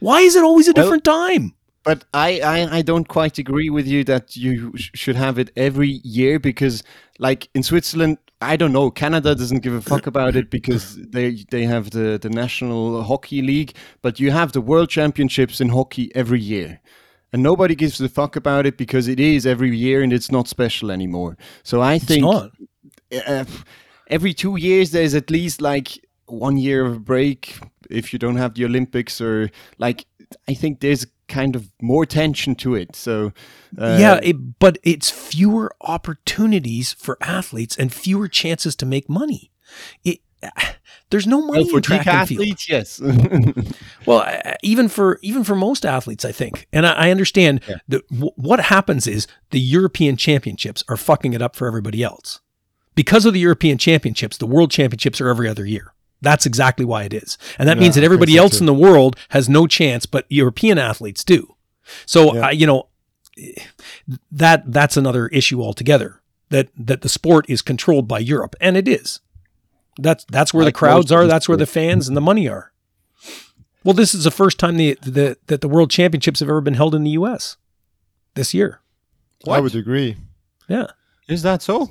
Why 0.00 0.20
is 0.20 0.36
it 0.36 0.44
always 0.44 0.68
a 0.68 0.72
Well- 0.72 0.84
different 0.84 1.04
time? 1.04 1.52
But 1.84 2.04
I, 2.12 2.40
I, 2.40 2.78
I 2.78 2.82
don't 2.82 3.06
quite 3.06 3.38
agree 3.38 3.70
with 3.70 3.86
you 3.86 4.02
that 4.04 4.36
you 4.36 4.72
sh- 4.76 4.90
should 4.94 5.14
have 5.14 5.38
it 5.38 5.50
every 5.56 6.00
year 6.02 6.40
because, 6.40 6.82
like 7.20 7.48
in 7.54 7.62
Switzerland, 7.62 8.18
I 8.40 8.56
don't 8.56 8.72
know. 8.72 8.90
Canada 8.90 9.36
doesn't 9.36 9.60
give 9.62 9.72
a 9.72 9.80
fuck 9.80 10.04
about 10.12 10.34
it 10.34 10.50
because 10.50 10.96
they 10.96 11.44
they 11.52 11.62
have 11.62 11.90
the, 11.90 12.18
the 12.20 12.28
national 12.28 13.04
hockey 13.04 13.40
league, 13.40 13.72
but 14.02 14.18
you 14.18 14.32
have 14.32 14.50
the 14.50 14.60
world 14.60 14.88
championships 14.90 15.60
in 15.60 15.68
hockey 15.68 16.10
every 16.16 16.40
year, 16.40 16.80
and 17.32 17.40
nobody 17.40 17.76
gives 17.76 18.00
a 18.00 18.08
fuck 18.08 18.34
about 18.34 18.66
it 18.66 18.76
because 18.76 19.06
it 19.06 19.20
is 19.20 19.46
every 19.46 19.70
year 19.76 20.02
and 20.02 20.12
it's 20.12 20.32
not 20.32 20.48
special 20.48 20.90
anymore. 20.90 21.36
So 21.62 21.80
I 21.82 21.94
It's 21.94 22.04
think 22.06 22.22
not. 22.22 22.50
uh, 23.26 23.44
every 24.08 24.32
two 24.34 24.56
years 24.56 24.90
there's 24.90 25.14
at 25.14 25.30
least 25.30 25.60
like 25.60 25.98
one 26.26 26.56
year 26.56 26.84
of 26.84 26.96
a 26.96 27.00
break 27.00 27.58
if 27.90 28.12
you 28.12 28.18
don't 28.18 28.36
have 28.36 28.54
the 28.54 28.64
Olympics 28.64 29.20
or 29.20 29.50
like 29.78 30.06
I 30.48 30.54
think 30.54 30.80
there's 30.80 31.06
kind 31.28 31.54
of 31.56 31.70
more 31.80 32.04
tension 32.06 32.54
to 32.56 32.74
it. 32.74 32.96
So 32.96 33.32
uh, 33.78 33.96
yeah, 34.00 34.20
it, 34.22 34.58
but 34.58 34.78
it's 34.82 35.10
fewer 35.10 35.72
opportunities 35.80 36.92
for 36.94 37.16
athletes 37.20 37.76
and 37.76 37.92
fewer 37.92 38.28
chances 38.28 38.74
to 38.76 38.86
make 38.86 39.08
money. 39.08 39.50
It 40.04 40.20
there's 41.10 41.26
no 41.26 41.40
money 41.46 41.60
well, 41.62 41.68
for 41.70 41.76
in 41.76 41.82
track 41.82 42.04
geek 42.04 42.14
and 42.14 42.28
field. 42.28 42.40
athletes, 42.40 42.68
yes. 42.68 43.00
Well, 44.06 44.24
even 44.62 44.88
for 44.88 45.18
even 45.22 45.42
for 45.44 45.54
most 45.56 45.84
athletes, 45.84 46.24
I 46.24 46.32
think, 46.32 46.66
and 46.72 46.86
I, 46.86 46.92
I 46.92 47.10
understand 47.10 47.60
Yeah. 47.68 47.76
that 47.88 48.08
w- 48.08 48.32
what 48.36 48.60
happens 48.60 49.06
is 49.06 49.26
the 49.50 49.60
European 49.60 50.16
Championships 50.16 50.84
are 50.88 50.96
fucking 50.96 51.32
it 51.32 51.42
up 51.42 51.56
for 51.56 51.66
everybody 51.66 52.02
else. 52.04 52.40
Because 52.96 53.24
of 53.24 53.32
the 53.34 53.40
European 53.40 53.78
Championships, 53.78 54.36
the 54.38 54.46
World 54.46 54.72
Championships 54.72 55.20
are 55.20 55.28
every 55.28 55.48
other 55.48 55.64
year. 55.64 55.92
That's 56.22 56.46
exactly 56.46 56.84
why 56.84 57.04
it 57.04 57.14
is, 57.14 57.38
and 57.58 57.68
that 57.68 57.76
Yeah, 57.76 57.82
means 57.82 57.94
that 57.94 58.02
everybody 58.02 58.34
so 58.36 58.42
else 58.42 58.52
too. 58.58 58.62
in 58.62 58.66
the 58.66 58.74
world 58.74 59.16
has 59.28 59.48
no 59.48 59.66
chance, 59.68 60.06
but 60.06 60.26
European 60.28 60.78
athletes 60.78 61.22
do. 61.22 61.54
So, 62.06 62.34
Yeah. 62.34 62.46
uh, 62.46 62.50
you 62.50 62.66
know, 62.66 62.88
that 64.32 64.64
that's 64.72 64.96
another 64.96 65.28
issue 65.28 65.62
altogether. 65.62 66.20
That 66.48 66.68
that 66.76 67.02
the 67.02 67.08
sport 67.08 67.44
is 67.48 67.60
controlled 67.62 68.08
by 68.08 68.18
Europe, 68.20 68.54
and 68.60 68.76
it 68.76 68.88
is. 68.88 69.20
That's 69.98 70.24
that's 70.30 70.54
where 70.54 70.64
Like 70.64 70.74
the 70.74 70.78
crowds 70.78 71.12
are. 71.12 71.26
That's 71.26 71.48
where 71.48 71.56
the 71.58 71.66
fans 71.66 72.08
and 72.08 72.16
the 72.16 72.20
money 72.20 72.48
are. 72.48 72.72
Well, 73.84 73.94
this 73.94 74.14
is 74.14 74.24
the 74.24 74.30
first 74.30 74.58
time 74.58 74.76
the, 74.76 74.98
the 75.02 75.36
that 75.46 75.60
the 75.60 75.68
World 75.68 75.90
Championships 75.90 76.40
have 76.40 76.48
ever 76.48 76.60
been 76.60 76.74
held 76.74 76.94
in 76.94 77.04
the 77.04 77.10
U.S. 77.10 77.56
this 78.34 78.54
year. 78.54 78.80
I 79.46 79.50
What? 79.50 79.62
would 79.64 79.74
agree. 79.76 80.16
Yeah, 80.68 80.86
is 81.28 81.42
that 81.42 81.62
so? 81.62 81.88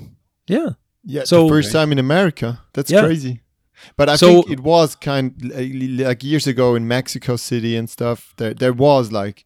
yeah. 0.48 0.70
Yeah, 1.06 1.24
So- 1.24 1.44
the 1.44 1.48
first 1.48 1.72
time 1.72 1.92
in 1.92 1.98
America. 1.98 2.60
That's 2.74 2.90
Yeah. 2.90 3.02
crazy. 3.06 3.40
But 3.96 4.08
I 4.08 4.16
So- 4.16 4.26
think 4.42 4.50
it 4.50 4.60
was 4.60 4.96
kind 4.96 5.34
like 6.06 6.24
years 6.24 6.46
ago 6.46 6.74
in 6.74 6.88
Mexico 6.88 7.36
City 7.36 7.76
and 7.76 7.88
stuff. 7.88 8.32
There, 8.36 8.54
there 8.54 8.72
was 8.72 9.12
like. 9.12 9.44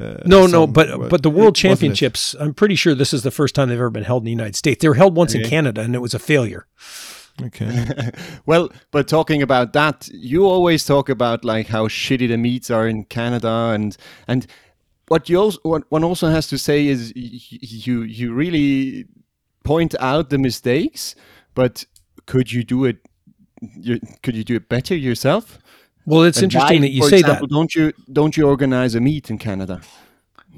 Uh, 0.00 0.18
No, 0.24 0.46
no, 0.46 0.66
but 0.68 0.86
what- 0.98 1.10
but 1.10 1.22
the 1.22 1.30
World? 1.30 1.56
Championships, 1.56 2.36
I'm 2.38 2.54
pretty 2.54 2.76
sure 2.76 2.94
this 2.94 3.12
is 3.12 3.22
the 3.22 3.32
first 3.32 3.54
time 3.56 3.68
they've 3.68 3.78
ever 3.78 3.90
been 3.90 4.04
held 4.04 4.22
in 4.22 4.26
the 4.26 4.30
United 4.42 4.54
States. 4.56 4.80
They 4.80 4.88
were 4.88 4.94
held 4.94 5.16
once 5.16 5.34
in 5.34 5.42
Canada, 5.44 5.80
and 5.80 5.94
it 5.96 6.00
was 6.00 6.14
a 6.14 6.18
failure. 6.20 6.66
Okay. 7.42 7.72
well, 8.46 8.68
but 8.92 9.08
talking 9.08 9.42
about 9.42 9.72
that, 9.72 10.08
you 10.12 10.46
always 10.46 10.84
talk 10.84 11.08
about 11.08 11.44
like 11.44 11.66
how 11.68 11.88
shitty 11.88 12.28
the 12.28 12.36
meets 12.36 12.70
are 12.70 12.86
in 12.86 13.04
Canada, 13.04 13.72
and 13.74 13.96
and 14.28 14.46
what 15.08 15.28
you 15.28 15.36
also 15.40 15.58
what 15.62 15.82
one 15.90 16.04
also 16.04 16.28
has 16.28 16.46
to 16.48 16.56
say 16.58 16.86
is 16.86 17.12
y- 17.16 17.22
y- 17.52 17.58
you 17.86 18.02
you 18.02 18.32
really 18.32 19.06
point 19.70 19.94
out 20.00 20.30
the 20.30 20.38
mistakes, 20.38 21.14
but 21.54 21.84
could 22.26 22.52
you 22.52 22.64
do 22.64 22.84
it? 22.84 22.96
You, 23.60 24.00
could 24.22 24.34
you 24.34 24.42
do 24.42 24.56
it 24.56 24.68
better 24.68 24.96
yourself? 24.96 25.58
Well, 26.06 26.24
it's 26.24 26.38
And 26.38 26.44
interesting 26.44 26.80
why, 26.80 26.88
that 26.88 26.90
you 26.90 27.08
say 27.08 27.20
example, 27.20 27.46
that. 27.46 27.54
Don't 27.54 27.74
you 27.76 27.92
don't 28.12 28.36
you 28.36 28.48
organize 28.48 28.96
a 28.96 29.00
meet 29.00 29.30
in 29.30 29.38
Canada? 29.38 29.80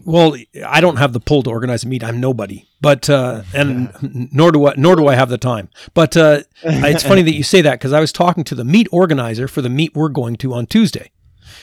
Well, 0.04 0.34
I 0.66 0.80
don't 0.80 0.96
have 0.96 1.12
the 1.12 1.20
pull 1.20 1.42
to 1.42 1.50
organize 1.50 1.84
a 1.84 1.88
meet. 1.88 2.02
I'm 2.02 2.20
nobody, 2.20 2.66
but 2.80 3.10
uh, 3.10 3.42
and 3.52 3.92
nor 4.32 4.50
do 4.50 4.66
I 4.68 4.74
nor 4.78 4.96
do 4.96 5.08
I 5.08 5.14
have 5.14 5.28
the 5.28 5.36
time. 5.36 5.68
But 5.92 6.16
uh, 6.16 6.40
it's 6.62 7.02
funny 7.02 7.22
that 7.22 7.34
you 7.34 7.42
say 7.42 7.60
that 7.60 7.74
because 7.74 7.92
I 7.92 8.00
was 8.00 8.12
talking 8.12 8.44
to 8.44 8.54
the 8.54 8.64
meet 8.64 8.88
organizer 8.90 9.46
for 9.46 9.60
the 9.60 9.68
meet 9.68 9.94
we're 9.94 10.08
going 10.08 10.36
to 10.36 10.54
on 10.54 10.66
Tuesday, 10.66 11.10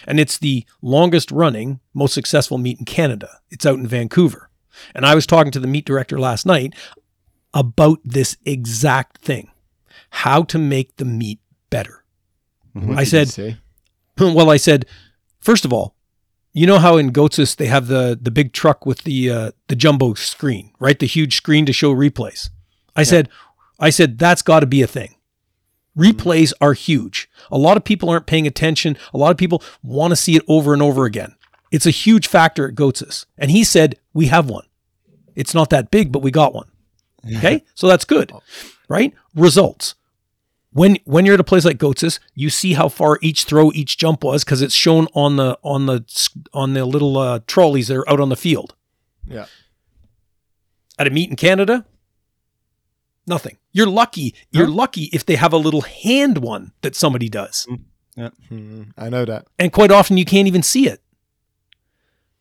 and 0.05 0.19
it's 0.19 0.37
the 0.37 0.65
longest 0.83 1.31
running, 1.31 1.79
most 1.95 2.13
successful 2.13 2.59
meet 2.59 2.77
in 2.77 2.85
Canada. 2.85 3.29
It's 3.49 3.65
out 3.65 3.79
in 3.79 3.87
Vancouver, 3.87 4.49
and 4.93 5.03
I 5.05 5.15
was 5.15 5.25
talking 5.25 5.51
to 5.53 5.59
the 5.59 5.67
meet 5.67 5.85
director 5.85 6.19
last 6.19 6.45
night 6.45 6.75
about 7.53 7.99
this 8.03 8.37
exact 8.45 9.19
thing: 9.19 9.51
how 10.09 10.43
to 10.43 10.57
make 10.57 10.97
the 10.97 11.05
meet 11.05 11.39
better. 11.69 12.03
What 12.73 12.97
I 12.99 13.03
said- 13.03 13.27
well, 14.19 14.49
I 14.49 14.57
said, 14.57 14.85
first 15.39 15.65
of 15.65 15.73
all, 15.73 15.95
you 16.53 16.65
know 16.67 16.79
how 16.79 16.97
in 16.97 17.11
Götzis 17.11 17.55
they 17.55 17.67
have 17.67 17.87
the 17.87 18.17
the 18.21 18.31
big 18.31 18.53
truck 18.53 18.85
with 18.85 19.03
the 19.03 19.29
uh, 19.29 19.51
the 19.67 19.75
jumbo 19.75 20.13
screen, 20.15 20.71
right? 20.79 20.97
The 20.99 21.05
huge 21.07 21.35
screen 21.37 21.65
to 21.65 21.73
show 21.73 21.93
replays. 21.93 22.49
I 22.95 23.03
said, 23.03 23.29
I 23.79 23.89
said 23.91 24.17
that's 24.17 24.41
got 24.41 24.59
to 24.61 24.65
be 24.67 24.81
a 24.81 24.87
thing. 24.87 25.15
Replays 25.97 26.53
are 26.61 26.73
huge. 26.73 27.29
A 27.51 27.57
lot 27.57 27.77
of 27.77 27.83
people 27.83 28.09
aren't 28.09 28.25
paying 28.25 28.47
attention. 28.47 28.97
A 29.13 29.17
lot 29.17 29.31
of 29.31 29.37
people 29.37 29.61
want 29.83 30.11
to 30.11 30.15
see 30.15 30.35
it 30.35 30.43
over 30.47 30.73
and 30.73 30.81
over 30.81 31.05
again. 31.05 31.35
It's 31.71 31.85
a 31.85 31.91
huge 31.91 32.27
factor 32.27 32.67
at 32.67 32.75
Götzis. 32.75 33.25
And 33.37 33.51
he 33.51 33.63
said, 33.63 33.99
we 34.13 34.27
have 34.27 34.49
one. 34.49 34.65
It's 35.35 35.53
not 35.53 35.69
that 35.71 35.91
big, 35.91 36.11
but 36.11 36.21
we 36.21 36.31
got 36.31 36.53
one. 36.53 36.68
Okay. 37.37 37.63
So 37.75 37.87
that's 37.87 38.05
good. 38.05 38.31
Right? 38.87 39.13
Results. 39.35 39.95
When 40.71 40.97
when 41.05 41.25
you're 41.25 41.33
at 41.33 41.39
a 41.39 41.43
place 41.43 41.65
like 41.65 41.77
Götzis, 41.77 42.19
you 42.35 42.49
see 42.49 42.73
how 42.73 42.89
far 42.89 43.17
each 43.21 43.45
throw, 43.45 43.71
each 43.73 43.97
jump 43.97 44.23
was 44.23 44.43
because 44.43 44.61
it's 44.61 44.75
shown 44.75 45.07
on 45.13 45.35
the 45.35 45.57
on 45.63 45.87
the 45.87 46.05
on 46.53 46.73
the 46.73 46.85
little 46.85 47.17
uh, 47.17 47.39
trolleys 47.47 47.87
that 47.87 47.97
are 47.97 48.09
out 48.09 48.19
on 48.19 48.29
the 48.29 48.35
field. 48.35 48.75
Yeah. 49.25 49.45
At 50.99 51.07
a 51.07 51.09
meet 51.09 51.29
in 51.29 51.35
Canada, 51.35 51.85
nothing. 53.25 53.57
You're 53.71 53.87
lucky. 53.87 54.35
You're 54.51 54.67
lucky 54.67 55.05
if 55.05 55.25
they 55.25 55.35
have 55.37 55.53
a 55.53 55.57
little 55.57 55.81
hand 55.81 56.39
one 56.39 56.71
that 56.81 56.95
somebody 56.95 57.29
does. 57.29 57.67
Hmm, 58.49 58.83
I 58.97 59.09
know 59.09 59.25
that. 59.25 59.47
And 59.57 59.71
quite 59.71 59.91
often 59.91 60.17
you 60.17 60.25
can't 60.25 60.47
even 60.47 60.61
see 60.61 60.87
it. 60.87 61.01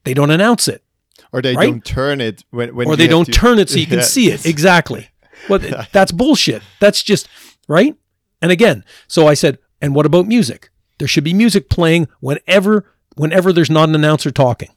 They 0.04 0.12
don't 0.12 0.30
announce 0.30 0.68
it. 0.68 0.82
Or 1.32 1.42
they 1.42 1.54
Right? 1.54 1.70
don't 1.70 1.84
turn 1.84 2.20
it 2.20 2.44
when, 2.50 2.74
when 2.74 2.88
or 2.88 2.96
they 2.96 3.06
don't 3.06 3.26
to- 3.26 3.32
turn 3.32 3.58
it 3.58 3.68
so 3.70 3.76
you 3.78 3.86
can 3.86 3.98
Yeah. 3.98 4.04
see 4.04 4.30
it. 4.30 4.46
Exactly. 4.46 5.08
Well, 5.48 5.60
that's 5.92 6.12
bullshit. 6.12 6.62
That's 6.80 7.02
just 7.02 7.28
right. 7.68 7.94
And 8.40 8.50
again, 8.52 8.84
so 9.08 9.26
I 9.26 9.34
said, 9.34 9.58
and 9.82 9.94
what 9.94 10.06
about 10.06 10.26
music? 10.26 10.70
There 10.98 11.08
should 11.08 11.24
be 11.24 11.34
music 11.34 11.68
playing 11.68 12.08
whenever 12.20 12.90
whenever 13.16 13.52
there's 13.52 13.70
not 13.70 13.88
an 13.88 13.94
announcer 13.94 14.30
talking. 14.30 14.70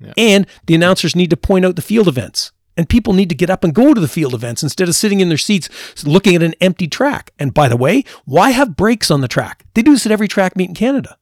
Yeah. 0.00 0.12
And 0.16 0.46
the 0.66 0.74
announcers 0.74 1.16
need 1.16 1.30
to 1.30 1.36
point 1.36 1.64
out 1.64 1.74
the 1.76 1.82
field 1.82 2.06
events. 2.08 2.52
And 2.76 2.88
people 2.88 3.12
need 3.14 3.28
to 3.30 3.34
get 3.34 3.48
up 3.50 3.64
and 3.64 3.74
go 3.74 3.94
to 3.94 4.00
the 4.00 4.06
field 4.08 4.34
events 4.34 4.62
instead 4.62 4.88
of 4.88 4.94
sitting 4.94 5.20
in 5.20 5.28
their 5.30 5.38
seats 5.38 5.68
looking 6.04 6.36
at 6.36 6.42
an 6.42 6.54
empty 6.60 6.86
track. 6.86 7.32
And 7.38 7.52
by 7.54 7.68
the 7.68 7.76
way, 7.76 8.04
why 8.24 8.50
have 8.50 8.76
breaks 8.76 9.10
on 9.10 9.20
the 9.22 9.28
track? 9.28 9.64
They 9.74 9.82
do 9.82 9.92
this 9.92 10.04
at 10.06 10.12
every 10.12 10.28
track 10.28 10.56
meet 10.56 10.68
in 10.68 10.74
Canada. 10.74 11.16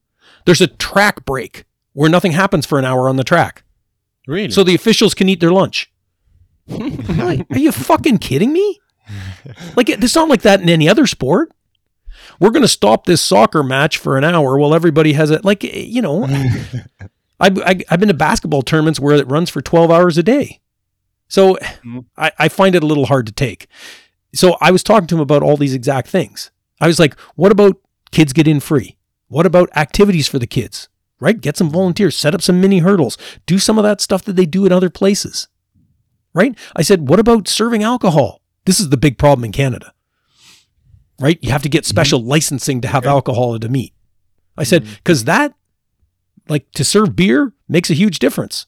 There's 0.47 0.61
a 0.61 0.67
track 0.67 1.25
break 1.25 1.65
where 1.93 2.11
nothing 2.11 2.33
happens 2.33 2.67
for 2.67 2.79
an 2.79 2.85
hour 2.85 3.09
on 3.09 3.17
the 3.17 3.25
track. 3.25 3.63
Really? 4.27 4.51
So 4.51 4.65
the 4.65 4.75
officials 4.75 5.15
can 5.15 5.29
eat 5.29 5.41
their 5.41 5.53
lunch. 5.53 5.91
Are 6.71 7.59
you 7.59 7.73
fucking 7.73 8.19
kidding 8.19 8.53
me? 8.53 8.81
Like 9.77 9.89
it- 9.91 10.03
it's 10.03 10.15
not 10.15 10.29
like 10.29 10.43
that 10.43 10.61
in 10.63 10.69
any 10.69 10.89
other 10.89 11.07
sport. 11.07 11.53
We're 12.41 12.51
going 12.51 12.63
to 12.63 12.69
stop 12.69 13.05
this 13.07 13.21
soccer 13.23 13.63
match 13.63 13.99
for 13.99 14.17
an 14.17 14.25
hour 14.25 14.59
while 14.59 14.75
everybody 14.75 15.13
has 15.13 15.31
it. 15.31 15.45
Like 15.45 15.63
you 15.63 16.01
know, 16.03 16.25
I've 17.41 17.59
I, 17.59 17.81
I've 17.91 18.01
been 18.01 18.09
to 18.09 18.15
basketball 18.15 18.63
tournaments 18.63 18.99
where 18.99 19.15
it 19.17 19.29
runs 19.29 19.51
for 19.51 19.61
twelve 19.61 19.91
hours 19.91 20.17
a 20.19 20.23
day. 20.23 20.61
So 21.29 21.57
Mhm. 21.85 22.07
I, 22.17 22.33
I 22.39 22.49
find 22.49 22.75
it 22.75 22.83
a 22.83 22.87
little 22.87 23.07
hard 23.07 23.27
to 23.27 23.33
take. 23.33 23.67
So 24.35 24.57
I 24.61 24.71
was 24.71 24.83
talking 24.83 25.07
to 25.09 25.15
him 25.17 25.21
about 25.21 25.43
all 25.43 25.57
these 25.57 25.75
exact 25.75 26.09
things. 26.09 26.51
I 26.81 26.87
was 26.87 26.99
like, 26.99 27.19
what 27.37 27.53
about 27.53 27.77
kids 28.11 28.33
get 28.33 28.49
in 28.49 28.59
free? 28.61 28.97
What 29.29 29.47
about 29.47 29.69
activities 29.77 30.27
for 30.29 30.39
the 30.39 30.47
kids? 30.47 30.89
Right? 31.21 31.41
Get 31.41 31.57
some 31.57 31.71
volunteers, 31.71 32.17
set 32.17 32.35
up 32.35 32.43
some 32.43 32.61
mini 32.61 32.81
hurdles, 32.81 33.17
do 33.47 33.59
some 33.59 33.79
of 33.79 33.85
that 33.85 34.01
stuff 34.01 34.25
that 34.25 34.37
they 34.37 34.47
do 34.47 34.67
in 34.67 34.73
other 34.73 34.91
places. 34.91 35.49
Right? 36.35 36.59
I 36.75 36.83
said, 36.83 37.09
what 37.09 37.21
about 37.21 37.49
serving 37.49 37.83
alcohol? 37.83 38.41
This 38.65 38.81
is 38.81 38.89
the 38.89 38.97
big 38.97 39.19
problem 39.19 39.45
in 39.45 39.53
Canada. 39.53 39.93
Right? 41.21 41.39
You 41.43 41.53
have 41.53 41.63
to 41.63 41.69
get 41.69 41.85
mm-hmm. 41.85 41.91
special 41.91 42.23
licensing 42.23 42.81
to 42.81 42.89
have 42.89 43.07
alcohol 43.07 43.55
at 43.55 43.65
a 43.65 43.69
meet. 43.69 43.95
I 44.57 44.65
said, 44.65 44.83
mm-hmm. 44.83 44.95
because 44.95 45.25
that, 45.25 45.55
like 46.49 46.71
to 46.73 46.85
serve 46.85 47.17
beer, 47.17 47.53
makes 47.69 47.91
a 47.91 47.95
huge 47.95 48.19
difference. 48.19 48.67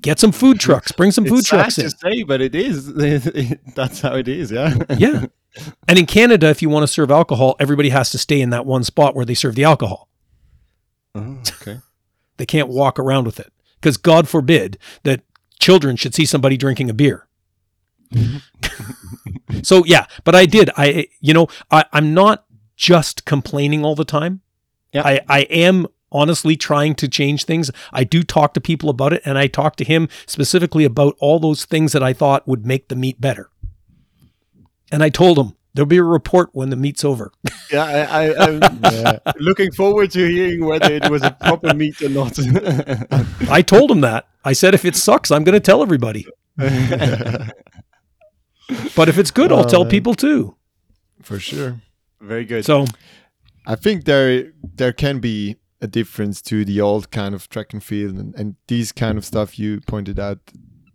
Get 0.00 0.18
some 0.18 0.32
food 0.32 0.60
trucks. 0.60 0.92
Bring 0.92 1.10
some 1.10 1.24
food 1.24 1.44
trucks 1.44 1.78
in. 1.78 1.84
to 1.84 1.90
say, 1.90 2.22
but 2.22 2.40
it 2.40 2.54
is. 2.54 2.92
That's 3.74 4.00
how 4.00 4.14
it 4.14 4.28
is. 4.28 4.50
Yeah. 4.50 4.76
Yeah. 4.96 5.26
And 5.88 5.98
in 5.98 6.06
Canada, 6.06 6.46
if 6.46 6.62
you 6.62 6.68
want 6.68 6.84
to 6.84 6.86
serve 6.86 7.10
alcohol, 7.10 7.56
everybody 7.58 7.88
has 7.88 8.10
to 8.10 8.18
stay 8.18 8.40
in 8.40 8.50
that 8.50 8.66
one 8.66 8.84
spot 8.84 9.16
where 9.16 9.24
they 9.24 9.34
serve 9.34 9.56
the 9.56 9.64
alcohol. 9.64 10.08
Oh, 11.14 11.38
okay. 11.60 11.78
They 12.36 12.46
can't 12.46 12.68
walk 12.68 12.98
around 12.98 13.26
with 13.26 13.38
it 13.38 13.52
because 13.74 13.98
God 13.98 14.26
forbid 14.26 14.78
that 15.02 15.20
children 15.58 15.96
should 15.96 16.14
see 16.14 16.24
somebody 16.24 16.56
drinking 16.56 16.88
a 16.88 16.94
beer. 16.94 17.28
so 19.62 19.84
yeah, 19.84 20.06
but 20.24 20.34
I 20.34 20.46
did. 20.46 20.70
I 20.74 21.08
you 21.20 21.34
know 21.34 21.48
I, 21.70 21.84
I'm 21.92 22.14
not 22.14 22.46
just 22.76 23.26
complaining 23.26 23.84
all 23.84 23.94
the 23.94 24.06
time. 24.06 24.40
Yeah. 24.92 25.02
I 25.04 25.20
I 25.28 25.40
am 25.50 25.86
honestly 26.10 26.56
trying 26.56 26.94
to 26.96 27.08
change 27.08 27.44
things. 27.44 27.70
I 27.92 28.04
do 28.04 28.22
talk 28.22 28.54
to 28.54 28.60
people 28.60 28.88
about 28.88 29.12
it, 29.12 29.22
and 29.26 29.36
I 29.36 29.46
talked 29.46 29.76
to 29.78 29.84
him 29.84 30.08
specifically 30.26 30.84
about 30.84 31.16
all 31.20 31.38
those 31.38 31.66
things 31.66 31.92
that 31.92 32.02
I 32.02 32.14
thought 32.14 32.48
would 32.48 32.66
make 32.66 32.88
the 32.88 32.96
meet 32.96 33.20
better. 33.20 33.50
And 34.90 35.02
I 35.02 35.08
told 35.08 35.38
him 35.38 35.56
there'll 35.74 35.86
be 35.86 35.96
a 35.98 36.02
report 36.02 36.50
when 36.52 36.70
the 36.70 36.76
meet's 36.76 37.04
over. 37.04 37.32
Yeah, 37.72 37.84
I, 37.84 38.26
I, 38.26 38.46
I'm 38.48 38.80
Yeah. 38.82 39.18
looking 39.38 39.70
forward 39.70 40.10
to 40.10 40.26
hearing 40.26 40.64
whether 40.64 40.92
it 40.92 41.08
was 41.08 41.22
a 41.22 41.30
proper 41.30 41.72
meet 41.72 42.02
or 42.02 42.08
not. 42.08 42.36
I 43.48 43.62
told 43.62 43.92
him 43.92 44.00
that. 44.00 44.26
I 44.44 44.54
said 44.54 44.74
if 44.74 44.84
it 44.84 44.96
sucks, 44.96 45.30
I'm 45.30 45.44
going 45.44 45.54
to 45.54 45.60
tell 45.60 45.80
everybody. 45.80 46.26
But 48.96 49.08
if 49.08 49.18
it's 49.18 49.30
good, 49.30 49.50
I'll 49.52 49.64
Oh, 49.64 49.68
tell 49.68 49.84
man. 49.84 49.90
people 49.90 50.14
too. 50.14 50.56
For 51.22 51.38
sure. 51.40 51.80
Very 52.20 52.44
good. 52.44 52.64
So 52.64 52.86
I 53.66 53.74
think 53.76 54.04
there 54.04 54.52
there 54.76 54.92
can 54.92 55.18
be 55.20 55.56
a 55.80 55.86
difference 55.86 56.42
to 56.42 56.64
the 56.64 56.80
old 56.80 57.10
kind 57.10 57.34
of 57.34 57.48
track 57.48 57.72
and 57.72 57.82
field 57.82 58.16
and, 58.16 58.34
and 58.34 58.56
these 58.68 58.92
kind 58.92 59.16
of 59.18 59.24
stuff 59.24 59.58
you 59.58 59.80
pointed 59.86 60.18
out 60.20 60.38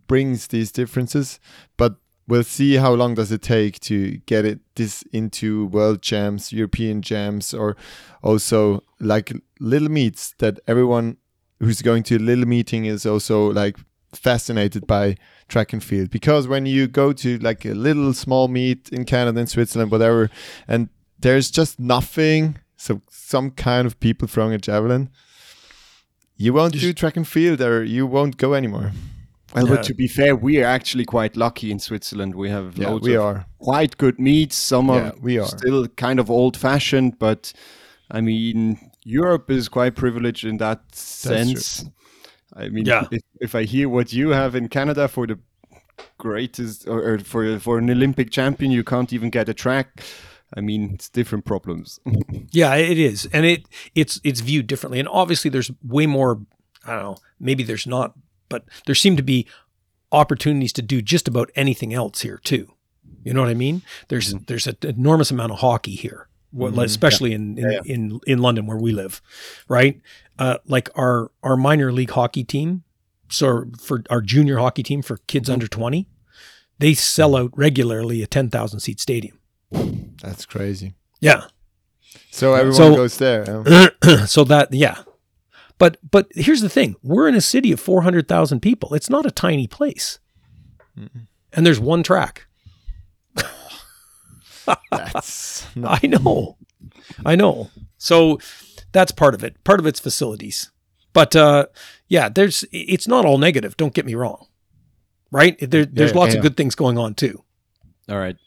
brings 0.06 0.46
these 0.48 0.70
differences. 0.72 1.40
But 1.76 1.96
we'll 2.28 2.44
see 2.44 2.74
how 2.74 2.92
long 2.92 3.14
does 3.14 3.30
it 3.32 3.42
take 3.42 3.80
to 3.80 4.18
get 4.26 4.44
it 4.44 4.60
this 4.74 5.02
into 5.12 5.66
world 5.66 6.02
jams, 6.02 6.52
European 6.52 7.02
jams, 7.02 7.54
or 7.54 7.76
also 8.22 8.82
like 9.00 9.32
little 9.60 9.88
meets 9.88 10.34
that 10.38 10.58
everyone 10.66 11.16
who's 11.60 11.82
going 11.82 12.02
to 12.04 12.16
a 12.16 12.18
little 12.18 12.46
meeting 12.46 12.84
is 12.84 13.06
also 13.06 13.50
like 13.52 13.76
fascinated 14.12 14.86
by 14.86 15.16
track 15.48 15.72
and 15.72 15.82
field. 15.82 16.10
Because 16.10 16.48
when 16.48 16.66
you 16.66 16.86
go 16.86 17.12
to 17.12 17.38
like 17.38 17.64
a 17.64 17.74
little 17.74 18.12
small 18.12 18.48
meet 18.48 18.88
in 18.90 19.04
Canada 19.04 19.40
and 19.40 19.48
Switzerland 19.48 19.90
whatever 19.90 20.30
and 20.66 20.88
there's 21.18 21.50
just 21.50 21.80
nothing 21.80 22.58
so 22.76 23.00
some 23.10 23.50
kind 23.50 23.86
of 23.86 23.98
people 24.00 24.28
throwing 24.28 24.52
a 24.52 24.58
javelin 24.58 25.08
you 26.36 26.52
won't 26.52 26.74
do 26.74 26.92
track 26.92 27.16
and 27.16 27.26
field 27.26 27.60
or 27.60 27.82
you 27.82 28.06
won't 28.06 28.36
go 28.36 28.54
anymore 28.54 28.92
well, 29.54 29.66
but 29.66 29.82
to 29.84 29.94
be 29.94 30.08
fair, 30.08 30.34
we 30.36 30.62
are 30.62 30.66
actually 30.66 31.04
quite 31.04 31.36
lucky 31.36 31.70
in 31.70 31.78
Switzerland. 31.78 32.34
We 32.34 32.50
have 32.50 32.76
yeah 32.78 32.88
loads 32.90 33.04
we 33.06 33.14
of 33.14 33.22
are 33.24 33.46
quite 33.58 33.96
good 33.96 34.18
meets. 34.18 34.56
Some 34.56 34.88
Yeah, 34.88 35.08
are 35.10 35.14
we 35.20 35.38
are. 35.38 35.46
still 35.46 35.86
kind 35.88 36.18
of 36.20 36.30
old 36.30 36.56
fashioned, 36.56 37.18
but 37.18 37.52
I 38.10 38.20
mean, 38.20 38.90
Europe 39.04 39.50
is 39.50 39.68
quite 39.68 39.94
privileged 39.94 40.44
in 40.44 40.58
that 40.58 40.80
true. 40.92 40.98
sense. 40.98 41.84
I 42.54 42.68
mean, 42.68 42.86
Yeah. 42.86 43.06
if, 43.10 43.22
if 43.40 43.54
I 43.54 43.64
hear 43.64 43.88
what 43.88 44.12
you 44.12 44.30
have 44.30 44.54
in 44.54 44.68
Canada 44.68 45.08
for 45.08 45.26
the 45.26 45.38
greatest 46.18 46.86
or, 46.88 47.02
or 47.02 47.18
for 47.18 47.58
for 47.58 47.78
an 47.78 47.90
Olympic 47.90 48.30
champion, 48.30 48.70
you 48.70 48.84
can't 48.84 49.12
even 49.12 49.30
get 49.30 49.48
a 49.48 49.54
track. 49.54 50.02
I 50.56 50.60
mean, 50.60 50.92
it's 50.94 51.08
different 51.08 51.44
problems. 51.44 52.00
Yeah, 52.52 52.74
it 52.76 52.98
is, 52.98 53.26
and 53.32 53.44
it 53.44 53.66
it's 53.94 54.20
it's 54.24 54.40
viewed 54.40 54.66
differently, 54.66 54.98
and 55.00 55.08
obviously 55.08 55.50
there's 55.50 55.70
way 55.82 56.06
more. 56.06 56.40
I 56.86 56.92
don't 56.92 57.02
know, 57.02 57.16
maybe 57.40 57.64
there's 57.64 57.86
not, 57.86 58.14
but 58.48 58.64
there 58.86 58.94
seem 58.94 59.16
to 59.16 59.22
be 59.22 59.46
opportunities 60.12 60.72
to 60.74 60.82
do 60.82 61.02
just 61.02 61.28
about 61.28 61.50
anything 61.56 61.92
else 61.92 62.22
here 62.22 62.40
too. 62.42 62.72
You 63.24 63.34
know 63.34 63.40
what 63.40 63.50
I 63.50 63.54
mean? 63.54 63.82
There's 64.08 64.32
mm-hmm. 64.32 64.44
there's 64.46 64.66
an 64.66 64.76
enormous 64.82 65.30
amount 65.30 65.52
of 65.52 65.58
hockey 65.58 65.96
here, 65.96 66.28
well, 66.52 66.70
mm-hmm. 66.70 66.80
especially 66.82 67.32
in 67.32 67.58
in, 67.58 67.80
in 67.84 68.20
in 68.26 68.38
London 68.38 68.66
where 68.66 68.76
we 68.76 68.92
live, 68.92 69.20
right? 69.68 70.00
Uh, 70.38 70.58
like 70.66 70.88
our 70.94 71.30
our 71.42 71.56
minor 71.56 71.92
league 71.92 72.10
hockey 72.10 72.44
team, 72.44 72.84
so 73.28 73.64
for 73.80 74.04
our 74.10 74.20
junior 74.20 74.58
hockey 74.58 74.82
team 74.82 75.02
for 75.02 75.18
kids 75.26 75.46
mm-hmm. 75.46 75.54
under 75.54 75.68
twenty, 75.68 76.08
they 76.78 76.94
sell 76.94 77.36
out 77.36 77.50
regularly 77.56 78.22
a 78.22 78.26
ten 78.26 78.48
thousand 78.48 78.80
seat 78.80 79.00
stadium. 79.00 79.40
that's 80.22 80.46
crazy 80.46 80.94
Yeah, 81.20 81.44
so 82.30 82.54
everyone 82.54 82.76
So- 82.76 82.94
goes 82.94 83.18
there 83.18 83.64
yeah. 83.66 84.24
so 84.26 84.44
that 84.44 84.72
yeah 84.72 85.02
but 85.78 85.98
but 86.10 86.28
here's 86.34 86.60
the 86.60 86.68
thing. 86.68 86.96
We're 87.02 87.28
in 87.28 87.34
a 87.34 87.40
city 87.40 87.72
of 87.72 87.80
400000 87.80 88.60
people. 88.60 88.94
It's 88.94 89.10
not 89.10 89.26
a 89.26 89.30
tiny 89.30 89.66
place. 89.66 90.18
And 91.52 91.66
there's 91.66 91.80
one 91.80 92.02
track. 92.02 92.46
That's 94.90 95.66
not 95.76 96.00
i 96.04 96.06
know. 96.06 96.56
I 97.24 97.36
know. 97.36 97.70
So 97.98 98.38
that's 98.92 99.12
part 99.12 99.34
of 99.34 99.44
it. 99.44 99.62
Part 99.64 99.78
of 99.78 99.86
it's 99.86 100.00
facilities. 100.00 100.70
But 101.12 101.36
uh 101.36 101.66
yeah 102.08 102.28
there's 102.28 102.64
it's 102.72 103.06
not 103.06 103.24
all 103.24 103.38
negative. 103.38 103.76
Don't 103.76 103.94
get 103.94 104.06
me 104.06 104.14
wrong. 104.14 104.46
Right? 105.30 105.58
There, 105.60 105.84
there's 105.84 106.12
yeah, 106.12 106.18
lots 106.18 106.32
yeah. 106.32 106.38
of 106.38 106.42
good 106.42 106.56
things 106.56 106.74
going 106.74 106.98
on 106.98 107.14
too. 107.14 107.42
All 108.08 108.18
right. 108.18 108.36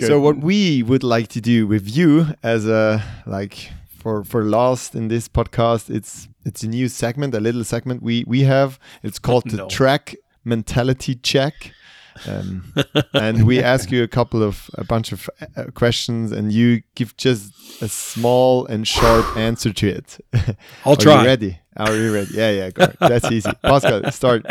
So 0.00 0.18
what 0.18 0.38
we 0.38 0.82
would 0.82 1.04
like 1.04 1.28
to 1.28 1.40
do 1.40 1.68
with 1.68 1.88
you 1.88 2.26
as 2.42 2.66
a 2.66 3.04
like 3.24 3.70
for 4.02 4.24
for 4.24 4.44
last 4.44 4.94
in 4.94 5.08
this 5.08 5.28
podcast, 5.28 5.88
it's 5.94 6.28
it's 6.44 6.62
a 6.64 6.68
new 6.68 6.88
segment, 6.88 7.34
a 7.34 7.40
little 7.40 7.64
segment 7.64 8.02
we 8.02 8.24
we 8.26 8.40
have. 8.44 8.78
It's 9.02 9.18
called 9.20 9.44
the 9.50 9.56
No. 9.56 9.68
track 9.68 10.16
mentality 10.44 11.14
check. 11.14 11.72
Um, 12.26 12.74
and 13.14 13.46
we 13.46 13.62
ask 13.62 13.90
you 13.90 14.02
a 14.02 14.08
couple 14.08 14.42
of 14.42 14.68
a 14.74 14.84
bunch 14.84 15.12
of 15.12 15.30
uh, 15.56 15.64
questions, 15.74 16.32
and 16.32 16.52
you 16.52 16.82
give 16.94 17.16
just 17.16 17.52
a 17.82 17.88
small 17.88 18.66
and 18.66 18.86
sharp 18.86 19.36
answer 19.36 19.72
to 19.72 19.86
it. 19.88 20.18
i'll 20.84 20.92
Are 20.92 20.96
try 20.96 21.20
you 21.20 21.26
ready? 21.26 21.58
Are 21.76 21.96
you 21.96 22.12
ready? 22.12 22.34
Yeah, 22.34 22.50
yeah, 22.50 22.70
go. 22.70 22.86
That's 23.00 23.30
easy. 23.30 23.50
Pascal, 23.62 24.10
start. 24.12 24.44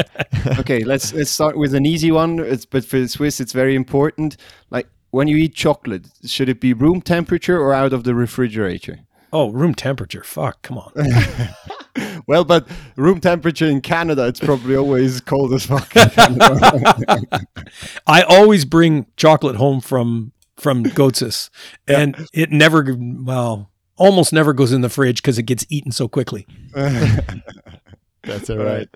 okay, 0.59 0.83
let's 0.83 1.13
let's 1.13 1.29
start 1.29 1.55
with 1.57 1.75
an 1.75 1.85
easy 1.85 2.11
one. 2.11 2.39
It's 2.39 2.65
but 2.65 2.83
for 2.85 2.99
the 2.99 3.07
Swiss, 3.07 3.39
it's 3.39 3.53
very 3.53 3.75
important. 3.75 4.37
Like 4.71 4.87
when 5.11 5.27
you 5.27 5.35
eat 5.37 5.53
chocolate, 5.53 6.07
should 6.25 6.49
it 6.49 6.59
be 6.61 6.73
room 6.73 7.01
temperature 7.01 7.59
or 7.59 7.73
out 7.73 7.93
of 7.93 8.03
the 8.03 8.15
refrigerator? 8.15 8.99
Oh 9.33 9.49
room 9.51 9.73
temperature 9.75 10.23
fuck 10.23 10.61
come 10.61 10.77
on 10.77 10.91
Well, 12.27 12.45
but 12.45 12.67
room 12.95 13.19
temperature 13.19 13.65
in 13.65 13.81
Canada, 13.81 14.27
it's 14.27 14.39
probably 14.39 14.75
always 14.75 15.19
cold 15.21 15.53
as 15.53 15.65
fuck. 15.65 15.91
I 18.07 18.21
always 18.21 18.63
bring 18.63 19.07
chocolate 19.17 19.55
home 19.55 19.81
from 19.81 20.31
from 20.55 20.83
Götzis, 20.83 21.49
and 21.87 22.27
it 22.33 22.51
never, 22.51 22.95
well, 22.97 23.71
almost 23.97 24.31
never 24.31 24.53
goes 24.53 24.71
in 24.71 24.81
the 24.81 24.89
fridge 24.89 25.21
because 25.21 25.39
it 25.39 25.43
gets 25.43 25.65
eaten 25.69 25.91
so 25.91 26.07
quickly. 26.07 26.45
That's 26.73 28.49
all 28.49 28.57
right. 28.57 28.87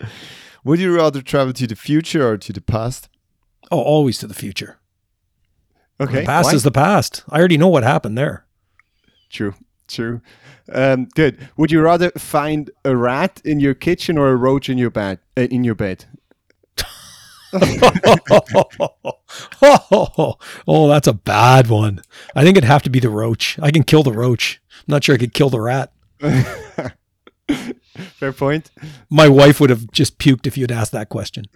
Would 0.63 0.79
you 0.79 0.95
rather 0.95 1.21
travel 1.21 1.53
to 1.53 1.67
the 1.67 1.75
future 1.75 2.27
or 2.29 2.37
to 2.37 2.53
the 2.53 2.61
past? 2.61 3.09
Oh, 3.71 3.81
always 3.81 4.19
to 4.19 4.27
the 4.27 4.35
future. 4.35 4.77
okay, 5.99 6.19
The 6.21 6.25
past 6.25 6.45
why? 6.51 6.53
is 6.53 6.63
the 6.63 6.71
past. 6.71 7.23
I 7.29 7.39
already 7.39 7.57
know 7.57 7.67
what 7.69 7.83
happened 7.83 8.17
there. 8.17 8.45
true, 9.29 9.55
true. 9.87 10.21
Um, 10.71 11.07
good. 11.15 11.49
Would 11.57 11.71
you 11.71 11.81
rather 11.81 12.11
find 12.11 12.69
a 12.83 12.95
rat 12.95 13.41
in 13.45 13.59
your 13.59 13.73
kitchen 13.73 14.17
or 14.17 14.29
a 14.29 14.35
roach 14.35 14.69
in 14.69 14.77
your 14.77 14.89
bed? 14.89 15.19
Uh, 15.37 15.41
in 15.41 15.63
your 15.63 15.75
bed. 15.75 16.05
oh, 20.67 20.87
that's 20.89 21.07
a 21.07 21.13
bad 21.13 21.67
one. 21.67 22.01
I 22.35 22.43
think 22.43 22.57
it'd 22.57 22.67
have 22.67 22.83
to 22.83 22.89
be 22.89 22.99
the 22.99 23.09
roach. 23.09 23.57
I 23.61 23.71
can 23.71 23.83
kill 23.83 24.03
the 24.03 24.11
roach. 24.11 24.61
I'm 24.71 24.83
not 24.87 25.03
sure 25.03 25.15
I 25.15 25.17
could 25.17 25.33
kill 25.33 25.49
the 25.49 25.61
rat. 25.61 25.93
Fair 27.95 28.33
point. 28.33 28.71
My 29.09 29.29
wife 29.29 29.59
would 29.59 29.69
have 29.69 29.89
just 29.91 30.17
puked 30.19 30.47
if 30.47 30.57
you'd 30.57 30.71
asked 30.71 30.91
that 30.91 31.09
question. 31.09 31.45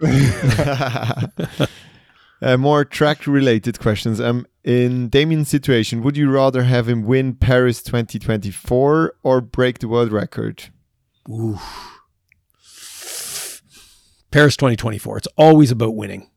uh, 2.42 2.56
more 2.56 2.84
track 2.84 3.26
related 3.26 3.78
questions. 3.78 4.20
Um, 4.20 4.46
in 4.64 5.08
Damian's 5.08 5.48
situation, 5.48 6.02
would 6.02 6.16
you 6.16 6.30
rather 6.30 6.64
have 6.64 6.88
him 6.88 7.02
win 7.04 7.34
Paris 7.34 7.82
2024 7.82 9.14
or 9.22 9.40
break 9.40 9.78
the 9.78 9.88
world 9.88 10.12
record? 10.12 10.64
Ooh. 11.28 11.58
Paris 14.30 14.56
2024. 14.56 15.18
It's 15.18 15.28
always 15.36 15.70
about 15.70 15.94
winning. 15.96 16.30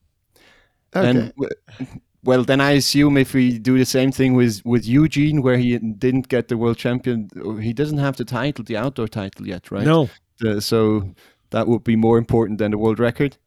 Okay. 0.95 1.09
And 1.09 1.33
w- 1.35 1.99
well, 2.23 2.43
then 2.43 2.61
I 2.61 2.71
assume 2.71 3.17
if 3.17 3.33
we 3.33 3.59
do 3.59 3.77
the 3.77 3.85
same 3.85 4.11
thing 4.11 4.33
with 4.33 4.61
with 4.65 4.87
Eugene, 4.87 5.41
where 5.41 5.57
he 5.57 5.77
didn't 5.77 6.27
get 6.29 6.47
the 6.47 6.57
world 6.57 6.77
champion, 6.77 7.29
he 7.61 7.73
doesn't 7.73 7.97
have 7.97 8.15
the 8.15 8.25
title, 8.25 8.63
the 8.63 8.77
outdoor 8.77 9.07
title 9.07 9.47
yet, 9.47 9.69
right? 9.71 9.85
No, 9.85 10.09
The- 10.39 10.61
so 10.61 11.13
that 11.51 11.67
would 11.67 11.83
be 11.83 11.95
more 11.95 12.17
important 12.17 12.57
than 12.57 12.71
the 12.71 12.77
world 12.77 12.99
record. 12.99 13.37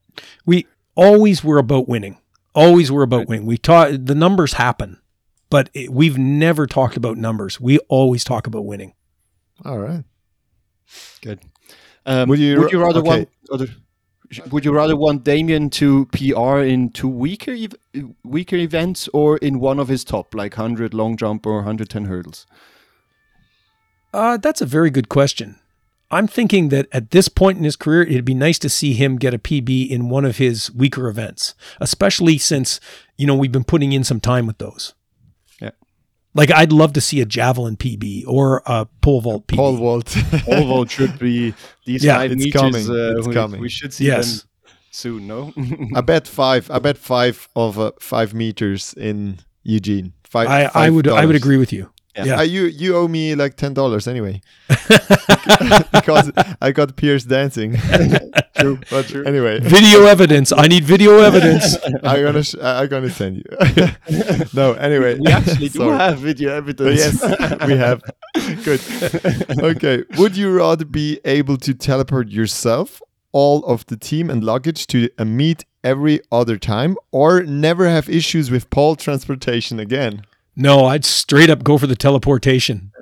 we 0.44 0.66
always 0.94 1.42
were 1.44 1.59
about 1.59 1.88
winning. 1.88 2.16
Always 2.57 2.90
were 2.90 3.02
about 3.02 3.28
winning. 3.28 3.46
We 3.46 3.59
taught 3.59 4.07
the 4.07 4.14
numbers 4.14 4.54
happen, 4.54 5.00
but 5.50 5.70
it, 5.74 5.92
we've 5.92 6.18
never 6.18 6.66
talked 6.66 6.96
about 6.96 7.16
numbers. 7.16 7.61
We 7.61 7.78
always 7.88 8.24
talk 8.24 8.46
about 8.46 8.64
winning. 8.64 8.94
All 9.64 9.78
right. 9.78 10.04
Good. 11.20 11.40
Um, 12.04 12.28
Would 12.28 12.38
would 12.38 12.40
you 12.40 12.68
you 12.70 12.80
rather 12.80 13.00
okay. 13.00 13.09
want 13.09 13.28
other? 13.52 13.66
Would 14.50 14.64
you 14.64 14.72
rather 14.72 14.96
want 14.96 15.22
Damian 15.22 15.70
to 15.70 16.07
PR 16.07 16.59
in 16.59 16.90
two 16.90 17.09
weaker 17.09 17.52
ev- 17.52 17.76
weaker 18.24 18.57
events 18.57 19.09
or 19.12 19.36
in 19.36 19.61
one 19.61 19.78
of 19.78 19.88
his 19.88 20.02
top, 20.02 20.34
like 20.34 20.57
100 20.57 20.94
long 20.94 21.16
jump 21.16 21.46
or 21.46 21.57
110 21.57 22.07
hurdles? 22.07 22.46
Uh, 24.12 24.36
that's 24.36 24.61
a 24.61 24.66
very 24.66 24.90
good 24.90 25.09
question. 25.09 25.61
I'm 26.11 26.28
thinking 26.28 26.68
that 26.68 26.86
at 26.92 27.11
this 27.11 27.28
point 27.28 27.59
in 27.59 27.64
his 27.64 27.74
career, 27.76 28.02
it'd 28.02 28.24
be 28.24 28.34
nice 28.34 28.59
to 28.61 28.68
see 28.68 28.94
him 28.94 29.16
get 29.16 29.34
a 29.34 29.38
PB 29.38 29.90
in 29.90 30.09
one 30.09 30.24
of 30.24 30.36
his 30.36 30.70
weaker 30.72 31.09
events, 31.09 31.54
especially 31.80 32.38
since, 32.38 32.78
you 33.16 33.26
know, 33.26 33.34
we've 33.34 33.50
been 33.52 33.64
putting 33.64 33.92
in 33.92 34.04
some 34.04 34.20
time 34.20 34.46
with 34.46 34.59
those. 34.59 34.94
Yeah. 35.61 35.70
Like, 36.32 36.52
I'd 36.52 36.70
love 36.70 36.92
to 36.92 37.00
see 37.00 37.20
a 37.20 37.26
javelin 37.26 37.76
PB 37.76 38.24
or 38.28 38.62
a 38.66 38.86
pole 39.00 39.20
vault 39.20 39.48
PB. 39.48 39.57
Pole 39.57 39.76
vault. 39.76 40.16
Although 40.46 40.82
it 40.82 40.90
should 40.92 41.18
be 41.18 41.54
these 41.84 42.04
Yeah, 42.04 42.18
five 42.18 42.32
it's 42.32 42.44
meters. 42.44 42.61
coming, 42.61 42.88
uh, 42.88 43.18
it's 43.18 43.26
we, 43.26 43.34
coming. 43.34 43.61
we 43.61 43.68
should 43.68 43.92
see 43.92 44.07
Yes. 44.07 44.42
them 44.42 44.48
soon, 44.92 45.26
no? 45.26 45.52
I 45.94 46.02
bet 46.02 46.28
five. 46.40 46.70
I 46.70 46.78
bet 46.78 46.96
five 46.98 47.48
of 47.57 47.78
uh, 47.80 47.90
five 48.00 48.32
meters 48.32 48.94
in 48.96 49.40
Eugene. 49.64 50.12
Five. 50.24 50.46
I, 50.48 50.64
I 50.66 50.68
five 50.68 50.94
would 50.94 51.09
I 51.09 51.26
would 51.26 51.34
agree 51.36 51.57
with 51.57 51.72
you. 51.72 51.90
Yeah. 52.16 52.24
Yeah. 52.24 52.38
Uh, 52.38 52.42
you 52.42 52.62
you 52.64 52.96
owe 52.96 53.08
me 53.08 53.34
like 53.34 53.56
ten 53.56 53.74
dollars 53.74 54.08
anyway 54.08 54.40
because 55.92 56.30
I 56.60 56.72
got 56.72 56.96
Pierce 56.96 57.24
dancing. 57.24 57.76
True, 58.58 58.78
But 58.90 59.06
true. 59.08 59.22
anyway, 59.26 59.60
video 59.60 60.04
evidence. 60.06 60.50
I 60.50 60.66
need 60.66 60.82
video 60.84 61.18
evidence. 61.18 61.76
I'm 62.02 62.22
gonna 62.24 62.42
sh- 62.42 62.54
I'm 62.62 62.88
gonna 62.88 63.10
send 63.10 63.36
you. 63.36 63.44
no, 64.54 64.72
anyway, 64.72 65.18
We 65.18 65.26
actually 65.30 65.68
do 65.68 65.90
have 65.90 66.18
video 66.20 66.52
evidence. 66.54 66.98
Yes, 66.98 67.66
we 67.66 67.76
have. 67.76 68.00
Good. 68.64 68.80
Okay. 69.62 70.04
Would 70.16 70.36
you 70.38 70.56
rather 70.56 70.86
be 70.86 71.20
able 71.26 71.58
to 71.58 71.74
teleport 71.74 72.28
yourself, 72.28 73.02
all 73.32 73.62
of 73.66 73.84
the 73.86 73.96
team 73.98 74.30
and 74.30 74.42
luggage 74.42 74.86
to 74.88 75.10
a 75.18 75.26
meet 75.26 75.66
every 75.84 76.20
other 76.32 76.56
time, 76.56 76.96
or 77.12 77.42
never 77.42 77.86
have 77.90 78.08
issues 78.08 78.50
with 78.50 78.70
pole 78.70 78.96
transportation 78.96 79.78
again? 79.78 80.22
No, 80.57 80.86
I'd 80.86 81.04
straight 81.04 81.50
up 81.50 81.62
go 81.62 81.76
for 81.78 81.86
the 81.86 81.96
teleportation. 81.96 82.92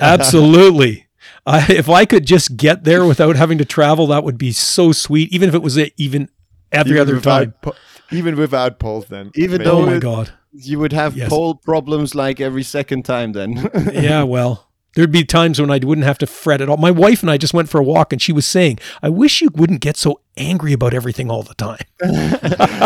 Absolutely. 0.00 1.06
I, 1.46 1.66
if 1.72 1.88
I 1.88 2.04
could 2.04 2.26
just 2.26 2.56
get 2.56 2.84
there 2.84 3.04
without 3.04 3.36
having 3.36 3.58
to 3.58 3.64
travel, 3.64 4.06
that 4.08 4.24
would 4.24 4.38
be 4.38 4.52
so 4.52 4.92
sweet. 4.92 5.32
Even 5.32 5.48
if 5.48 5.54
it 5.54 5.62
was 5.62 5.78
a, 5.78 5.90
even 6.00 6.28
every 6.72 6.92
Even 6.92 7.02
other 7.02 7.14
without 7.16 7.38
time. 7.38 7.54
po- 7.62 7.74
even 8.12 8.36
without 8.36 8.78
poles, 8.78 9.06
then. 9.06 9.30
Even 9.34 9.58
maybe. 9.58 9.64
though 9.64 9.78
Oh 9.82 9.86
my 9.86 9.94
it- 9.96 10.00
god. 10.02 10.32
You 10.52 10.80
would 10.80 10.92
have 10.92 11.16
Yes. 11.16 11.28
pole 11.28 11.54
problems 11.54 12.14
like 12.16 12.40
every 12.40 12.64
second 12.64 13.04
time 13.04 13.32
then. 13.32 13.70
Yeah, 13.92 14.24
well, 14.24 14.68
there'd 14.96 15.12
be 15.12 15.24
times 15.24 15.60
when 15.60 15.70
I 15.70 15.78
wouldn't 15.82 16.04
have 16.06 16.18
to 16.18 16.26
fret 16.26 16.60
at 16.60 16.68
all. 16.68 16.76
My 16.76 16.90
wife 16.90 17.22
and 17.22 17.30
I 17.30 17.36
just 17.36 17.54
went 17.54 17.68
for 17.68 17.78
a 17.78 17.84
walk, 17.84 18.12
and 18.12 18.20
she 18.20 18.32
was 18.32 18.46
saying, 18.46 18.80
"I 19.00 19.10
wish 19.10 19.40
you 19.40 19.48
wouldn't 19.54 19.80
get 19.80 19.96
so 19.96 20.20
angry 20.36 20.72
about 20.72 20.92
everything 20.92 21.30
all 21.30 21.44
the 21.44 21.54
time." 21.54 21.78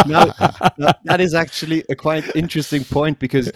now, 0.07 0.27
that- 0.77 0.99
that 1.05 1.21
is 1.23 1.33
actually 1.33 1.85
a 1.89 1.95
quite 1.97 2.37
interesting 2.37 2.85
point 2.85 3.19
because 3.19 3.51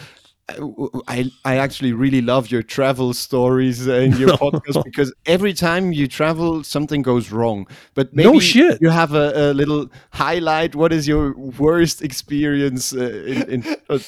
I, 1.06 1.30
I 1.44 1.56
actually 1.58 1.92
really 1.92 2.22
love 2.22 2.50
your 2.50 2.62
travel 2.62 3.12
stories 3.12 3.86
and 3.86 4.18
your 4.18 4.30
podcast 4.38 4.82
because 4.84 5.12
every 5.26 5.52
time 5.52 5.92
you 5.92 6.08
travel, 6.08 6.64
something 6.64 7.02
goes 7.02 7.30
wrong. 7.30 7.66
But 7.94 8.14
maybe 8.14 8.32
No 8.32 8.40
shit. 8.40 8.80
you 8.80 8.88
have 8.88 9.14
a, 9.14 9.50
a 9.50 9.52
little 9.52 9.90
highlight. 10.12 10.74
What 10.74 10.92
is 10.92 11.06
your 11.06 11.34
worst 11.36 12.02
experience 12.02 12.94
uh, 12.94 13.00
in, 13.26 13.42
in 13.62 13.76
uh, 13.90 13.98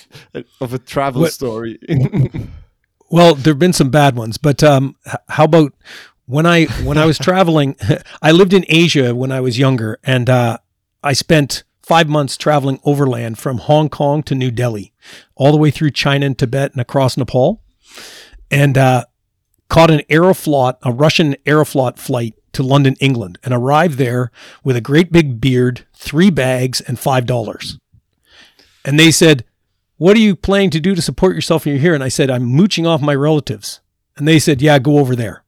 of 0.61 0.72
a 0.74 0.78
travel 0.78 1.22
What- 1.22 1.32
story? 1.32 1.78
Well, 3.12 3.34
there've 3.34 3.59
been 3.59 3.72
some 3.72 3.91
bad 3.91 4.14
ones, 4.14 4.38
but 4.38 4.62
um, 4.62 4.95
how 5.28 5.43
about 5.43 5.72
when 6.26 6.47
I 6.47 6.66
when 6.84 6.97
I 6.97 7.07
was 7.07 7.18
traveling? 7.28 7.74
I 8.22 8.30
lived 8.30 8.53
in 8.53 8.64
Asia 8.68 9.16
when 9.16 9.32
I 9.32 9.41
was 9.41 9.59
younger, 9.59 9.99
and 10.05 10.30
uh, 10.30 10.59
I 11.03 11.12
spent 11.14 11.64
five 11.91 12.09
months 12.09 12.36
traveling 12.36 12.78
overland 12.84 13.36
from 13.36 13.59
Hong 13.59 13.88
Kong 13.88 14.22
to 14.22 14.36
New 14.36 14.53
Delhi, 14.53 14.93
all 15.34 15.51
the 15.51 15.59
way 15.59 15.72
through 15.72 15.91
China 15.91 16.24
and 16.24 16.38
Tibet 16.38 16.70
and 16.70 16.80
across 16.80 17.16
Nepal, 17.16 17.64
and 18.49 18.78
uh, 18.78 19.07
caught 19.68 19.91
an 19.91 20.03
Aeroflot, 20.09 20.76
a 20.84 20.93
Russian 20.93 21.34
Aeroflot 21.47 21.99
flight 21.99 22.36
to 22.53 22.62
London, 22.62 22.95
England, 23.01 23.41
and 23.43 23.53
arrived 23.53 23.99
there 23.99 24.30
with 24.62 24.76
a 24.76 24.80
great 24.80 25.11
big 25.11 25.41
beard, 25.41 25.84
three 25.93 26.30
bags, 26.30 26.80
and 26.80 26.97
five 26.97 27.26
dollars. 27.26 27.76
And 28.84 28.97
they 28.97 29.11
said, 29.11 29.45
what 29.97 30.16
are 30.16 30.20
you 30.20 30.36
planning 30.36 30.70
to 30.70 30.78
do 30.78 30.95
to 30.95 31.03
support 31.03 31.34
yourself 31.34 31.64
when 31.64 31.74
you're 31.74 31.82
here? 31.82 31.95
And 31.95 32.05
I 32.05 32.09
said, 32.09 32.30
I'm 32.30 32.45
mooching 32.45 32.86
off 32.86 33.03
my 33.03 33.16
relatives. 33.16 33.80
And 34.16 34.28
they 34.28 34.38
said, 34.38 34.62
yeah, 34.62 34.78
go 34.78 35.01
over 35.01 35.16
there. 35.16 35.43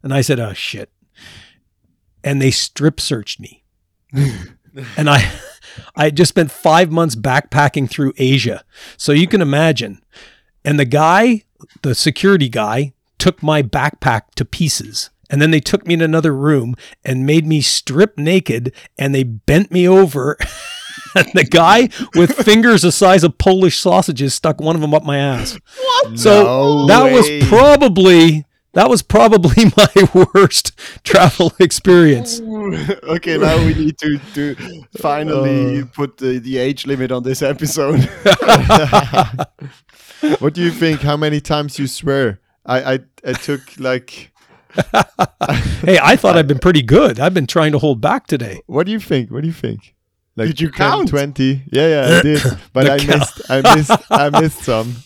And 0.00 0.14
I 0.14 0.20
said, 0.20 0.38
oh, 0.38 0.52
shit. 0.52 0.92
And 2.22 2.40
they 2.40 2.52
strip 2.52 3.00
searched 3.00 3.40
me. 3.40 3.64
and 4.96 5.10
I, 5.10 5.28
I 5.94 6.04
had 6.04 6.16
just 6.16 6.30
spent 6.30 6.50
five 6.50 6.90
months 6.90 7.14
backpacking 7.16 7.88
through 7.90 8.12
Asia. 8.18 8.64
So 8.96 9.12
you 9.12 9.26
can 9.26 9.40
imagine. 9.40 10.02
And 10.64 10.78
the 10.78 10.84
guy, 10.84 11.42
the 11.82 11.94
security 11.94 12.48
guy, 12.48 12.92
took 13.18 13.42
my 13.42 13.62
backpack 13.62 14.22
to 14.36 14.44
pieces. 14.44 15.10
And 15.30 15.40
then 15.40 15.50
they 15.50 15.60
took 15.60 15.86
me 15.86 15.94
in 15.94 16.02
another 16.02 16.34
room 16.34 16.74
and 17.04 17.24
made 17.24 17.46
me 17.46 17.60
strip 17.62 18.18
naked 18.18 18.74
and 18.98 19.14
they 19.14 19.22
bent 19.22 19.70
me 19.72 19.88
over. 19.88 20.36
and 21.14 21.26
the 21.34 21.44
guy 21.44 21.88
with 22.14 22.32
fingers 22.44 22.82
the 22.82 22.92
size 22.92 23.24
of 23.24 23.38
Polish 23.38 23.78
sausages 23.78 24.34
stuck 24.34 24.60
one 24.60 24.74
of 24.76 24.82
them 24.82 24.92
up 24.92 25.04
my 25.04 25.16
ass. 25.18 25.58
So 26.16 26.84
No 26.84 26.86
that 26.86 27.04
way. 27.04 27.38
was 27.38 27.48
probably 27.48 28.44
that 28.74 28.88
was 28.88 29.02
probably 29.02 29.64
my 29.76 30.08
worst 30.34 30.72
travel 31.04 31.52
experience. 31.58 32.40
okay, 33.04 33.38
now 33.38 33.56
we 33.64 33.74
need 33.74 33.98
to, 33.98 34.18
to 34.34 34.54
finally 34.98 35.80
Uh. 35.80 35.84
put 35.92 36.18
the, 36.18 36.38
the 36.38 36.58
age 36.58 36.86
limit 36.86 37.12
on 37.12 37.22
this 37.22 37.42
episode. 37.42 38.00
what 40.38 40.54
do 40.54 40.62
you 40.62 40.70
think? 40.70 41.00
How 41.00 41.16
many 41.16 41.40
times 41.40 41.78
you 41.78 41.86
swear? 41.86 42.40
I 42.64 42.94
I, 42.94 42.98
I 43.26 43.32
took 43.34 43.60
like. 43.78 44.30
Hey, 45.84 45.98
I 46.02 46.16
thought 46.16 46.36
I'd 46.38 46.48
been 46.48 46.58
pretty 46.58 46.80
good. 46.82 47.20
I've 47.20 47.34
been 47.34 47.46
trying 47.46 47.72
to 47.72 47.78
hold 47.78 48.00
back 48.00 48.26
today. 48.26 48.62
What 48.66 48.86
do 48.86 48.92
you 48.92 49.00
think? 49.00 49.30
What 49.30 49.42
do 49.42 49.46
you 49.46 49.52
think? 49.52 49.94
Like 50.34 50.48
Did 50.48 50.60
you 50.62 50.68
10, 50.70 50.76
count? 50.76 51.08
20? 51.08 51.62
Yeah, 51.72 51.88
yeah, 51.88 52.18
I 52.18 52.22
did. 52.22 52.42
But 52.72 52.88
I 52.88 52.98
count. 52.98 53.08
missed 53.08 53.50
I 53.50 53.74
missed 53.74 53.90
I 54.10 54.40
missed 54.40 54.62
some. 54.64 54.96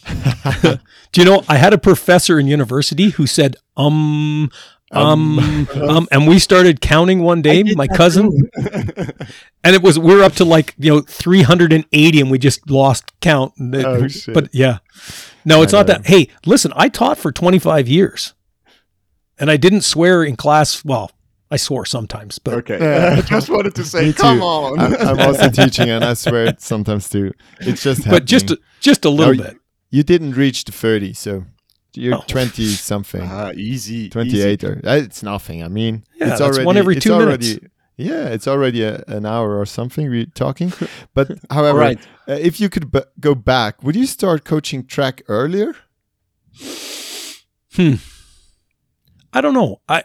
Do 1.13 1.21
you 1.21 1.25
know 1.25 1.43
I 1.49 1.57
had 1.57 1.73
a 1.73 1.79
professor 1.79 2.39
in 2.39 2.47
university 2.47 3.11
who 3.11 3.27
said 3.27 3.57
um 3.77 4.51
um 4.93 5.67
um, 5.75 6.07
and 6.13 6.29
we 6.29 6.39
started 6.39 6.81
counting 6.81 7.23
one 7.23 7.43
day, 7.43 7.65
my 7.75 7.89
cousin, 7.89 8.31
and 9.65 9.75
it 9.75 9.83
was 9.83 9.99
we 9.99 10.15
are 10.15 10.23
up 10.23 10.35
to 10.35 10.45
like 10.45 10.75
you 10.79 10.93
know 10.95 11.01
380 11.01 12.21
and 12.21 12.31
we 12.31 12.39
just 12.39 12.71
lost 12.71 13.13
count. 13.21 13.53
Oh, 13.61 14.07
shit. 14.07 14.33
But 14.33 14.55
yeah, 14.55 14.79
no, 15.45 15.63
it's 15.63 15.75
I 15.75 15.79
not 15.79 15.89
know. 15.89 15.95
that. 15.95 16.07
Hey, 16.07 16.29
listen, 16.47 16.73
I 16.77 16.89
taught 16.89 17.19
for 17.19 17.33
25 17.33 17.89
years, 17.89 18.35
and 19.41 19.51
I 19.51 19.57
didn't 19.57 19.81
swear 19.83 20.23
in 20.23 20.37
class. 20.37 20.85
Well, 20.85 21.11
I 21.51 21.57
swore 21.59 21.87
sometimes, 21.87 22.39
but 22.41 22.55
okay, 22.55 22.79
Yeah. 22.81 23.17
I 23.19 23.21
just 23.21 23.49
wanted 23.49 23.75
to 23.77 23.85
say, 23.85 24.13
come 24.13 24.43
on. 24.43 24.81
I'm, 24.81 24.95
I'm 24.95 25.21
also 25.21 25.49
teaching 25.51 25.89
and 25.91 26.05
I 26.05 26.15
swear 26.15 26.55
sometimes 26.59 27.09
too. 27.09 27.33
It's 27.61 27.83
just 27.83 28.05
but 28.09 28.25
just 28.25 28.49
happening. 28.49 28.65
just 28.81 29.05
a 29.05 29.11
little 29.11 29.35
No, 29.35 29.43
bit. 29.45 29.57
you 29.91 30.03
didn't 30.03 30.33
reach 30.37 30.65
the 30.65 30.73
30, 30.73 31.13
so 31.15 31.45
you're 31.95 32.17
Oh. 32.17 32.25
20 32.27 32.65
something. 32.67 33.23
Ah, 33.23 33.53
easy. 33.55 34.09
28 34.11 34.65
or 34.65 34.81
uh, 34.85 34.97
it's 34.97 35.23
nothing. 35.23 35.63
I 35.63 35.69
mean, 35.69 36.05
Yeah, 36.17 36.33
it's 36.33 36.41
already 36.41 36.65
one 36.65 36.77
every 36.77 36.97
it's 36.97 37.05
two 37.05 37.13
already, 37.15 37.47
minutes. 37.47 37.67
Yeah, 37.97 38.27
it's 38.35 38.47
already 38.49 38.83
a, 38.83 39.03
an 39.09 39.25
hour 39.25 39.57
or 39.59 39.65
something 39.67 40.11
we're 40.11 40.27
talking. 40.35 40.73
But 41.15 41.29
however, 41.51 41.79
All 41.79 41.85
right. 41.87 41.99
uh, 42.29 42.33
if 42.33 42.61
you 42.61 42.69
could 42.69 42.91
b- 42.91 43.05
go 43.21 43.35
back, 43.35 43.83
would 43.85 43.95
you 43.97 44.07
start 44.07 44.45
coaching 44.45 44.85
track 44.85 45.23
earlier? 45.29 45.75
Hmm. 47.75 47.95
I 49.33 49.41
don't 49.41 49.55
know. 49.55 49.81
I 49.89 50.03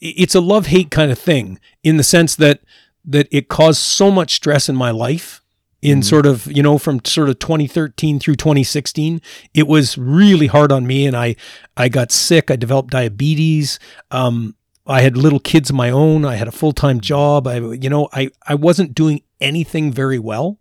it's 0.00 0.34
a 0.34 0.40
love 0.40 0.66
hate 0.66 0.90
kind 0.90 1.10
of 1.12 1.18
thing 1.18 1.58
in 1.82 1.96
the 1.96 2.02
sense 2.02 2.34
that 2.36 2.60
that 3.04 3.28
it 3.30 3.48
caused 3.48 3.80
so 3.80 4.10
much 4.10 4.34
stress 4.34 4.68
in 4.68 4.74
my 4.76 4.90
life 4.90 5.42
in 5.80 6.00
Mhm. 6.00 6.04
sort 6.04 6.26
of 6.26 6.46
you 6.50 6.62
know 6.62 6.78
from 6.78 7.00
sort 7.04 7.28
of 7.28 7.38
2013 7.38 8.18
through 8.18 8.34
2016 8.36 9.20
it 9.54 9.68
was 9.68 9.96
really 9.98 10.46
hard 10.48 10.72
on 10.72 10.86
me 10.86 11.06
and 11.06 11.16
i 11.16 11.36
i 11.76 11.88
got 11.88 12.10
sick. 12.10 12.50
I 12.50 12.56
developed 12.56 12.90
diabetes. 12.90 13.78
Um 14.10 14.54
i 14.86 15.02
had 15.02 15.16
little 15.16 15.38
kids 15.40 15.68
of 15.70 15.76
my 15.76 15.90
own. 15.90 16.24
I 16.24 16.36
had 16.36 16.48
a 16.48 16.52
full-time 16.52 17.00
job. 17.00 17.46
I 17.46 17.58
you 17.58 17.90
know 17.90 18.08
i 18.12 18.30
i 18.46 18.54
wasn't 18.54 18.94
doing 18.94 19.20
anything 19.40 19.92
very 19.92 20.18
well. 20.18 20.58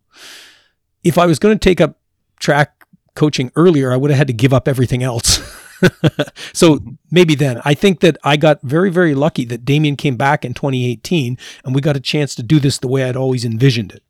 If 1.04 1.18
i 1.18 1.26
was 1.26 1.40
going 1.40 1.58
to 1.58 1.64
take 1.70 1.80
up 1.82 1.98
track 2.40 2.84
coaching 3.16 3.52
earlier 3.56 3.92
i 3.92 3.96
would 3.98 4.12
have 4.12 4.18
had 4.20 4.28
to 4.28 4.34
give 4.34 4.54
up 4.54 4.68
everything 4.68 5.02
else 5.02 5.40
so 6.54 6.80
maybe 7.12 7.36
then 7.36 7.62
i 7.66 7.74
think 7.74 8.00
that 8.00 8.18
i 8.24 8.36
got 8.38 8.62
very 8.62 8.90
very 8.90 9.14
lucky 9.14 9.46
that 9.46 9.64
Damian 9.66 9.96
came 9.96 10.16
back 10.16 10.44
in 10.44 10.54
2018 10.54 11.38
and 11.64 11.76
we 11.76 11.82
got 11.82 11.96
a 11.96 12.00
chance 12.00 12.36
to 12.36 12.44
do 12.44 12.60
this 12.60 12.78
the 12.78 12.88
way 12.88 13.04
i'd 13.04 13.16
always 13.16 13.46
envisioned 13.46 13.92
it 13.92 14.04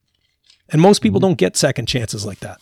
and 0.70 0.82
most 0.82 1.00
people 1.02 1.20
don't 1.20 1.38
get 1.38 1.58
second 1.58 1.88
chances 1.88 2.26
like 2.26 2.40
that 2.40 2.60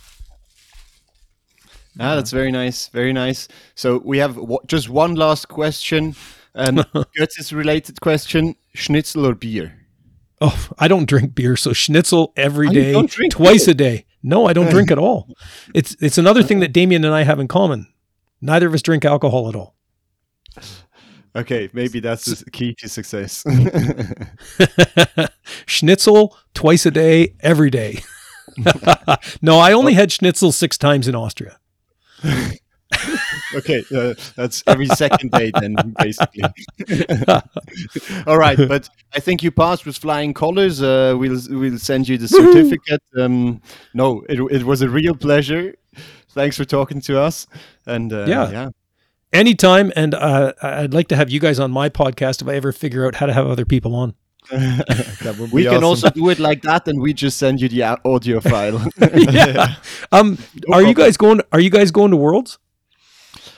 Ah, 1.97 2.15
that's 2.15 2.31
very 2.31 2.51
nice. 2.51 2.89
Very 2.89 3.13
nice. 3.13 3.47
So 3.75 4.01
we 4.03 4.17
have 4.17 4.35
w- 4.35 4.59
just 4.67 4.89
one 4.89 5.15
last 5.15 5.47
question. 5.47 6.13
Um, 6.53 6.75
Götzis 7.17 7.53
related 7.53 8.01
question: 8.01 8.55
Schnitzel 8.73 9.25
or 9.25 9.33
beer? 9.33 9.73
Oh, 10.41 10.67
I 10.77 10.89
don't 10.89 11.07
drink 11.07 11.33
beer, 11.33 11.55
so 11.55 11.71
schnitzel 11.71 12.33
every 12.35 12.67
day, 12.67 12.93
Oh, 12.93 13.07
day, 13.07 13.29
twice 13.29 13.69
a 13.69 13.73
day. 13.73 14.05
No, 14.21 14.45
I 14.45 14.51
don't 14.51 14.69
drink 14.69 14.91
at 14.91 14.97
all. 14.97 15.29
It's 15.73 15.95
it's 16.01 16.17
another 16.17 16.43
thing 16.43 16.59
that 16.59 16.73
Damian 16.73 17.05
and 17.05 17.13
I 17.13 17.23
have 17.23 17.39
in 17.39 17.47
common. 17.47 17.87
Neither 18.45 18.67
of 18.67 18.73
us 18.75 18.83
drink 18.83 19.03
alcohol 19.03 19.49
at 19.49 19.55
all. 19.55 19.75
Okay, 21.37 21.69
maybe 21.73 21.99
that's 21.99 22.43
the 22.43 22.49
key 22.49 22.73
to 22.75 22.87
success. 22.87 23.43
schnitzel 25.65 26.37
twice 26.53 26.85
a 26.85 26.91
day, 26.91 27.35
every 27.41 27.69
day. 27.69 28.01
no, 29.41 29.57
I 29.59 29.73
only 29.73 29.95
had 29.95 30.13
schnitzel 30.13 30.53
six 30.53 30.77
times 30.77 31.09
in 31.09 31.13
Austria. 31.13 31.59
okay, 33.53 33.83
uh, 33.93 34.13
that's 34.37 34.63
every 34.65 34.87
second 34.87 35.31
day 35.31 35.51
then, 35.59 35.75
basically. 35.99 36.43
All 38.25 38.37
right, 38.37 38.57
but 38.57 38.87
I 39.13 39.19
think 39.19 39.43
you 39.43 39.51
passed 39.51 39.85
with 39.85 39.97
flying 39.97 40.33
colors. 40.33 40.81
Uh, 40.81 41.15
we'll 41.19 41.41
we'll 41.49 41.79
send 41.79 42.07
you 42.07 42.17
the 42.17 42.29
certificate. 42.29 43.03
Um, 43.17 43.61
no, 43.93 44.23
it 44.29 44.39
it 44.53 44.63
was 44.63 44.81
a 44.81 44.87
real 44.87 45.15
pleasure. 45.15 45.75
Thanks 46.35 46.55
for 46.57 46.65
talking 46.65 47.01
to 47.01 47.19
us. 47.19 47.47
And 47.87 48.13
uh, 48.13 48.25
Yeah. 48.27 48.51
yeah, 48.51 48.69
Anytime, 49.33 49.91
and 49.95 50.13
uh, 50.13 50.53
I'd 50.61 50.93
like 50.93 51.07
to 51.09 51.15
have 51.15 51.29
you 51.29 51.39
guys 51.39 51.59
on 51.59 51.71
my 51.71 51.89
podcast 51.89 52.41
if 52.41 52.47
I 52.47 52.55
ever 52.55 52.71
figure 52.71 53.05
out 53.07 53.15
how 53.15 53.25
to 53.25 53.33
have 53.33 53.47
other 53.47 53.65
people 53.65 53.95
on. 53.95 54.13
That 54.51 55.35
would 55.39 55.51
we 55.51 55.63
be 55.63 55.69
can 55.69 55.77
awesome. 55.77 55.83
also 55.85 56.09
do 56.11 56.29
it 56.29 56.37
like 56.39 56.61
that, 56.61 56.87
and 56.87 57.01
we 57.01 57.13
just 57.13 57.37
send 57.39 57.59
you 57.61 57.67
the 57.67 57.81
audio 58.05 58.39
file. 58.39 58.79
yeah. 59.17 59.75
Um, 60.11 60.37
are 60.71 60.83
you 60.83 60.93
guys 60.93 61.17
going? 61.17 61.41
Are 61.51 61.59
you 61.59 61.71
guys 61.71 61.89
going 61.91 62.11
to 62.11 62.17
Worlds? 62.17 62.59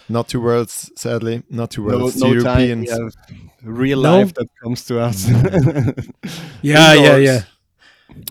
Not 0.09 0.29
to 0.29 0.39
worlds, 0.39 0.89
sadly. 0.95 1.43
Not 1.49 1.71
to 1.71 1.83
worlds. 1.83 2.15
no 2.15 2.33
to 2.33 2.41
time. 2.41 2.61
Europeans. 2.85 2.89
We 2.89 3.35
have 3.35 3.77
real 3.79 4.01
No? 4.01 4.19
life 4.19 4.33
that 4.35 4.47
comes 4.63 4.85
to 4.85 4.99
us. 5.01 5.27
Yeah, 6.61 6.93
yeah, 6.93 6.93
Indoors. 6.95 7.23
yeah. 7.25 7.41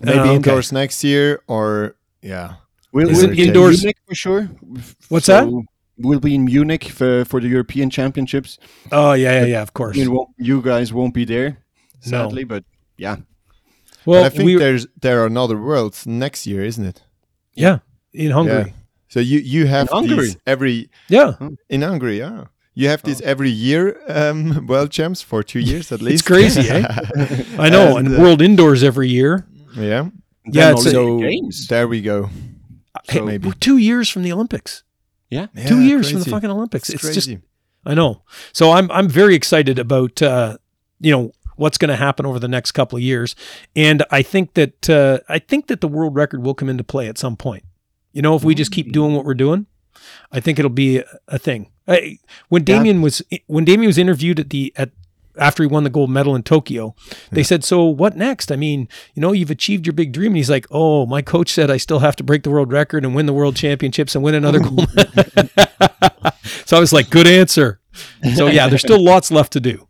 Maybe 0.03 0.19
Oh, 0.19 0.23
okay. 0.23 0.35
indoors 0.37 0.73
next 0.73 1.05
year, 1.05 1.43
or 1.47 1.97
yeah. 2.23 2.55
We'll, 2.93 3.09
Is 3.11 3.19
we'll 3.19 3.31
it 3.33 3.37
be 3.37 3.47
indoors? 3.47 3.77
in 3.83 3.87
Munich 3.89 3.97
for 4.09 4.15
sure. 4.15 4.43
What's 5.09 5.27
that? 5.27 5.47
We'll 5.99 6.21
be 6.21 6.35
in 6.35 6.45
Munich 6.45 6.85
for, 6.85 7.25
for 7.25 7.41
the 7.41 7.49
European 7.49 7.91
Championships. 7.91 8.59
Oh, 8.93 9.13
yeah, 9.13 9.41
yeah, 9.41 9.47
yeah. 9.47 9.63
Of 9.63 9.73
course. 9.75 9.97
You, 9.97 10.11
won't- 10.13 10.31
you 10.39 10.61
guys 10.63 10.93
won't 10.93 11.15
be 11.15 11.25
there, 11.25 11.59
No. 12.07 12.11
sadly, 12.11 12.45
but 12.45 12.65
yeah. 12.99 13.17
Well, 14.05 14.23
But 14.23 14.27
I 14.33 14.37
think 14.37 14.47
we, 14.47 14.57
there's 14.57 14.87
there 15.01 15.21
are 15.23 15.27
another 15.27 15.57
worlds 15.57 16.07
next 16.07 16.47
year, 16.47 16.65
isn't 16.65 16.85
it? 16.85 17.03
yeah, 17.55 17.79
in 18.13 18.31
Hungary. 18.31 18.73
So 19.09 19.21
you 19.21 19.39
you 19.41 19.67
have 19.67 19.89
Hungary? 19.91 20.27
these 20.27 20.37
every 20.47 20.91
Yeah, 21.09 21.33
in 21.69 21.83
Hungary, 21.83 22.19
yeah. 22.19 22.45
You 22.75 22.89
have 22.89 23.03
this 23.03 23.21
every 23.23 23.51
year, 23.51 23.97
um, 24.09 24.67
world 24.69 24.91
champs 24.93 25.23
for 25.23 25.43
two 25.43 25.59
years 25.61 25.91
at 25.93 26.01
least. 26.03 26.21
It's 26.21 26.29
crazy, 26.29 26.69
eh? 26.71 26.85
I 27.59 27.69
know. 27.71 27.97
And, 27.97 28.09
And, 28.09 28.17
uh, 28.19 28.23
World 28.23 28.43
Indoors 28.43 28.83
every 28.85 29.09
year. 29.09 29.45
yeah. 29.75 30.11
Yeah, 30.45 30.73
it's 30.73 30.85
So 30.91 31.19
games. 31.19 31.67
there 31.69 31.89
we 31.89 32.01
go. 32.03 32.29
Hey, 33.09 33.21
maybe. 33.21 33.47
we're 33.49 33.55
two 33.55 33.77
years 33.79 34.09
from 34.09 34.23
the 34.23 34.33
Olympics. 34.33 34.83
Yeah. 35.31 35.47
two 35.67 35.81
Yeah, 35.81 35.89
years 35.89 36.11
from 36.11 36.21
the 36.21 36.31
fucking 36.31 36.51
Olympics. 36.51 36.89
It's, 36.91 37.05
It's, 37.05 37.15
just. 37.27 37.31
I 37.85 37.95
know. 37.95 38.23
So 38.53 38.73
I'm 38.73 38.91
I'm 38.91 39.09
very 39.09 39.35
excited 39.35 39.79
about 39.79 40.21
uh, 40.23 40.59
you 41.01 41.11
know 41.13 41.33
what's 41.57 41.79
going 41.79 41.89
to 41.89 41.97
happen 41.97 42.27
over 42.27 42.39
the 42.39 42.49
next 42.49 42.73
couple 42.73 42.97
of 42.97 43.03
years, 43.03 43.35
and 43.75 44.05
I 44.11 44.23
think 44.23 44.55
that 44.55 44.91
uh, 44.91 45.21
I 45.29 45.39
think 45.39 45.67
that 45.69 45.81
the 45.81 45.89
world 45.89 46.15
record 46.15 46.43
will 46.43 46.55
come 46.55 46.69
into 46.69 46.85
play 46.85 47.09
at 47.09 47.19
some 47.19 47.37
point. 47.37 47.65
You 48.13 48.23
know, 48.23 48.35
if 48.35 48.45
we 48.45 48.55
just 48.55 48.73
keep 48.73 48.93
doing 48.93 49.15
what 49.15 49.25
we're 49.25 49.35
doing, 49.35 49.67
I 50.33 50.41
think 50.41 50.59
it'll 50.59 50.71
be 50.71 50.99
a, 50.99 51.05
a 51.29 51.39
thing. 51.39 51.71
I, 51.89 52.19
when 52.49 52.63
Yeah. 52.63 52.77
Damian 52.79 53.03
was 53.03 53.23
when 53.47 53.65
Damian 53.65 53.89
was 53.89 53.99
interviewed 53.99 54.41
at 54.41 54.51
the 54.51 54.73
at 54.77 54.91
after 55.39 55.63
he 55.63 55.67
won 55.67 55.85
the 55.85 55.91
gold 55.91 56.11
medal 56.11 56.35
in 56.35 56.43
Tokyo, 56.43 56.95
they 57.31 57.43
said, 57.43 57.65
"So 57.65 57.85
what 57.85 58.17
next? 58.17 58.51
I 58.53 58.57
mean, 58.57 58.89
you 59.15 59.21
know, 59.21 59.33
you've 59.33 59.51
achieved 59.51 59.87
your 59.87 59.93
big 59.93 60.13
dream." 60.13 60.33
And 60.33 60.37
he's 60.37 60.51
like, 60.51 60.67
"Oh, 60.71 61.07
my 61.07 61.23
coach 61.23 61.53
said 61.53 61.71
I 61.71 61.77
still 61.77 62.01
have 62.01 62.17
to 62.17 62.25
break 62.25 62.43
the 62.43 62.51
world 62.51 62.73
record 62.73 63.05
and 63.05 63.15
win 63.15 63.27
the 63.27 63.33
world 63.33 63.57
championships 63.57 64.15
and 64.15 64.25
win 64.25 64.35
another 64.35 64.61
gold." 64.61 64.89
medal." 64.95 65.51
so 66.67 66.77
I 66.77 66.81
was 66.81 66.93
like, 66.93 67.11
"Good 67.11 67.27
answer." 67.27 67.81
So 68.35 68.47
yeah, 68.47 68.69
there's 68.69 68.83
still 68.83 69.03
lots 69.03 69.31
left 69.31 69.53
to 69.55 69.61
do. 69.61 69.87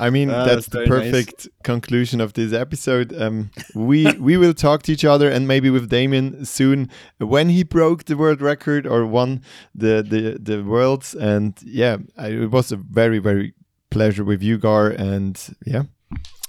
I 0.00 0.10
mean, 0.10 0.30
Ah, 0.30 0.44
that's 0.44 0.66
that's 0.66 0.66
the 0.68 0.78
very 0.86 1.10
nice. 1.10 1.10
perfect 1.10 1.48
conclusion 1.64 2.20
of 2.20 2.34
this 2.34 2.52
episode. 2.52 3.12
Um, 3.20 3.50
we 3.74 4.06
we 4.12 4.36
will 4.36 4.54
talk 4.54 4.84
to 4.84 4.92
each 4.92 5.04
other 5.04 5.28
and 5.28 5.48
maybe 5.48 5.70
with 5.70 5.88
Damian 5.90 6.44
soon 6.44 6.88
when 7.18 7.48
he 7.48 7.64
broke 7.64 8.04
the 8.04 8.16
world 8.16 8.40
record 8.40 8.86
or 8.86 9.04
won 9.06 9.42
the 9.74 10.04
the 10.08 10.38
the 10.40 10.62
worlds. 10.62 11.14
And 11.16 11.58
yeah, 11.64 11.96
I, 12.16 12.28
it 12.28 12.50
was 12.52 12.70
a 12.70 12.76
very 12.76 13.18
very 13.18 13.54
pleasure 13.98 14.24
with 14.24 14.42
you, 14.42 14.58
Gar. 14.58 14.88
And 14.90 15.34
yeah, 15.66 15.82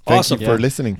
thank 0.08 0.20
Awesome. 0.20 0.40
you 0.40 0.46
for 0.48 0.54
Yeah. 0.58 0.62
listening. 0.68 0.96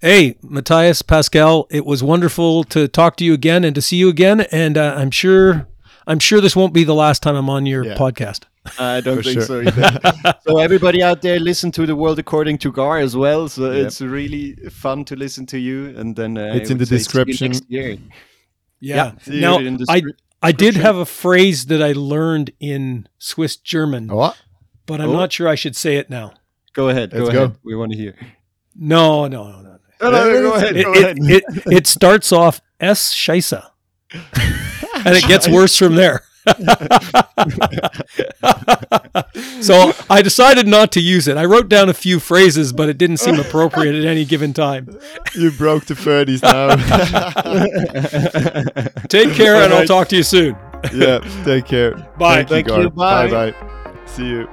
Hey, 0.00 0.36
Matthias 0.42 1.02
Pascal, 1.02 1.66
it 1.70 1.84
was 1.86 2.02
wonderful 2.02 2.64
to 2.64 2.88
talk 2.88 3.16
to 3.18 3.24
you 3.24 3.32
again 3.32 3.64
and 3.64 3.74
to 3.74 3.80
see 3.80 3.96
you 4.02 4.08
again. 4.08 4.38
And 4.52 4.76
uh, 4.76 4.94
I'm 5.00 5.10
sure 5.10 5.66
I'm 6.06 6.18
sure 6.28 6.40
this 6.42 6.54
won't 6.56 6.74
be 6.74 6.84
the 6.84 6.94
last 7.04 7.22
time 7.22 7.36
I'm 7.36 7.48
on 7.48 7.64
your 7.64 7.84
Yeah. 7.84 7.96
podcast. 7.96 8.40
I 8.78 9.00
don't 9.00 9.16
For 9.22 9.22
think 9.22 9.38
sure. 9.40 9.46
so 9.50 9.60
either. 9.60 10.34
so 10.46 10.58
everybody 10.58 11.00
out 11.08 11.22
there, 11.22 11.38
listen 11.40 11.70
to 11.72 11.86
the 11.86 11.94
world 12.02 12.18
according 12.18 12.58
to 12.58 12.68
Gar 12.72 12.98
as 12.98 13.14
well. 13.16 13.48
So 13.48 13.62
Yep. 13.70 13.86
it's 13.86 14.00
really 14.00 14.46
fun 14.84 15.04
to 15.06 15.14
listen 15.16 15.46
to 15.46 15.58
you. 15.58 15.94
And 15.98 16.16
then 16.16 16.36
uh, 16.36 16.56
It's 16.58 16.70
in 16.70 16.78
the 16.78 16.84
say 16.86 16.90
see 16.90 16.94
you 16.94 16.98
description. 17.24 17.52
next 17.52 17.64
year. 17.70 17.96
Yeah. 18.80 19.12
see 19.22 19.40
now 19.40 19.56
I 19.88 20.02
I 20.48 20.52
did 20.52 20.74
description. 20.74 20.82
have 20.82 20.96
a 20.96 21.06
phrase 21.06 21.58
that 21.70 21.80
I 21.90 21.92
learned 22.14 22.48
in 22.60 23.08
Swiss 23.18 23.56
German, 23.72 24.08
What? 24.08 24.34
But 24.86 25.00
I'm 25.00 25.10
Oh. 25.10 25.14
not 25.14 25.32
sure 25.32 25.48
I 25.48 25.54
should 25.54 25.76
say 25.76 25.96
it 25.96 26.10
now. 26.10 26.32
Go 26.72 26.88
ahead. 26.88 27.12
Let's 27.12 27.28
go 27.30 27.48
go. 27.48 27.54
We 27.64 27.74
want 27.76 27.92
to 27.92 27.98
hear. 27.98 28.14
No, 28.76 29.26
no, 29.28 29.50
no, 29.50 29.60
no. 29.62 29.78
No, 30.02 30.10
no, 30.10 30.24
no, 30.32 30.42
go 30.42 30.54
ahead. 30.54 30.76
It, 30.76 30.84
Go 30.84 30.92
it, 30.92 31.02
ahead. 31.02 31.18
it, 31.20 31.44
it 31.72 31.86
starts 31.86 32.32
off 32.32 32.60
S 32.80 33.14
Scheisse. 33.14 33.52
and 34.12 35.16
it 35.16 35.24
gets 35.26 35.48
worse 35.48 35.78
from 35.78 35.94
there. 35.94 36.22
so 39.60 39.92
I 40.10 40.20
decided 40.22 40.66
not 40.66 40.92
to 40.92 41.00
use 41.00 41.26
it. 41.28 41.36
I 41.36 41.44
wrote 41.46 41.68
down 41.68 41.88
a 41.88 41.94
few 41.94 42.20
phrases, 42.20 42.72
but 42.72 42.88
it 42.88 42.98
didn't 42.98 43.16
seem 43.18 43.38
appropriate 43.40 43.94
at 43.94 44.04
any 44.04 44.24
given 44.26 44.52
time. 44.52 44.98
You 45.34 45.50
broke 45.52 45.86
the 45.86 45.94
30s 45.94 46.42
now. 46.42 46.74
Take 49.08 49.32
care, 49.34 49.56
and 49.62 49.72
I'll 49.72 49.86
talk 49.86 50.08
to 50.08 50.16
you 50.16 50.22
soon. 50.22 50.56
yeah, 50.92 51.20
take 51.44 51.64
care. 51.64 51.92
Bye. 52.18 52.44
Thank 52.44 52.66
you, 52.68 52.74
Thank 52.74 52.84
you, 52.84 52.90
Gar. 52.90 52.90
bye. 52.90 53.26
Bye 53.30 53.50
bye. 53.52 54.04
See 54.06 54.26
you. 54.26 54.48